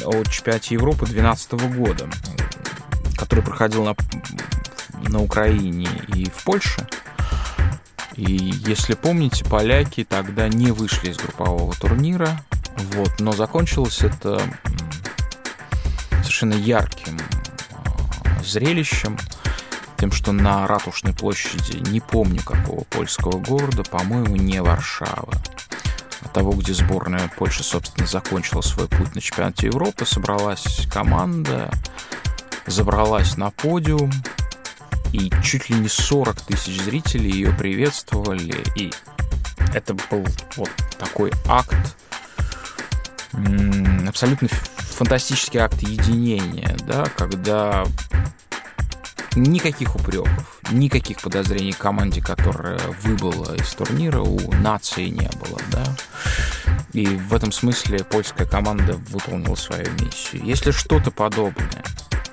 о 0.05 0.25
чемпионате 0.25 0.75
Европы 0.75 1.05
2012 1.05 1.53
года, 1.77 2.09
который 3.17 3.45
проходил 3.45 3.85
на, 3.85 3.95
на 5.09 5.21
Украине 5.21 5.89
и 6.15 6.25
в 6.25 6.43
Польше. 6.45 6.87
И 8.17 8.33
если 8.67 8.95
помните, 8.95 9.45
поляки 9.45 10.05
тогда 10.05 10.49
не 10.49 10.73
вышли 10.73 11.11
из 11.11 11.17
группового 11.19 11.75
турнира, 11.75 12.41
вот, 12.95 13.21
но 13.21 13.33
закончилось 13.33 14.01
это 14.01 14.41
совершенно 16.23 16.55
ярким 16.55 17.19
а, 17.73 18.43
зрелищем, 18.43 19.19
тем, 20.01 20.13
что 20.13 20.33
на 20.33 20.67
Ратушной 20.67 21.13
площади, 21.13 21.77
не 21.91 22.01
помню 22.01 22.43
какого 22.43 22.85
польского 22.85 23.39
города, 23.39 23.85
по-моему, 23.85 24.35
не 24.35 24.63
Варшава, 24.63 25.35
а 26.23 26.29
того, 26.29 26.53
где 26.53 26.73
сборная 26.73 27.31
Польши, 27.37 27.63
собственно, 27.63 28.07
закончила 28.07 28.63
свой 28.63 28.89
путь 28.89 29.15
на 29.15 29.21
чемпионате 29.21 29.67
Европы, 29.67 30.07
собралась 30.07 30.87
команда, 30.91 31.71
забралась 32.67 33.37
на 33.37 33.51
подиум, 33.51 34.11
и 35.13 35.31
чуть 35.45 35.69
ли 35.69 35.77
не 35.77 35.89
40 35.89 36.41
тысяч 36.41 36.81
зрителей 36.81 37.31
ее 37.31 37.53
приветствовали, 37.53 38.65
и 38.77 38.91
это 39.75 39.93
был 40.11 40.25
вот 40.57 40.71
такой 40.99 41.31
акт, 41.47 41.95
абсолютно 44.09 44.49
фантастический 44.79 45.61
акт 45.61 45.83
единения, 45.83 46.75
да, 46.87 47.05
когда 47.05 47.85
никаких 49.37 49.95
упреков, 49.97 50.61
никаких 50.71 51.21
подозрений 51.21 51.73
команде, 51.73 52.23
которая 52.23 52.79
выбыла 53.03 53.55
из 53.55 53.73
турнира, 53.75 54.21
у 54.21 54.53
нации 54.55 55.09
не 55.09 55.29
было, 55.39 55.61
да. 55.71 55.85
И 56.93 57.07
в 57.07 57.35
этом 57.35 57.53
смысле 57.53 58.05
польская 58.05 58.47
команда 58.47 58.95
выполнила 59.09 59.55
свою 59.55 59.87
миссию. 60.01 60.45
Если 60.45 60.73
что-то 60.73 61.11
подобное, 61.11 61.85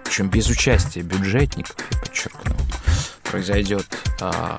причем 0.04 0.30
без 0.30 0.50
участия 0.50 1.02
бюджетников, 1.02 1.76
я 1.92 2.00
подчеркну, 2.00 2.56
произойдет 3.24 3.86
а, 4.20 4.58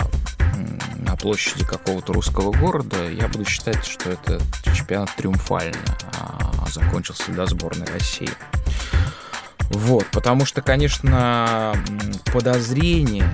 на 0.96 1.16
площади 1.16 1.64
какого-то 1.64 2.12
русского 2.12 2.52
города, 2.52 3.08
я 3.10 3.26
буду 3.28 3.44
считать, 3.44 3.84
что 3.84 4.10
это 4.10 4.40
чемпионат 4.74 5.14
триумфально 5.16 5.78
а, 6.20 6.66
закончился 6.68 7.32
для 7.32 7.46
сборной 7.46 7.86
России. 7.86 8.30
Вот, 9.70 10.06
потому 10.12 10.46
что, 10.46 10.62
конечно, 10.62 11.74
подозрение 12.32 13.30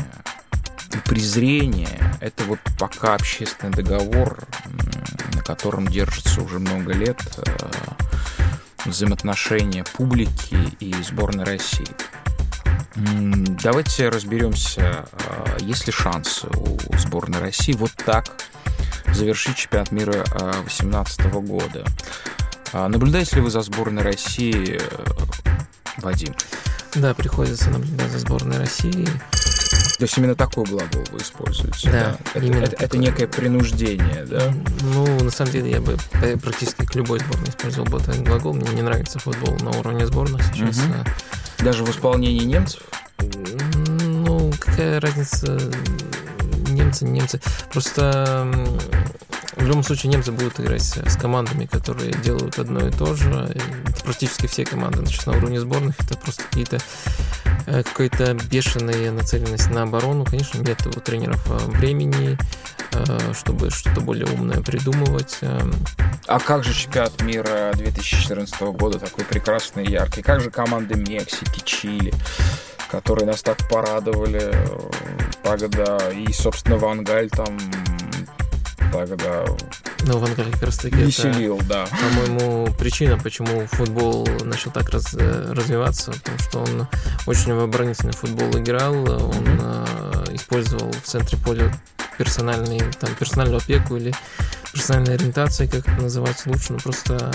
и 0.92 0.96
презрение— 1.08 2.16
это 2.20 2.44
вот 2.44 2.58
пока 2.78 3.14
общественный 3.14 3.72
договор, 3.72 4.38
на 5.34 5.42
котором 5.42 5.86
держится 5.86 6.40
уже 6.42 6.58
много 6.58 6.92
лет 6.92 7.18
э, 7.38 7.68
взаимоотношения 8.84 9.84
публики 9.96 10.56
и 10.80 10.94
сборной 11.02 11.44
России. 11.44 11.86
Давайте 12.96 14.08
разберемся, 14.08 15.06
э, 15.12 15.56
есть 15.60 15.86
ли 15.86 15.92
шансы 15.92 16.46
у 16.48 16.78
сборной 16.96 17.40
России 17.40 17.72
вот 17.72 17.92
так 18.04 18.26
завершить 19.12 19.56
чемпионат 19.56 19.90
мира 19.90 20.12
2018 20.12 21.20
э, 21.20 21.28
года. 21.40 21.84
А 22.72 22.88
наблюдаете 22.88 23.36
ли 23.36 23.42
вы 23.42 23.50
за 23.50 23.62
сборной 23.62 24.02
России 24.02 24.80
Вадим. 25.98 26.34
Да, 26.94 27.14
приходится 27.14 27.70
наблюдать 27.70 28.10
за 28.10 28.18
сборной 28.20 28.58
России. 28.58 29.08
То 29.98 30.02
есть 30.02 30.18
именно 30.18 30.34
такой 30.34 30.64
глагол 30.64 31.04
вы 31.12 31.18
используете? 31.18 31.90
Да, 31.90 32.18
да? 32.34 32.40
Это, 32.40 32.46
это, 32.46 32.84
это 32.84 32.98
некое 32.98 33.26
принуждение, 33.26 34.24
да? 34.26 34.52
Ну, 34.82 35.24
на 35.24 35.30
самом 35.30 35.52
деле, 35.52 35.70
я 35.70 35.80
бы 35.80 35.96
практически 36.42 36.84
к 36.84 36.94
любой 36.94 37.20
сборной 37.20 37.48
использовал 37.48 37.86
бы 37.88 37.98
этот 37.98 38.22
глагол. 38.22 38.54
Мне 38.54 38.68
не 38.70 38.82
нравится 38.82 39.18
футбол 39.18 39.56
на 39.60 39.70
уровне 39.78 40.06
сборных 40.06 40.42
сейчас. 40.52 40.78
Угу. 40.78 41.64
Даже 41.64 41.84
в 41.84 41.90
исполнении 41.90 42.44
немцев? 42.44 42.82
Ну, 43.18 44.52
какая 44.58 45.00
разница, 45.00 45.58
немцы, 46.68 47.04
немцы. 47.04 47.40
Просто 47.72 48.48
в 49.56 49.66
любом 49.66 49.82
случае 49.82 50.12
немцы 50.12 50.32
будут 50.32 50.58
играть 50.60 50.82
с 50.82 51.16
командами, 51.16 51.66
которые 51.66 52.12
делают 52.12 52.58
одно 52.58 52.86
и 52.86 52.90
то 52.90 53.14
же. 53.14 53.30
Это 53.30 54.04
практически 54.04 54.46
все 54.46 54.64
команды, 54.64 54.98
значит, 54.98 55.26
на 55.26 55.36
уровне 55.36 55.60
сборных. 55.60 55.94
Это 56.00 56.18
просто 56.18 56.42
какие-то 56.44 56.78
э, 57.66 57.82
какая-то 57.82 58.34
бешеная 58.34 59.12
нацеленность 59.12 59.70
на 59.70 59.82
оборону. 59.82 60.24
Конечно, 60.24 60.58
нет 60.58 60.84
у 60.86 60.90
тренеров 61.00 61.42
э, 61.50 61.56
времени, 61.70 62.36
э, 62.92 63.32
чтобы 63.34 63.70
что-то 63.70 64.00
более 64.00 64.26
умное 64.26 64.60
придумывать. 64.60 65.38
А 66.26 66.40
как 66.40 66.64
же 66.64 66.74
чемпионат 66.74 67.22
мира 67.22 67.72
2014 67.74 68.60
года, 68.60 68.98
такой 68.98 69.24
прекрасный 69.24 69.84
и 69.84 69.92
яркий? 69.92 70.22
Как 70.22 70.40
же 70.40 70.50
команды 70.50 70.94
Мексики, 70.94 71.60
Чили? 71.64 72.12
которые 72.90 73.26
нас 73.26 73.42
так 73.42 73.58
порадовали 73.68 74.54
тогда. 75.42 75.98
И, 76.12 76.32
собственно, 76.32 76.76
Вангаль 76.76 77.28
там 77.28 77.58
тогда 78.92 79.44
ну, 80.06 80.18
Вангаль 80.18 80.50
как 80.52 80.62
раз 80.62 80.76
таки 80.76 80.96
веселил, 80.96 81.56
это, 81.56 81.64
да. 81.64 81.86
По-моему, 81.86 82.68
причина, 82.78 83.18
почему 83.18 83.66
футбол 83.66 84.28
начал 84.42 84.70
так 84.70 84.90
раз, 84.90 85.14
э, 85.14 85.52
развиваться, 85.52 86.12
потому 86.12 86.38
что 86.38 86.58
он 86.58 86.86
очень 87.26 87.54
в 87.54 87.62
оборонительный 87.62 88.12
футбол 88.12 88.50
играл, 88.50 88.94
он 88.94 89.06
mm-hmm. 89.06 90.36
использовал 90.36 90.92
в 90.92 91.02
центре 91.02 91.38
поля 91.38 91.72
персональный, 92.18 92.80
там, 93.00 93.14
персональную 93.14 93.58
опеку 93.62 93.96
или 93.96 94.12
персональной 94.72 95.14
ориентации, 95.14 95.66
как 95.66 95.88
это 95.88 96.02
называть 96.02 96.44
лучше, 96.46 96.74
но 96.74 96.78
просто 96.78 97.32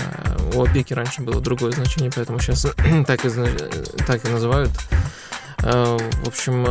у 0.54 0.62
опеки 0.62 0.94
раньше 0.94 1.22
было 1.22 1.40
другое 1.40 1.72
значение, 1.72 2.12
поэтому 2.14 2.38
сейчас 2.38 2.62
так 3.06 3.24
и, 3.24 3.30
так 4.06 4.24
и 4.24 4.28
называют. 4.28 4.70
В 5.58 6.26
общем, 6.28 6.64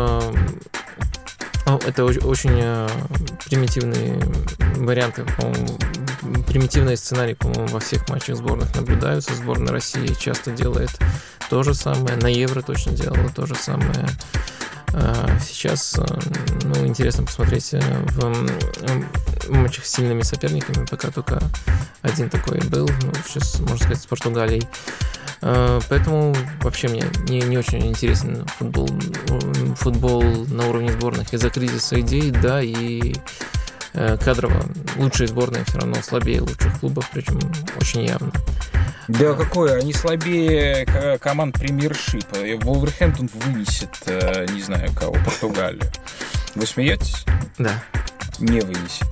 это 1.78 2.06
очень 2.06 2.58
э, 2.60 2.88
примитивные 3.46 4.20
варианты, 4.78 5.26
по-моему, 5.38 5.78
примитивные 6.48 6.98
сценарии, 6.98 7.34
по-моему, 7.34 7.68
во 7.68 7.80
всех 7.80 8.08
матчах 8.10 8.38
сборных 8.38 8.74
наблюдаются. 8.76 9.36
Сборная 9.36 9.74
России 9.74 10.14
часто 10.20 10.52
делает 10.52 10.92
то 11.50 11.64
же 11.64 11.74
самое, 11.74 12.16
на 12.18 12.28
Евро 12.28 12.62
точно 12.62 12.94
делала 12.94 13.30
то 13.30 13.46
же 13.46 13.56
самое. 13.56 14.08
А 14.94 15.40
сейчас, 15.40 15.96
э, 15.98 16.06
ну, 16.64 16.86
интересно 16.88 17.24
посмотреть 17.24 17.74
э, 17.74 17.82
в 18.08 19.52
матчах 19.52 19.86
с 19.86 19.92
сильными 19.92 20.22
соперниками, 20.22 20.86
пока 20.86 21.12
только 21.12 21.42
один 22.02 22.30
такой 22.30 22.60
был, 22.62 22.90
ну, 23.04 23.12
сейчас, 23.28 23.60
можно 23.60 23.78
сказать, 23.78 24.02
с 24.02 24.08
Португалией. 24.08 24.68
Э, 25.42 25.80
поэтому 25.90 26.36
вообще 26.62 26.88
мне 26.88 27.04
не, 27.28 27.42
не 27.42 27.58
очень 27.58 27.86
интересен 27.86 28.46
футбол, 28.58 28.90
футбол 29.76 30.24
на 30.48 30.68
уровне 30.68 30.92
сборных 30.92 31.34
из-за 31.34 31.50
кризиса 31.50 32.00
идей, 32.00 32.32
да, 32.32 32.62
и 32.62 33.14
э, 33.14 33.16
кадрово 33.94 34.66
лучшие 34.98 35.28
сборные 35.28 35.64
все 35.66 35.80
равно 35.80 35.96
слабее 36.02 36.42
лучших 36.42 36.80
клубов, 36.80 37.10
причем 37.12 37.40
очень 37.80 38.06
явно. 38.06 38.32
Да 39.08 39.34
какое, 39.34 39.80
они 39.80 39.92
слабее 39.92 40.86
команд 41.20 41.56
премьершипа. 41.58 42.38
Волверхэмптон 42.64 43.28
вынесет, 43.34 43.90
э, 44.06 44.46
не 44.54 44.62
знаю 44.62 44.94
кого, 44.94 45.14
Португалию. 45.26 45.82
Вы 46.54 46.68
смеетесь? 46.68 47.26
Да. 47.58 47.84
Не 48.38 48.62
вынесет. 48.62 49.08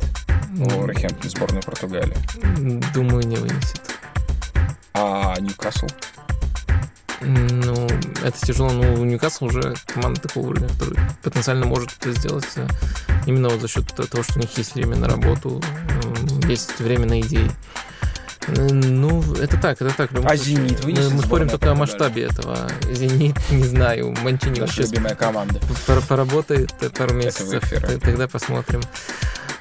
Волверхэмптон 0.51 1.29
сборную 1.31 1.63
Португалии. 1.63 2.15
Думаю, 2.93 3.25
не 3.25 3.37
вынесет. 3.37 3.81
А 4.93 5.35
Ньюкасл? 5.39 5.87
Ну, 7.21 7.87
это 8.23 8.45
тяжело, 8.45 8.71
но 8.71 8.93
у 8.93 9.03
Ньюкасла 9.03 9.47
уже 9.47 9.75
команда 9.87 10.21
такого 10.21 10.49
уровня, 10.49 10.69
который 10.69 10.99
потенциально 11.23 11.65
может 11.65 11.91
это 11.99 12.11
сделать 12.11 12.47
э, 12.57 12.67
именно 13.25 13.49
вот 13.49 13.61
за 13.61 13.67
счет 13.67 13.87
того, 13.87 14.23
что 14.23 14.35
у 14.35 14.41
них 14.41 14.55
есть 14.57 14.75
время 14.75 14.97
на 14.97 15.07
работу, 15.07 15.61
есть 16.47 16.79
время 16.79 17.07
на 17.07 17.19
идеи. 17.21 17.49
Ну, 18.47 19.21
это 19.35 19.57
так, 19.57 19.81
это 19.81 19.93
так. 19.95 20.11
А 20.23 20.35
«Зенит» 20.37 20.85
Мы, 20.85 20.93
мы 20.93 21.21
спорим 21.21 21.49
только 21.49 21.71
о 21.71 21.75
масштабе 21.75 22.23
этого. 22.23 22.69
«Зенит», 22.89 23.35
не 23.51 23.63
знаю, 23.63 24.15
Манчини 24.21 24.61
Наша 24.61 24.83
любимая 24.83 25.15
команда. 25.15 25.59
Поработает 26.07 26.73
пару 26.97 27.13
месяцев, 27.13 27.63
тогда 28.01 28.27
посмотрим. 28.27 28.81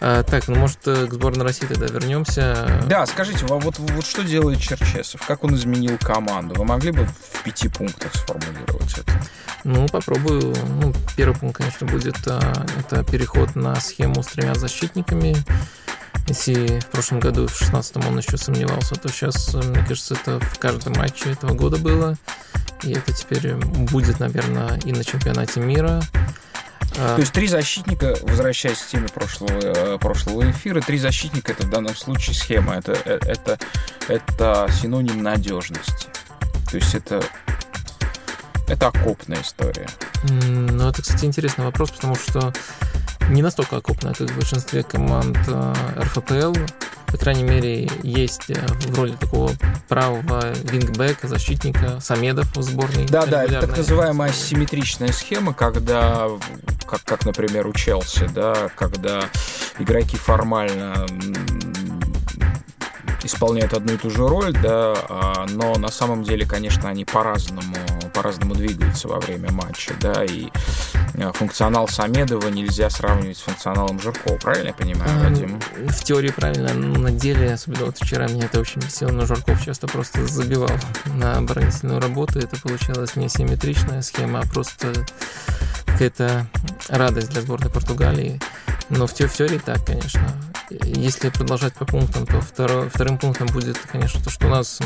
А, 0.01 0.23
так, 0.23 0.47
ну 0.49 0.57
может 0.57 0.79
э, 0.87 1.07
к 1.07 1.13
сборной 1.13 1.45
России 1.45 1.67
тогда 1.67 1.87
вернемся. 1.87 2.83
Да, 2.87 3.07
скажите, 3.07 3.47
вот, 3.47 3.79
вот 3.79 4.05
что 4.05 4.23
делает 4.23 4.61
Черчесов? 4.61 5.27
Как 5.27 5.45
он 5.45 5.55
изменил 5.55 5.97
команду? 5.99 6.55
Вы 6.57 6.65
могли 6.65 6.91
бы 6.93 7.07
в 7.07 7.43
пяти 7.43 7.69
пунктах 7.69 8.15
сформулировать 8.15 8.99
это? 8.99 9.21
Ну, 9.65 9.87
попробую. 9.89 10.55
Ну, 10.81 10.93
первый 11.17 11.37
пункт, 11.37 11.59
конечно, 11.59 11.87
будет 11.87 12.17
а, 12.27 12.67
это 12.79 13.03
переход 13.05 13.57
на 13.57 13.75
схему 13.77 14.23
с 14.23 14.27
тремя 14.27 14.55
защитниками. 14.55 15.37
Если 16.29 16.81
в 16.81 16.87
прошлом 16.87 17.21
году, 17.21 17.47
в 17.47 17.63
16-м 17.63 18.07
он 18.07 18.19
еще 18.19 18.37
сомневался, 18.37 18.97
то 18.97 19.09
сейчас, 19.09 19.55
э, 19.55 19.63
мне 19.63 19.85
кажется, 19.87 20.15
это 20.15 20.41
в 20.41 20.59
каждом 20.59 20.95
матче 20.95 21.31
этого 21.31 21.55
года 21.55 21.79
было. 21.79 22.17
И 22.83 22.93
это 22.93 23.13
теперь 23.13 23.55
будет, 23.55 24.21
наверное, 24.21 24.79
и 24.85 24.93
на 24.93 25.05
чемпионате 25.05 25.61
мира. 25.61 26.03
А. 26.99 27.15
То 27.15 27.21
есть 27.21 27.33
три 27.33 27.47
защитника, 27.47 28.17
возвращаясь 28.23 28.79
к 28.79 28.87
теме 28.87 29.09
прошлого, 29.09 29.59
э, 29.59 29.99
прошлого 29.99 30.51
эфира, 30.51 30.81
три 30.81 30.99
защитника 30.99 31.53
это 31.53 31.67
в 31.67 31.71
данном 31.71 31.95
случае 31.95 32.35
схема, 32.35 32.75
это, 32.75 32.93
э, 33.05 33.19
это, 33.27 33.59
это 34.09 34.69
синоним 34.81 35.23
надежности. 35.23 36.09
То 36.71 36.77
есть 36.77 36.95
это, 36.95 37.23
это 38.69 38.89
окопная 38.89 39.43
история. 39.43 39.89
Ну, 40.25 40.89
это, 40.89 41.03
кстати, 41.03 41.25
интересный 41.25 41.65
вопрос, 41.65 41.91
потому 41.91 42.15
что 42.15 42.53
не 43.29 43.43
настолько 43.43 43.77
окупно, 43.77 44.15
как 44.15 44.31
в 44.31 44.35
большинстве 44.35 44.83
команд 44.83 45.39
э, 45.49 45.75
РФПЛ. 45.99 46.55
По 47.17 47.21
крайней 47.21 47.45
мере, 47.45 47.89
есть 48.03 48.51
э, 48.51 48.55
в 48.69 48.99
роли 48.99 49.13
такого 49.13 49.51
правого 49.89 50.53
вингбека, 50.65 51.27
защитника 51.29 51.99
Самедов 51.99 52.55
в 52.55 52.61
сборной. 52.61 53.07
Да, 53.07 53.25
да, 53.25 53.43
это 53.43 53.63
так 53.63 53.79
называемая 53.79 54.29
асимметричная 54.29 55.13
схема, 55.13 55.55
когда, 55.55 56.29
как, 56.87 57.03
как 57.05 57.25
например, 57.25 57.67
у 57.69 57.73
Челси, 57.73 58.29
да, 58.35 58.69
когда 58.77 59.23
игроки 59.79 60.19
формально 60.19 61.07
исполняют 63.27 63.75
одну 63.75 63.95
и 63.95 63.97
ту 63.97 64.11
же 64.11 64.27
роль, 64.27 64.53
да, 64.53 64.95
а, 65.09 65.47
но 65.49 65.75
на 65.75 65.89
самом 65.89 66.23
деле, 66.23 66.47
конечно, 66.47 66.89
они 66.89 67.05
по-разному 67.05 67.75
по-разному 68.15 68.55
двигаются 68.55 69.09
во 69.09 69.21
время 69.21 69.53
матча, 69.53 69.93
да, 70.01 70.25
и 70.25 70.49
э, 71.15 71.33
функционал 71.35 71.87
Самедова 71.87 72.49
нельзя 72.49 72.89
сравнивать 72.89 73.37
с 73.37 73.43
функционалом 73.43 74.01
Жиркова, 74.01 74.39
правильно 74.39 74.69
я 74.69 74.75
понимаю, 74.75 75.11
а, 75.21 75.29
Вадим? 75.29 75.61
В 75.89 76.03
теории 76.03 76.31
правильно, 76.31 76.73
но 76.73 76.99
на 76.99 77.11
деле, 77.11 77.53
особенно 77.53 77.87
вот 77.87 77.99
вчера 77.99 78.27
меня 78.27 78.47
это 78.47 78.61
очень 78.61 78.81
бесило, 78.81 79.11
но 79.11 79.27
Жирков 79.27 79.63
часто 79.63 79.87
просто 79.87 80.27
забивал 80.27 80.71
на 81.15 81.37
оборонительную 81.37 82.01
работу, 82.01 82.39
это 82.39 82.59
получалась 82.61 83.17
не 83.17 83.29
симметричная 83.29 84.01
схема, 84.01 84.41
а 84.41 84.47
просто 84.49 84.93
какая-то 85.85 86.47
радость 86.89 87.31
для 87.31 87.43
сборной 87.43 87.71
Португалии. 87.71 88.41
Но 88.89 89.07
в 89.07 89.15
теории 89.15 89.59
так, 89.59 89.85
конечно. 89.85 90.21
Если 90.71 91.29
продолжать 91.29 91.75
по 91.75 91.85
пунктам, 91.85 92.27
то 92.27 92.41
второ, 92.41 92.89
вторым 92.93 93.19
пунктом 93.19 93.47
будет, 93.49 93.79
конечно, 93.79 94.21
то, 94.23 94.31
что 94.31 94.47
у 94.49 94.51
нас 94.51 94.81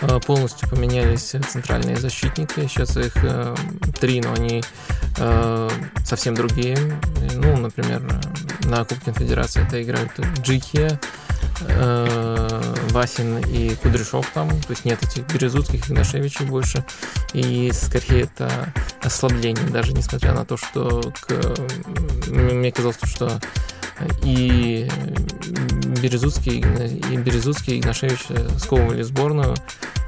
э, 0.00 0.20
полностью 0.26 0.68
поменялись 0.68 1.34
центральные 1.48 1.96
защитники. 1.96 2.66
Сейчас 2.66 2.96
их 2.96 3.12
э, 3.22 3.54
три, 4.00 4.20
но 4.20 4.32
они 4.32 4.62
э, 5.18 5.70
совсем 6.04 6.34
другие. 6.34 6.76
Ну, 7.34 7.56
например, 7.56 8.02
на 8.64 8.84
Кубке 8.84 9.06
Конфедерации 9.06 9.64
это 9.64 9.80
играют 9.82 10.10
Джики, 10.40 10.98
Васин 12.90 13.38
и 13.38 13.76
Кудряшов 13.76 14.28
там, 14.34 14.48
то 14.48 14.70
есть 14.70 14.84
нет 14.84 15.00
этих 15.04 15.24
Березутских 15.32 15.88
и 15.88 15.92
Игнашевичей 15.92 16.46
больше, 16.46 16.84
и 17.32 17.70
скорее 17.72 18.22
это 18.22 18.72
ослабление, 19.02 19.64
даже 19.68 19.92
несмотря 19.92 20.32
на 20.32 20.44
то, 20.44 20.56
что 20.56 21.12
к... 21.20 21.54
мне 22.28 22.72
казалось, 22.72 22.98
что 23.04 23.40
и 24.22 24.88
Березутский, 26.02 26.58
и 26.58 27.16
Березутский 27.16 27.76
и 27.76 27.80
Игнашевич 27.80 28.26
сковывали 28.58 29.02
сборную, 29.02 29.54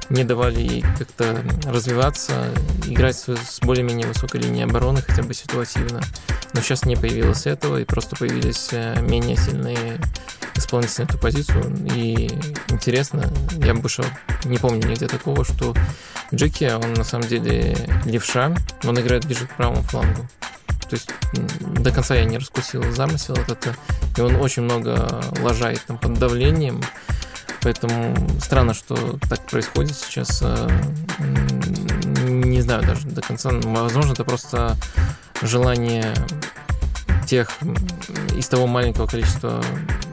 не 0.09 0.23
давали 0.23 0.59
ей 0.59 0.85
как-то 0.97 1.43
развиваться, 1.65 2.53
играть 2.85 3.17
с 3.17 3.59
более-менее 3.61 4.07
высокой 4.07 4.41
линией 4.41 4.63
обороны, 4.63 5.01
хотя 5.01 5.23
бы 5.23 5.33
ситуативно. 5.33 6.01
Но 6.53 6.61
сейчас 6.61 6.85
не 6.85 6.95
появилось 6.95 7.45
этого, 7.45 7.77
и 7.77 7.85
просто 7.85 8.15
появились 8.15 8.69
э, 8.71 9.01
менее 9.01 9.35
сильные 9.35 9.99
исполнители 10.55 11.01
на 11.01 11.03
эту 11.03 11.17
позицию. 11.17 11.75
И 11.93 12.29
интересно, 12.69 13.31
я 13.57 13.73
больше 13.73 14.03
не 14.45 14.57
помню 14.57 14.87
нигде 14.87 15.07
такого, 15.07 15.43
что 15.43 15.75
Джеки, 16.33 16.71
он 16.73 16.93
на 16.93 17.03
самом 17.03 17.27
деле 17.27 17.75
левша, 18.05 18.55
он 18.83 18.99
играет 18.99 19.25
ближе 19.25 19.45
к 19.45 19.55
правому 19.55 19.81
флангу. 19.83 20.27
То 20.89 20.95
есть 20.95 21.09
до 21.61 21.91
конца 21.91 22.15
я 22.15 22.25
не 22.25 22.37
раскусил 22.37 22.83
замысел 22.91 23.35
этот, 23.35 23.75
и 24.15 24.21
он 24.21 24.35
очень 24.37 24.63
много 24.63 25.21
лажает 25.41 25.81
там 25.85 25.97
под 25.97 26.13
давлением, 26.13 26.81
поэтому 27.61 28.15
странно, 28.41 28.73
что 28.73 29.17
так 29.29 29.45
происходит 29.45 29.95
сейчас. 29.95 30.41
Э, 30.41 30.69
не 32.27 32.61
знаю 32.61 32.83
даже 32.83 33.07
до 33.07 33.21
конца. 33.21 33.49
Возможно, 33.51 34.13
это 34.13 34.23
просто 34.23 34.75
желание 35.41 36.13
тех 37.27 37.49
из 38.35 38.47
того 38.47 38.67
маленького 38.67 39.07
количества 39.07 39.61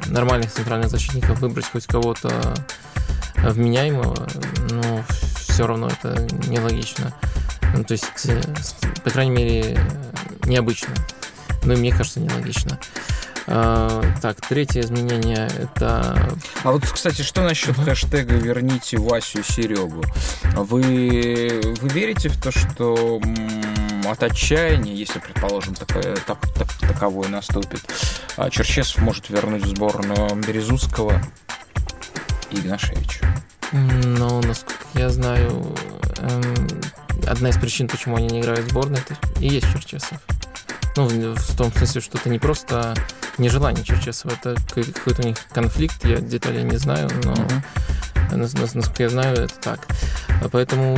нормальных 0.06 0.52
центральных 0.52 0.90
защитников 0.90 1.38
выбрать 1.40 1.66
хоть 1.70 1.86
кого-то 1.86 2.54
вменяемого, 3.36 4.26
но 4.70 5.04
все 5.36 5.66
равно 5.66 5.88
это 5.88 6.20
нелогично. 6.48 7.14
Ну, 7.76 7.84
то 7.84 7.92
есть, 7.92 8.26
э, 8.26 8.40
по 9.02 9.10
крайней 9.10 9.32
мере, 9.32 9.78
необычно. 10.46 10.94
Ну 11.64 11.72
и 11.72 11.76
мне 11.76 11.90
кажется, 11.90 12.20
нелогично. 12.20 12.78
А, 13.46 14.02
так, 14.22 14.40
третье 14.40 14.80
изменение 14.80 15.48
это... 15.58 16.34
А 16.62 16.72
вот, 16.72 16.86
кстати, 16.86 17.22
что 17.22 17.42
насчет 17.42 17.76
uh-huh. 17.76 17.84
хэштега 17.84 18.36
«Верните 18.36 18.96
Васю 18.96 19.40
и 19.40 19.42
Серегу»? 19.42 20.02
Вы, 20.54 21.60
вы 21.80 21.88
верите 21.88 22.30
в 22.30 22.40
то, 22.40 22.50
что 22.50 23.20
от 24.06 24.22
отчаяния, 24.22 24.94
если, 24.94 25.18
предположим, 25.18 25.74
такое, 25.74 26.16
так, 26.26 26.38
так, 26.54 26.72
таковое 26.80 27.28
наступит, 27.28 27.80
а 28.36 28.48
Черчесов 28.48 29.02
может 29.02 29.28
вернуть 29.28 29.64
в 29.64 29.68
сборную 29.68 30.36
Березутского 30.36 31.20
и 32.50 32.56
Игнашевича? 32.56 33.26
Ну, 33.72 34.40
насколько 34.42 34.84
я 34.94 35.08
знаю, 35.10 35.74
эм, 36.18 36.66
одна 37.26 37.48
из 37.48 37.56
причин, 37.56 37.88
почему 37.88 38.16
они 38.16 38.26
не 38.26 38.40
играют 38.40 38.66
в 38.66 38.70
сборной, 38.70 39.00
это 39.00 39.16
и 39.40 39.48
есть 39.48 39.66
Черчесов. 39.72 40.18
Ну, 40.96 41.06
в 41.06 41.56
том 41.56 41.72
смысле, 41.72 42.00
что 42.00 42.18
это 42.18 42.30
не 42.30 42.38
просто 42.38 42.94
нежелание 43.38 43.84
Черчесова, 43.84 44.32
это 44.32 44.56
какой-то 44.68 45.22
у 45.22 45.26
них 45.26 45.36
конфликт, 45.52 46.04
я 46.04 46.16
деталей 46.16 46.62
не 46.62 46.76
знаю, 46.76 47.10
но 47.24 47.32
uh-huh. 47.32 47.62
Насколько 48.32 49.02
я 49.04 49.08
знаю, 49.08 49.36
это 49.36 49.54
так. 49.60 49.86
Поэтому... 50.52 50.96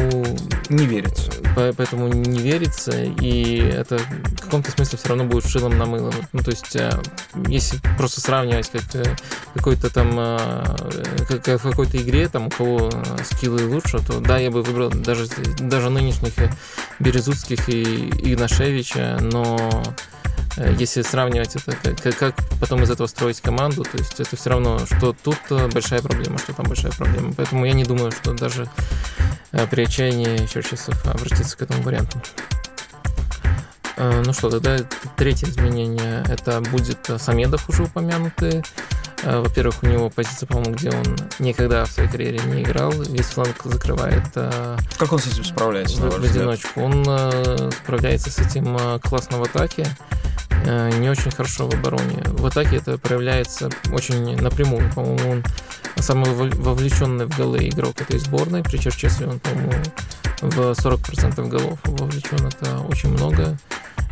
Не 0.68 0.86
верится. 0.86 1.30
Поэтому 1.54 2.08
не 2.08 2.40
верится, 2.40 2.92
и 3.02 3.58
это 3.58 3.98
в 3.98 4.40
каком-то 4.42 4.70
смысле 4.70 4.98
все 4.98 5.08
равно 5.08 5.24
будет 5.24 5.46
шилом 5.46 5.78
на 5.78 5.86
мыло. 5.86 6.12
Ну, 6.32 6.42
то 6.42 6.50
есть, 6.50 6.76
э, 6.76 6.90
если 7.48 7.78
просто 7.96 8.20
сравнивать 8.20 8.70
как 8.70 8.82
э, 8.94 9.04
какой-то 9.54 9.88
там 9.90 10.10
э, 10.18 10.64
как 11.28 11.46
в 11.46 11.70
какой-то 11.70 11.96
игре, 11.98 12.28
там 12.28 12.48
у 12.48 12.50
кого 12.50 12.90
скиллы 13.24 13.66
лучше, 13.66 13.98
то 14.06 14.20
да, 14.20 14.38
я 14.38 14.50
бы 14.50 14.62
выбрал 14.62 14.90
даже, 14.90 15.28
даже 15.58 15.88
нынешних 15.88 16.32
Березутских 16.98 17.68
и 17.68 17.82
Игнашевича, 18.32 19.18
но 19.20 19.82
Э, 20.35 20.35
если 20.56 21.02
сравнивать 21.02 21.54
это, 21.56 21.76
как, 22.02 22.18
как 22.18 22.34
потом 22.60 22.82
из 22.82 22.90
этого 22.90 23.06
строить 23.06 23.40
команду, 23.40 23.84
то 23.84 23.98
есть 23.98 24.18
это 24.18 24.36
все 24.36 24.50
равно, 24.50 24.78
что 24.86 25.12
тут 25.12 25.38
большая 25.72 26.00
проблема, 26.00 26.38
что 26.38 26.54
там 26.54 26.66
большая 26.66 26.92
проблема. 26.92 27.34
Поэтому 27.36 27.66
я 27.66 27.72
не 27.72 27.84
думаю, 27.84 28.10
что 28.10 28.32
даже 28.32 28.68
э, 29.52 29.66
при 29.66 29.82
отчаянии 29.82 30.46
Черчесов 30.46 31.04
обратиться 31.06 31.56
к 31.56 31.62
этому 31.62 31.82
варианту. 31.82 32.20
Э, 33.98 34.22
ну 34.24 34.32
что, 34.32 34.50
тогда 34.50 34.78
третье 35.16 35.46
изменение 35.48 36.24
это 36.28 36.62
будет 36.62 37.10
Самедов 37.18 37.68
уже 37.68 37.84
упомянутый. 37.84 38.62
Во-первых, 39.22 39.82
у 39.82 39.86
него 39.86 40.08
позиция, 40.08 40.46
по-моему, 40.46 40.74
где 40.74 40.90
он 40.90 41.16
никогда 41.38 41.86
в 41.86 41.90
своей 41.90 42.08
карьере 42.08 42.38
не 42.46 42.62
играл. 42.62 42.92
Весь 42.92 43.26
фланг 43.26 43.56
закрывает. 43.64 44.22
Как 44.32 45.12
он 45.12 45.18
с 45.18 45.26
этим 45.26 45.42
справляется? 45.42 46.02
В, 46.02 46.20
в 46.20 46.24
одиночку. 46.24 46.80
Он 46.82 47.02
справляется 47.72 48.30
с 48.30 48.38
этим 48.38 49.00
классно 49.00 49.38
в 49.38 49.42
атаке. 49.42 49.86
Э, 50.64 50.90
не 50.98 51.08
очень 51.10 51.30
хорошо 51.30 51.68
в 51.68 51.74
обороне. 51.74 52.22
В 52.24 52.46
атаке 52.46 52.76
это 52.76 52.98
проявляется 52.98 53.68
очень 53.92 54.36
напрямую. 54.40 54.90
По-моему, 54.94 55.30
он 55.30 55.44
самый 55.96 56.30
вовлеченный 56.32 57.26
в 57.26 57.36
голы 57.36 57.68
игрок 57.68 58.00
этой 58.00 58.18
сборной. 58.18 58.62
При 58.62 58.78
Черчесове 58.78 59.30
он, 59.30 59.40
по-моему, 59.40 59.72
в 60.40 60.58
40% 60.72 61.48
голов 61.48 61.78
вовлечен. 61.84 62.46
Это 62.46 62.78
очень 62.80 63.10
много. 63.10 63.58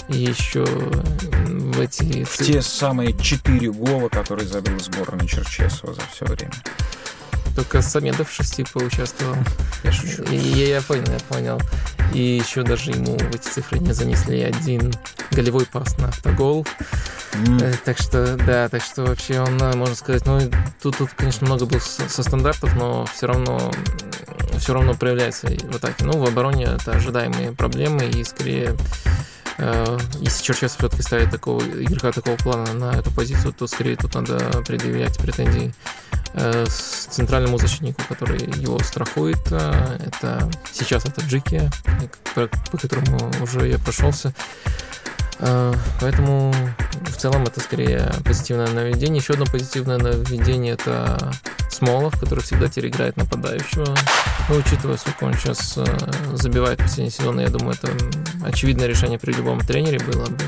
И 0.09 0.19
еще 0.19 0.65
в 0.65 1.81
эти... 1.81 2.25
В 2.25 2.37
те 2.37 2.61
самые 2.61 3.17
четыре 3.19 3.73
гола, 3.73 4.09
которые 4.09 4.47
забил 4.47 4.79
сборная 4.79 5.27
Черчесова 5.27 5.95
за 5.95 6.03
все 6.13 6.27
время. 6.27 6.53
Только 7.55 7.83
Самедов 7.83 8.31
в 8.31 8.35
шести 8.35 8.65
поучаствовал. 8.65 9.37
Я 9.83 9.93
шучу. 9.93 10.23
И 10.25 10.37
я 10.37 10.83
понял, 10.83 11.05
я 11.13 11.19
понял. 11.29 11.61
И 12.13 12.21
еще 12.21 12.63
даже 12.63 12.91
ему 12.91 13.17
в 13.17 13.35
эти 13.35 13.49
цифры 13.49 13.79
не 13.79 13.93
занесли 13.93 14.43
один 14.43 14.93
голевой 15.31 15.67
пас 15.67 15.97
на 15.99 16.09
автогол. 16.09 16.67
Mm. 17.33 17.79
Так 17.85 17.99
что, 17.99 18.37
да, 18.37 18.69
так 18.69 18.83
что 18.83 19.05
вообще 19.05 19.41
он, 19.41 19.61
э, 19.61 19.75
можно 19.75 19.97
сказать, 19.97 20.25
ну, 20.25 20.41
тут, 20.81 20.99
тут 20.99 21.11
конечно, 21.17 21.47
много 21.47 21.67
было 21.67 21.81
со 21.81 22.23
стандартов, 22.23 22.77
но 22.77 23.07
все 23.07 23.27
равно 23.27 23.73
все 24.59 24.73
равно 24.73 24.95
проявляется 24.95 25.49
в 25.49 25.77
атаке. 25.77 26.05
Ну, 26.05 26.13
в 26.19 26.25
обороне 26.25 26.65
это 26.65 26.93
ожидаемые 26.93 27.53
проблемы, 27.53 28.05
и 28.07 28.25
скорее 28.25 28.77
если 29.59 30.43
Черчесов 30.43 30.79
все-таки 30.79 31.03
ставит 31.03 31.31
такого 31.31 31.61
игрока 31.63 32.13
такого 32.13 32.37
плана 32.37 32.73
на 32.73 32.93
эту 32.93 33.11
позицию, 33.13 33.53
то 33.53 33.67
скорее 33.67 33.97
тут 33.97 34.15
надо 34.15 34.39
предъявлять 34.67 35.17
претензии 35.19 35.73
Э, 36.37 36.67
с 36.67 37.07
центральному 37.11 37.59
защитнику, 37.59 38.03
который 38.09 38.41
его 38.61 38.81
страхует. 38.81 39.39
Э, 39.53 39.99
это 40.05 40.51
сейчас 40.73 41.05
это 41.05 41.21
Джики, 41.21 41.71
по 42.35 42.77
которому 42.77 43.31
уже 43.41 43.69
я 43.69 43.79
прошелся. 43.79 44.35
Э, 45.45 45.75
поэтому 46.01 46.53
в 47.07 47.17
целом 47.17 47.45
это 47.45 47.61
скорее 47.61 48.11
позитивное 48.25 48.69
наведение. 48.69 49.21
Еще 49.21 49.35
одно 49.35 49.45
позитивное 49.45 49.99
наведение 49.99 50.73
это 50.73 51.33
Смолов, 51.71 52.19
который 52.19 52.41
всегда 52.41 52.69
теперь 52.69 52.93
нападающего. 53.17 53.95
Ну, 54.49 54.57
учитывая, 54.57 54.97
сколько 54.97 55.25
он 55.25 55.35
сейчас 55.35 55.75
э, 55.77 55.85
забивает 56.33 56.79
последний 56.79 57.11
сезон, 57.11 57.41
я 57.41 57.49
думаю, 57.49 57.75
это 57.75 57.91
очевидное 58.45 58.87
решение 58.87 59.19
при 59.19 59.33
любом 59.33 59.61
тренере 59.61 59.99
было 59.99 60.27
бы. 60.27 60.45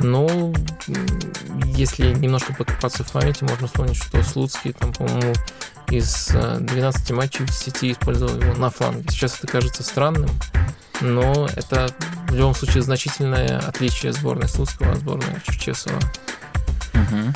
Но 0.00 0.52
если 1.64 2.12
немножко 2.12 2.52
покопаться 2.52 3.04
в 3.04 3.12
памяти, 3.12 3.44
можно 3.44 3.66
вспомнить, 3.66 3.96
что 3.96 4.22
Слуцкий, 4.22 4.72
там, 4.72 4.92
по-моему, 4.92 5.34
из 5.90 6.28
12 6.28 7.10
матчей 7.12 7.44
в 7.46 7.50
сети 7.50 7.92
использовал 7.92 8.34
его 8.40 8.54
на 8.54 8.70
фланге. 8.70 9.08
Сейчас 9.08 9.38
это 9.38 9.46
кажется 9.46 9.82
странным, 9.82 10.30
но 11.00 11.48
это 11.54 11.90
в 12.28 12.34
любом 12.34 12.54
случае 12.54 12.82
значительное 12.82 13.58
отличие 13.58 14.12
сборной 14.12 14.48
Слуцкого 14.48 14.92
от 14.92 14.98
сборной 14.98 15.40
Черчесова. 15.44 15.98
Угу. 16.94 17.32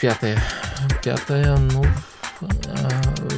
Пятое. 0.00 0.42
Пятое, 1.02 1.56
ну... 1.56 1.84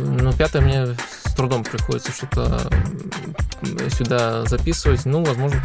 Ну, 0.01 0.32
пятое 0.34 0.62
мне 0.62 0.86
с 0.86 1.32
трудом 1.34 1.64
приходится 1.64 2.12
что-то 2.12 2.70
сюда 3.90 4.44
записывать. 4.44 5.07
Ну, 5.07 5.24
возможно, 5.24 5.62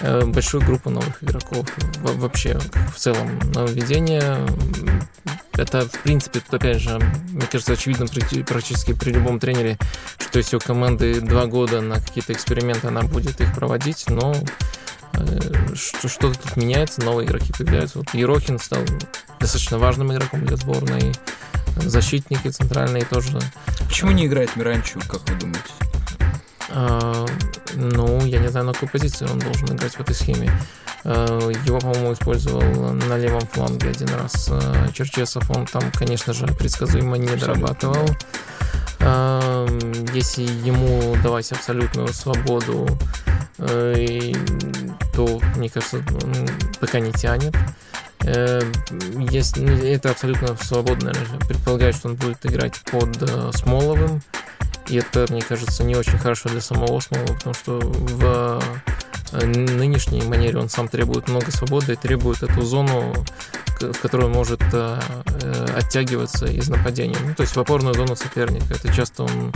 э, 0.00 0.24
большую 0.26 0.64
группу 0.64 0.90
новых 0.90 1.22
игроков. 1.22 1.66
Вообще, 1.98 2.58
в 2.94 2.98
целом, 2.98 3.38
нововведение. 3.54 4.46
Это, 5.62 5.86
в 5.86 6.02
принципе, 6.02 6.40
тут, 6.40 6.54
опять 6.54 6.80
же, 6.80 6.98
мне 7.30 7.46
кажется, 7.50 7.72
очевидно 7.72 8.06
практически 8.46 8.92
при 8.92 9.12
любом 9.12 9.38
тренере, 9.40 9.78
что 10.18 10.38
если 10.38 10.56
у 10.56 10.60
команды 10.60 11.20
два 11.20 11.46
года 11.46 11.80
на 11.80 12.00
какие-то 12.00 12.32
эксперименты 12.32 12.88
она 12.88 13.02
будет 13.02 13.40
их 13.40 13.54
проводить, 13.54 14.04
но 14.08 14.34
Э, 15.14 15.74
что-то 15.74 16.38
тут 16.38 16.56
меняется, 16.56 17.02
новые 17.02 17.26
игроки 17.26 17.52
появляются. 17.52 17.98
Вот 17.98 18.14
Ерохин 18.14 18.58
стал 18.58 18.80
достаточно 19.40 19.78
важным 19.78 20.12
игроком 20.12 20.44
для 20.44 20.56
сборной. 20.56 21.12
Защитники 21.76 22.48
центральные 22.48 23.04
тоже. 23.04 23.38
Почему 23.86 24.12
не 24.12 24.26
играет 24.26 24.56
Миранчук, 24.56 25.04
как 25.06 25.28
вы 25.28 25.36
думаете? 25.36 25.60
А, 26.70 27.26
ну, 27.74 28.24
я 28.24 28.38
не 28.38 28.48
знаю, 28.48 28.66
на 28.66 28.72
какой 28.72 28.88
позиции 28.88 29.26
он 29.26 29.38
должен 29.38 29.74
играть 29.74 29.94
в 29.94 30.00
этой 30.00 30.14
схеме. 30.14 30.50
А, 31.04 31.50
его, 31.66 31.78
по-моему, 31.78 32.12
использовал 32.12 32.62
на 32.92 33.16
левом 33.18 33.46
фланге 33.46 33.90
один 33.90 34.08
раз 34.08 34.48
а, 34.50 34.88
Черчесов. 34.92 35.50
Он 35.50 35.66
там, 35.66 35.90
конечно 35.92 36.32
же, 36.32 36.46
предсказуемо 36.46 37.16
не 37.16 37.36
дорабатывал. 37.36 38.08
А, 39.00 39.66
если 40.14 40.42
ему 40.42 41.16
давать 41.22 41.50
абсолютную 41.52 42.08
свободу 42.12 42.86
Э, 43.58 44.32
то, 45.14 45.40
мне 45.56 45.68
кажется, 45.68 45.98
он 45.98 46.48
пока 46.80 46.98
не 47.00 47.12
тянет. 47.12 47.54
Э, 48.24 48.60
есть, 49.30 49.56
ну, 49.56 49.72
это 49.72 50.10
абсолютно 50.10 50.56
свободно. 50.56 51.12
Предполагаю, 51.48 51.92
что 51.92 52.08
он 52.08 52.16
будет 52.16 52.44
играть 52.44 52.80
под 52.90 53.22
э, 53.22 53.50
Смоловым. 53.54 54.20
И 54.88 54.96
это, 54.96 55.26
мне 55.30 55.42
кажется, 55.42 55.84
не 55.84 55.94
очень 55.94 56.18
хорошо 56.18 56.48
для 56.48 56.60
самого 56.60 56.98
Смолова, 56.98 57.34
потому 57.34 57.54
что 57.54 57.78
в 57.80 58.62
нынешней 59.32 60.22
манере 60.22 60.58
он 60.58 60.68
сам 60.68 60.88
требует 60.88 61.28
много 61.28 61.50
свободы 61.50 61.94
и 61.94 61.96
требует 61.96 62.42
эту 62.42 62.62
зону, 62.62 63.12
в 63.80 63.98
которую 64.00 64.28
он 64.28 64.34
может 64.34 64.62
оттягиваться 65.74 66.46
из 66.46 66.68
нападения. 66.68 67.16
Ну, 67.24 67.34
то 67.34 67.42
есть 67.42 67.56
в 67.56 67.60
опорную 67.60 67.94
зону 67.94 68.14
соперника. 68.14 68.74
Это 68.74 68.92
часто 68.94 69.24
он 69.24 69.52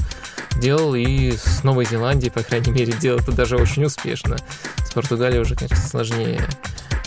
делал, 0.61 0.95
и 0.95 1.33
с 1.33 1.62
Новой 1.62 1.85
Зеландией, 1.85 2.31
по 2.33 2.43
крайней 2.43 2.72
мере, 2.72 2.93
делал 2.93 3.20
это 3.20 3.33
даже 3.33 3.57
очень 3.57 3.85
успешно. 3.85 4.37
С 4.85 4.93
Португалией 4.93 5.41
уже, 5.43 5.55
конечно, 5.55 5.77
сложнее. 5.77 6.41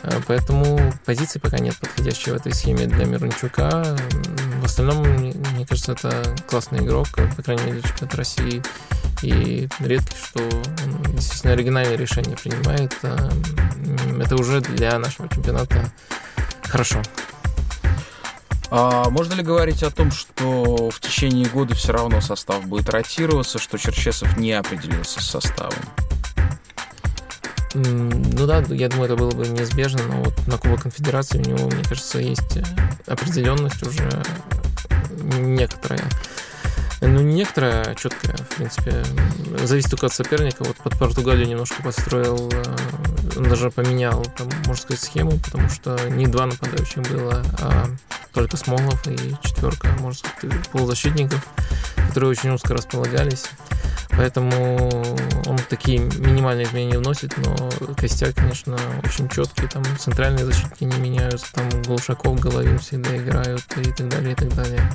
А, 0.03 0.21
поэтому 0.27 0.93
позиции 1.05 1.39
пока 1.39 1.59
нет 1.59 1.75
подходящей 1.77 2.31
в 2.31 2.35
этой 2.35 2.53
схеме 2.53 2.85
для 2.85 3.05
Мирончука. 3.05 3.97
В 4.59 4.65
остальном, 4.65 4.97
мне 5.07 5.65
кажется, 5.65 5.93
это 5.93 6.35
классный 6.47 6.79
игрок, 6.79 7.07
по 7.35 7.41
крайней 7.41 7.63
мере, 7.63 7.81
чемпионат 7.81 8.15
России. 8.15 8.61
И 9.21 9.67
редко, 9.79 10.15
что 10.15 10.39
он 10.43 11.15
действительно 11.15 11.53
оригинальное 11.53 11.97
решение 11.97 12.37
принимает. 12.37 12.95
А, 13.03 13.29
это 14.21 14.35
уже 14.35 14.61
для 14.61 14.97
нашего 14.99 15.27
чемпионата 15.29 15.91
хорошо. 16.63 17.01
А 18.71 19.09
можно 19.09 19.33
ли 19.33 19.43
говорить 19.43 19.81
о 19.83 19.91
том, 19.91 20.11
что 20.11 20.89
в 20.89 20.99
течение 20.99 21.47
года 21.47 21.73
все 21.73 21.91
равно 21.91 22.21
состав 22.21 22.65
будет 22.65 22.89
ротироваться, 22.89 23.57
что 23.57 23.77
Черчесов 23.77 24.37
не 24.37 24.53
определился 24.53 25.21
с 25.21 25.27
составом? 25.27 25.73
Ну 27.73 28.47
да, 28.47 28.63
я 28.69 28.89
думаю, 28.89 29.05
это 29.05 29.15
было 29.15 29.31
бы 29.31 29.47
неизбежно, 29.47 30.01
но 30.03 30.23
вот 30.23 30.47
на 30.47 30.57
Кубок 30.57 30.83
Конфедерации 30.83 31.37
у 31.37 31.41
него, 31.41 31.67
мне 31.67 31.83
кажется, 31.83 32.19
есть 32.19 32.59
определенность 33.05 33.83
уже 33.83 34.09
некоторая. 35.39 36.03
Ну, 37.01 37.21
не 37.21 37.35
некоторая, 37.35 37.91
а 37.91 37.95
четкая, 37.95 38.35
в 38.35 38.55
принципе. 38.55 39.03
Зависит 39.63 39.91
только 39.91 40.07
от 40.07 40.13
соперника. 40.13 40.63
Вот 40.65 40.75
под 40.77 40.99
Португалию 40.99 41.47
немножко 41.47 41.81
построил, 41.81 42.51
э, 42.51 43.39
даже 43.39 43.71
поменял, 43.71 44.21
там, 44.37 44.49
можно 44.65 44.83
сказать, 44.83 45.01
схему, 45.01 45.39
потому 45.39 45.69
что 45.69 45.97
не 46.09 46.27
два 46.27 46.45
нападающих 46.45 47.03
было, 47.03 47.41
а 47.61 47.85
только 48.33 48.57
Смолов 48.57 49.07
и 49.07 49.17
четверка, 49.41 49.87
можно 49.99 50.27
сказать, 50.27 50.67
полузащитников, 50.69 51.47
которые 52.09 52.31
очень 52.31 52.49
узко 52.49 52.73
располагались. 52.73 53.45
Поэтому 54.11 54.89
он 55.45 55.57
такие 55.69 55.99
минимальные 55.99 56.65
изменения 56.65 56.97
вносит, 56.97 57.35
но 57.37 57.69
костяк, 57.95 58.35
конечно, 58.35 58.77
очень 59.03 59.29
четкий. 59.29 59.67
Там 59.67 59.83
центральные 59.97 60.45
защитники 60.45 60.83
не 60.83 60.97
меняются, 60.99 61.45
там 61.53 61.69
Глушаков, 61.83 62.39
Головин 62.39 62.79
всегда 62.79 63.15
играют 63.15 63.63
и 63.77 63.91
так 63.91 64.09
далее, 64.09 64.33
и 64.33 64.35
так 64.35 64.53
далее. 64.55 64.91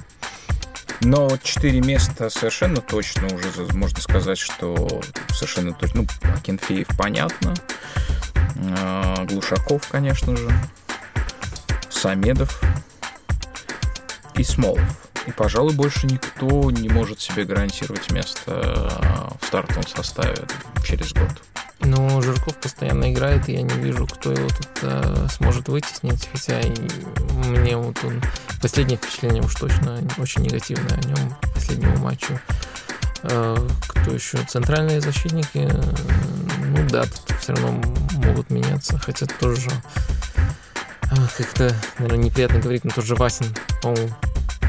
Но 1.01 1.29
четыре 1.43 1.81
места 1.81 2.31
совершенно 2.31 2.81
точно 2.81 3.27
уже 3.27 3.67
можно 3.75 4.01
сказать, 4.01 4.39
что 4.39 5.03
совершенно 5.31 5.73
точно. 5.73 6.03
Ну, 6.03 6.07
Акинфеев 6.35 6.89
понятно. 6.97 7.55
А, 8.79 9.25
Глушаков, 9.25 9.87
конечно 9.89 10.37
же. 10.37 10.51
Самедов 11.91 12.61
и 14.35 14.45
Смолов. 14.45 14.81
И, 15.27 15.33
пожалуй, 15.33 15.75
больше 15.75 16.07
никто 16.07 16.71
не 16.71 16.89
может 16.89 17.21
себе 17.21 17.45
гарантировать 17.45 18.11
место 18.11 19.37
в 19.41 19.47
стартовом 19.47 19.87
составе 19.87 20.37
через 20.85 21.13
год. 21.13 21.31
Ну, 21.81 22.23
Жирков 22.23 22.57
постоянно 22.57 23.13
играет, 23.13 23.49
и 23.49 23.53
я 23.53 23.63
не 23.63 23.75
вижу, 23.75 24.07
кто 24.07 24.33
его 24.33 24.49
тут 24.49 24.69
э, 24.83 25.27
сможет 25.31 25.69
вытеснить. 25.69 26.29
Хотя 26.33 26.61
и 26.61 26.73
мне 27.47 27.77
вот 27.77 28.03
он 28.05 28.23
последнее 28.63 28.97
впечатление 28.97 29.43
уж 29.43 29.55
точно 29.55 30.01
очень 30.17 30.43
негативное 30.43 30.99
о 30.99 31.07
нем 31.07 31.37
последнему 31.55 31.97
матчу. 31.99 32.41
Э, 33.23 33.57
кто 33.87 34.13
еще? 34.13 34.39
Центральные 34.45 35.01
защитники. 35.03 35.69
Ну 36.65 36.89
да, 36.89 37.05
тут 37.05 37.37
все 37.41 37.55
равно 37.55 37.83
могут 38.15 38.49
меняться, 38.51 38.99
хотя 38.99 39.27
тоже 39.27 39.69
э, 39.71 40.41
как-то, 41.37 41.75
наверное, 41.99 42.25
неприятно 42.25 42.61
говорить, 42.61 42.85
но 42.85 42.91
тот 42.91 43.05
же 43.05 43.15
Васин, 43.15 43.47
по-моему, 43.83 44.11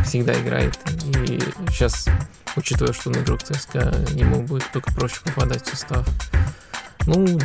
всегда 0.06 0.34
играет. 0.40 0.78
И 1.28 1.40
сейчас, 1.70 2.06
учитывая, 2.56 2.94
что 2.94 3.10
он 3.10 3.18
игрок 3.18 3.44
ЦСКА, 3.44 3.94
ему 4.12 4.42
будет 4.42 4.72
только 4.72 4.94
проще 4.94 5.18
попадать 5.24 5.66
в 5.66 5.70
состав. 5.70 6.08
Ну, 7.08 7.40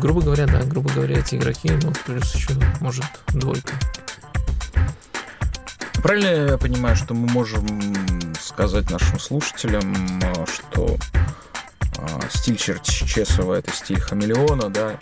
грубо 0.00 0.20
говоря, 0.20 0.46
да, 0.46 0.62
грубо 0.62 0.90
говоря, 0.92 1.18
эти 1.18 1.36
игроки, 1.36 1.70
ну, 1.82 1.92
плюс 2.04 2.34
еще, 2.34 2.54
может, 2.80 3.04
двойка. 3.28 3.74
Правильно 6.02 6.50
я 6.52 6.58
понимаю, 6.58 6.96
что 6.96 7.14
мы 7.14 7.28
можем 7.28 7.66
сказать 8.40 8.90
нашим 8.90 9.18
слушателям, 9.18 9.94
что 10.46 10.96
э, 11.98 12.20
стиль 12.32 12.56
Черчесова 12.56 13.54
это 13.54 13.72
стиль 13.72 14.00
хамелеона, 14.00 14.70
да, 14.70 14.96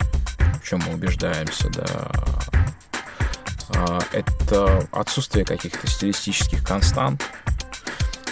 в 0.61 0.67
чем 0.67 0.81
мы 0.87 0.93
убеждаемся, 0.93 1.69
да, 1.69 2.11
это 4.11 4.87
отсутствие 4.91 5.45
каких-то 5.45 5.87
стилистических 5.87 6.63
констант, 6.63 7.23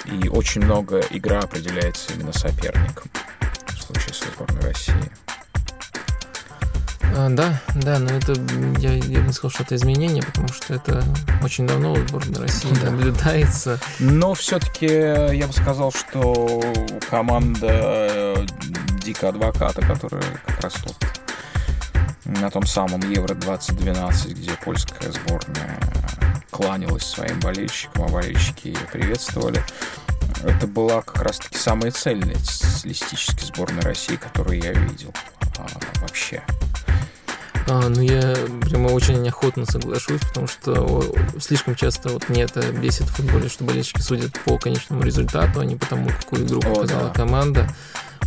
и 0.06 0.28
очень 0.30 0.62
много 0.64 1.02
игра 1.10 1.40
определяется 1.40 2.14
именно 2.14 2.34
соперником 2.34 3.10
в 3.68 3.82
случае 3.82 4.14
со 4.14 4.26
сборной 4.32 4.62
России. 4.62 5.12
А, 7.16 7.30
да, 7.30 7.62
да, 7.76 8.00
но 8.00 8.10
это 8.10 8.34
я, 8.80 8.94
я 8.94 9.22
не 9.22 9.32
сказал, 9.34 9.52
что 9.52 9.64
это 9.64 9.76
изменение, 9.76 10.24
потому 10.24 10.48
что 10.48 10.74
это 10.74 11.04
очень 11.44 11.68
давно 11.68 11.94
в 11.94 12.08
сборной 12.08 12.42
России 12.42 12.74
да. 12.82 12.90
наблюдается. 12.90 13.80
Но 14.00 14.34
все-таки 14.34 14.88
я 14.88 15.46
бы 15.46 15.54
сказал, 15.54 15.92
что 15.92 16.62
команда 17.10 17.68
э, 17.70 18.46
Дика 19.04 19.30
Адвоката, 19.30 19.82
которая 19.82 20.24
как 20.46 20.62
раз 20.62 20.74
вот 20.86 21.23
на 22.26 22.50
том 22.50 22.66
самом 22.66 23.02
Евро 23.10 23.34
2012, 23.34 24.32
где 24.32 24.52
польская 24.64 25.12
сборная 25.12 25.80
кланялась 26.50 27.06
своим 27.06 27.40
болельщикам, 27.40 28.06
а 28.06 28.08
болельщики 28.08 28.68
ее 28.68 28.88
приветствовали. 28.92 29.64
Это 30.44 30.68
была 30.68 31.02
как 31.02 31.24
раз-таки 31.24 31.58
самая 31.58 31.92
цельная 31.92 32.36
стилистически 32.36 33.46
сборная 33.46 33.82
России, 33.82 34.16
которую 34.16 34.62
я 34.62 34.74
видел 34.74 35.14
а, 35.58 35.66
вообще. 36.02 36.44
А, 37.68 37.90
ну, 37.90 38.02
я 38.02 38.36
прямо 38.62 38.88
очень 38.88 39.22
неохотно 39.22 39.66
соглашусь, 39.66 40.22
потому 40.22 40.48
что 40.48 41.04
слишком 41.40 41.76
часто 41.76 42.10
вот 42.10 42.30
мне 42.30 42.44
это 42.44 42.62
бесит 42.72 43.08
в 43.08 43.16
футболе, 43.16 43.50
что 43.50 43.64
болельщики 43.64 44.02
судят 44.02 44.38
по 44.46 44.58
конечному 44.58 45.02
результату, 45.04 45.62
а 45.62 45.66
не 45.66 45.76
потому, 45.76 46.10
какую 46.10 46.46
игру 46.46 46.60
показала 46.60 47.08
да. 47.08 47.14
команда. 47.14 47.70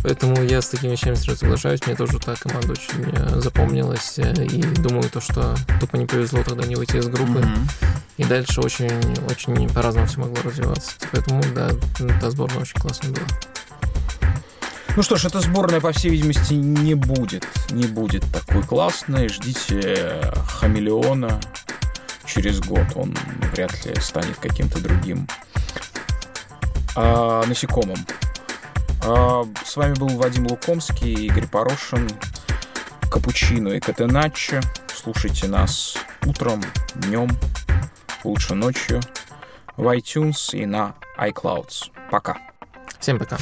Поэтому 0.03 0.41
я 0.43 0.61
с 0.61 0.69
такими 0.69 0.91
вещами 0.91 1.15
сразу 1.15 1.39
соглашаюсь. 1.39 1.85
Мне 1.85 1.95
тоже 1.95 2.19
та 2.19 2.35
команда 2.35 2.73
очень 2.73 3.11
э, 3.13 3.41
запомнилась. 3.41 4.17
Э, 4.17 4.31
и 4.45 4.61
думаю, 4.61 5.09
то, 5.09 5.19
что 5.19 5.55
тупо 5.79 5.97
не 5.97 6.05
повезло 6.05 6.43
тогда 6.43 6.65
не 6.65 6.75
выйти 6.75 6.97
из 6.97 7.07
группы. 7.07 7.39
Mm-hmm. 7.39 7.87
И 8.17 8.23
дальше 8.23 8.61
очень, 8.61 8.91
очень 9.29 9.67
по-разному 9.69 10.07
все 10.07 10.19
могло 10.19 10.37
развиваться. 10.43 10.93
Поэтому, 11.11 11.41
да, 11.53 11.71
та 12.21 12.31
сборная 12.31 12.61
очень 12.61 12.79
классная 12.79 13.11
была. 13.11 13.25
Ну 14.97 15.03
что 15.03 15.15
ж, 15.15 15.25
эта 15.25 15.41
сборная, 15.41 15.79
по 15.79 15.91
всей 15.91 16.09
видимости, 16.09 16.55
не 16.55 16.95
будет, 16.95 17.47
не 17.69 17.85
будет 17.85 18.23
такой 18.33 18.63
классной. 18.63 19.29
Ждите 19.29 20.19
хамелеона 20.47 21.39
через 22.25 22.59
год. 22.61 22.87
Он 22.95 23.15
вряд 23.53 23.85
ли 23.85 23.93
станет 24.01 24.37
каким-то 24.37 24.81
другим 24.81 25.27
а, 26.95 27.45
насекомым. 27.45 27.99
А, 29.05 29.43
с 29.63 29.75
вами 29.75 29.93
был 29.93 30.07
Вадим 30.17 30.47
Лукомский, 30.47 31.13
Игорь 31.27 31.45
Порошин, 31.45 32.09
Капучино 33.11 33.69
и 33.73 33.79
Катеначчо. 33.79 34.61
Слушайте 34.91 35.47
нас 35.47 35.95
утром, 36.25 36.63
днем, 36.95 37.29
лучше 38.23 38.55
ночью 38.55 38.99
в 39.75 39.95
iTunes 39.95 40.57
и 40.57 40.65
на 40.65 40.95
iClouds. 41.19 41.91
Пока. 42.09 42.39
Всем 42.99 43.19
пока. 43.19 43.37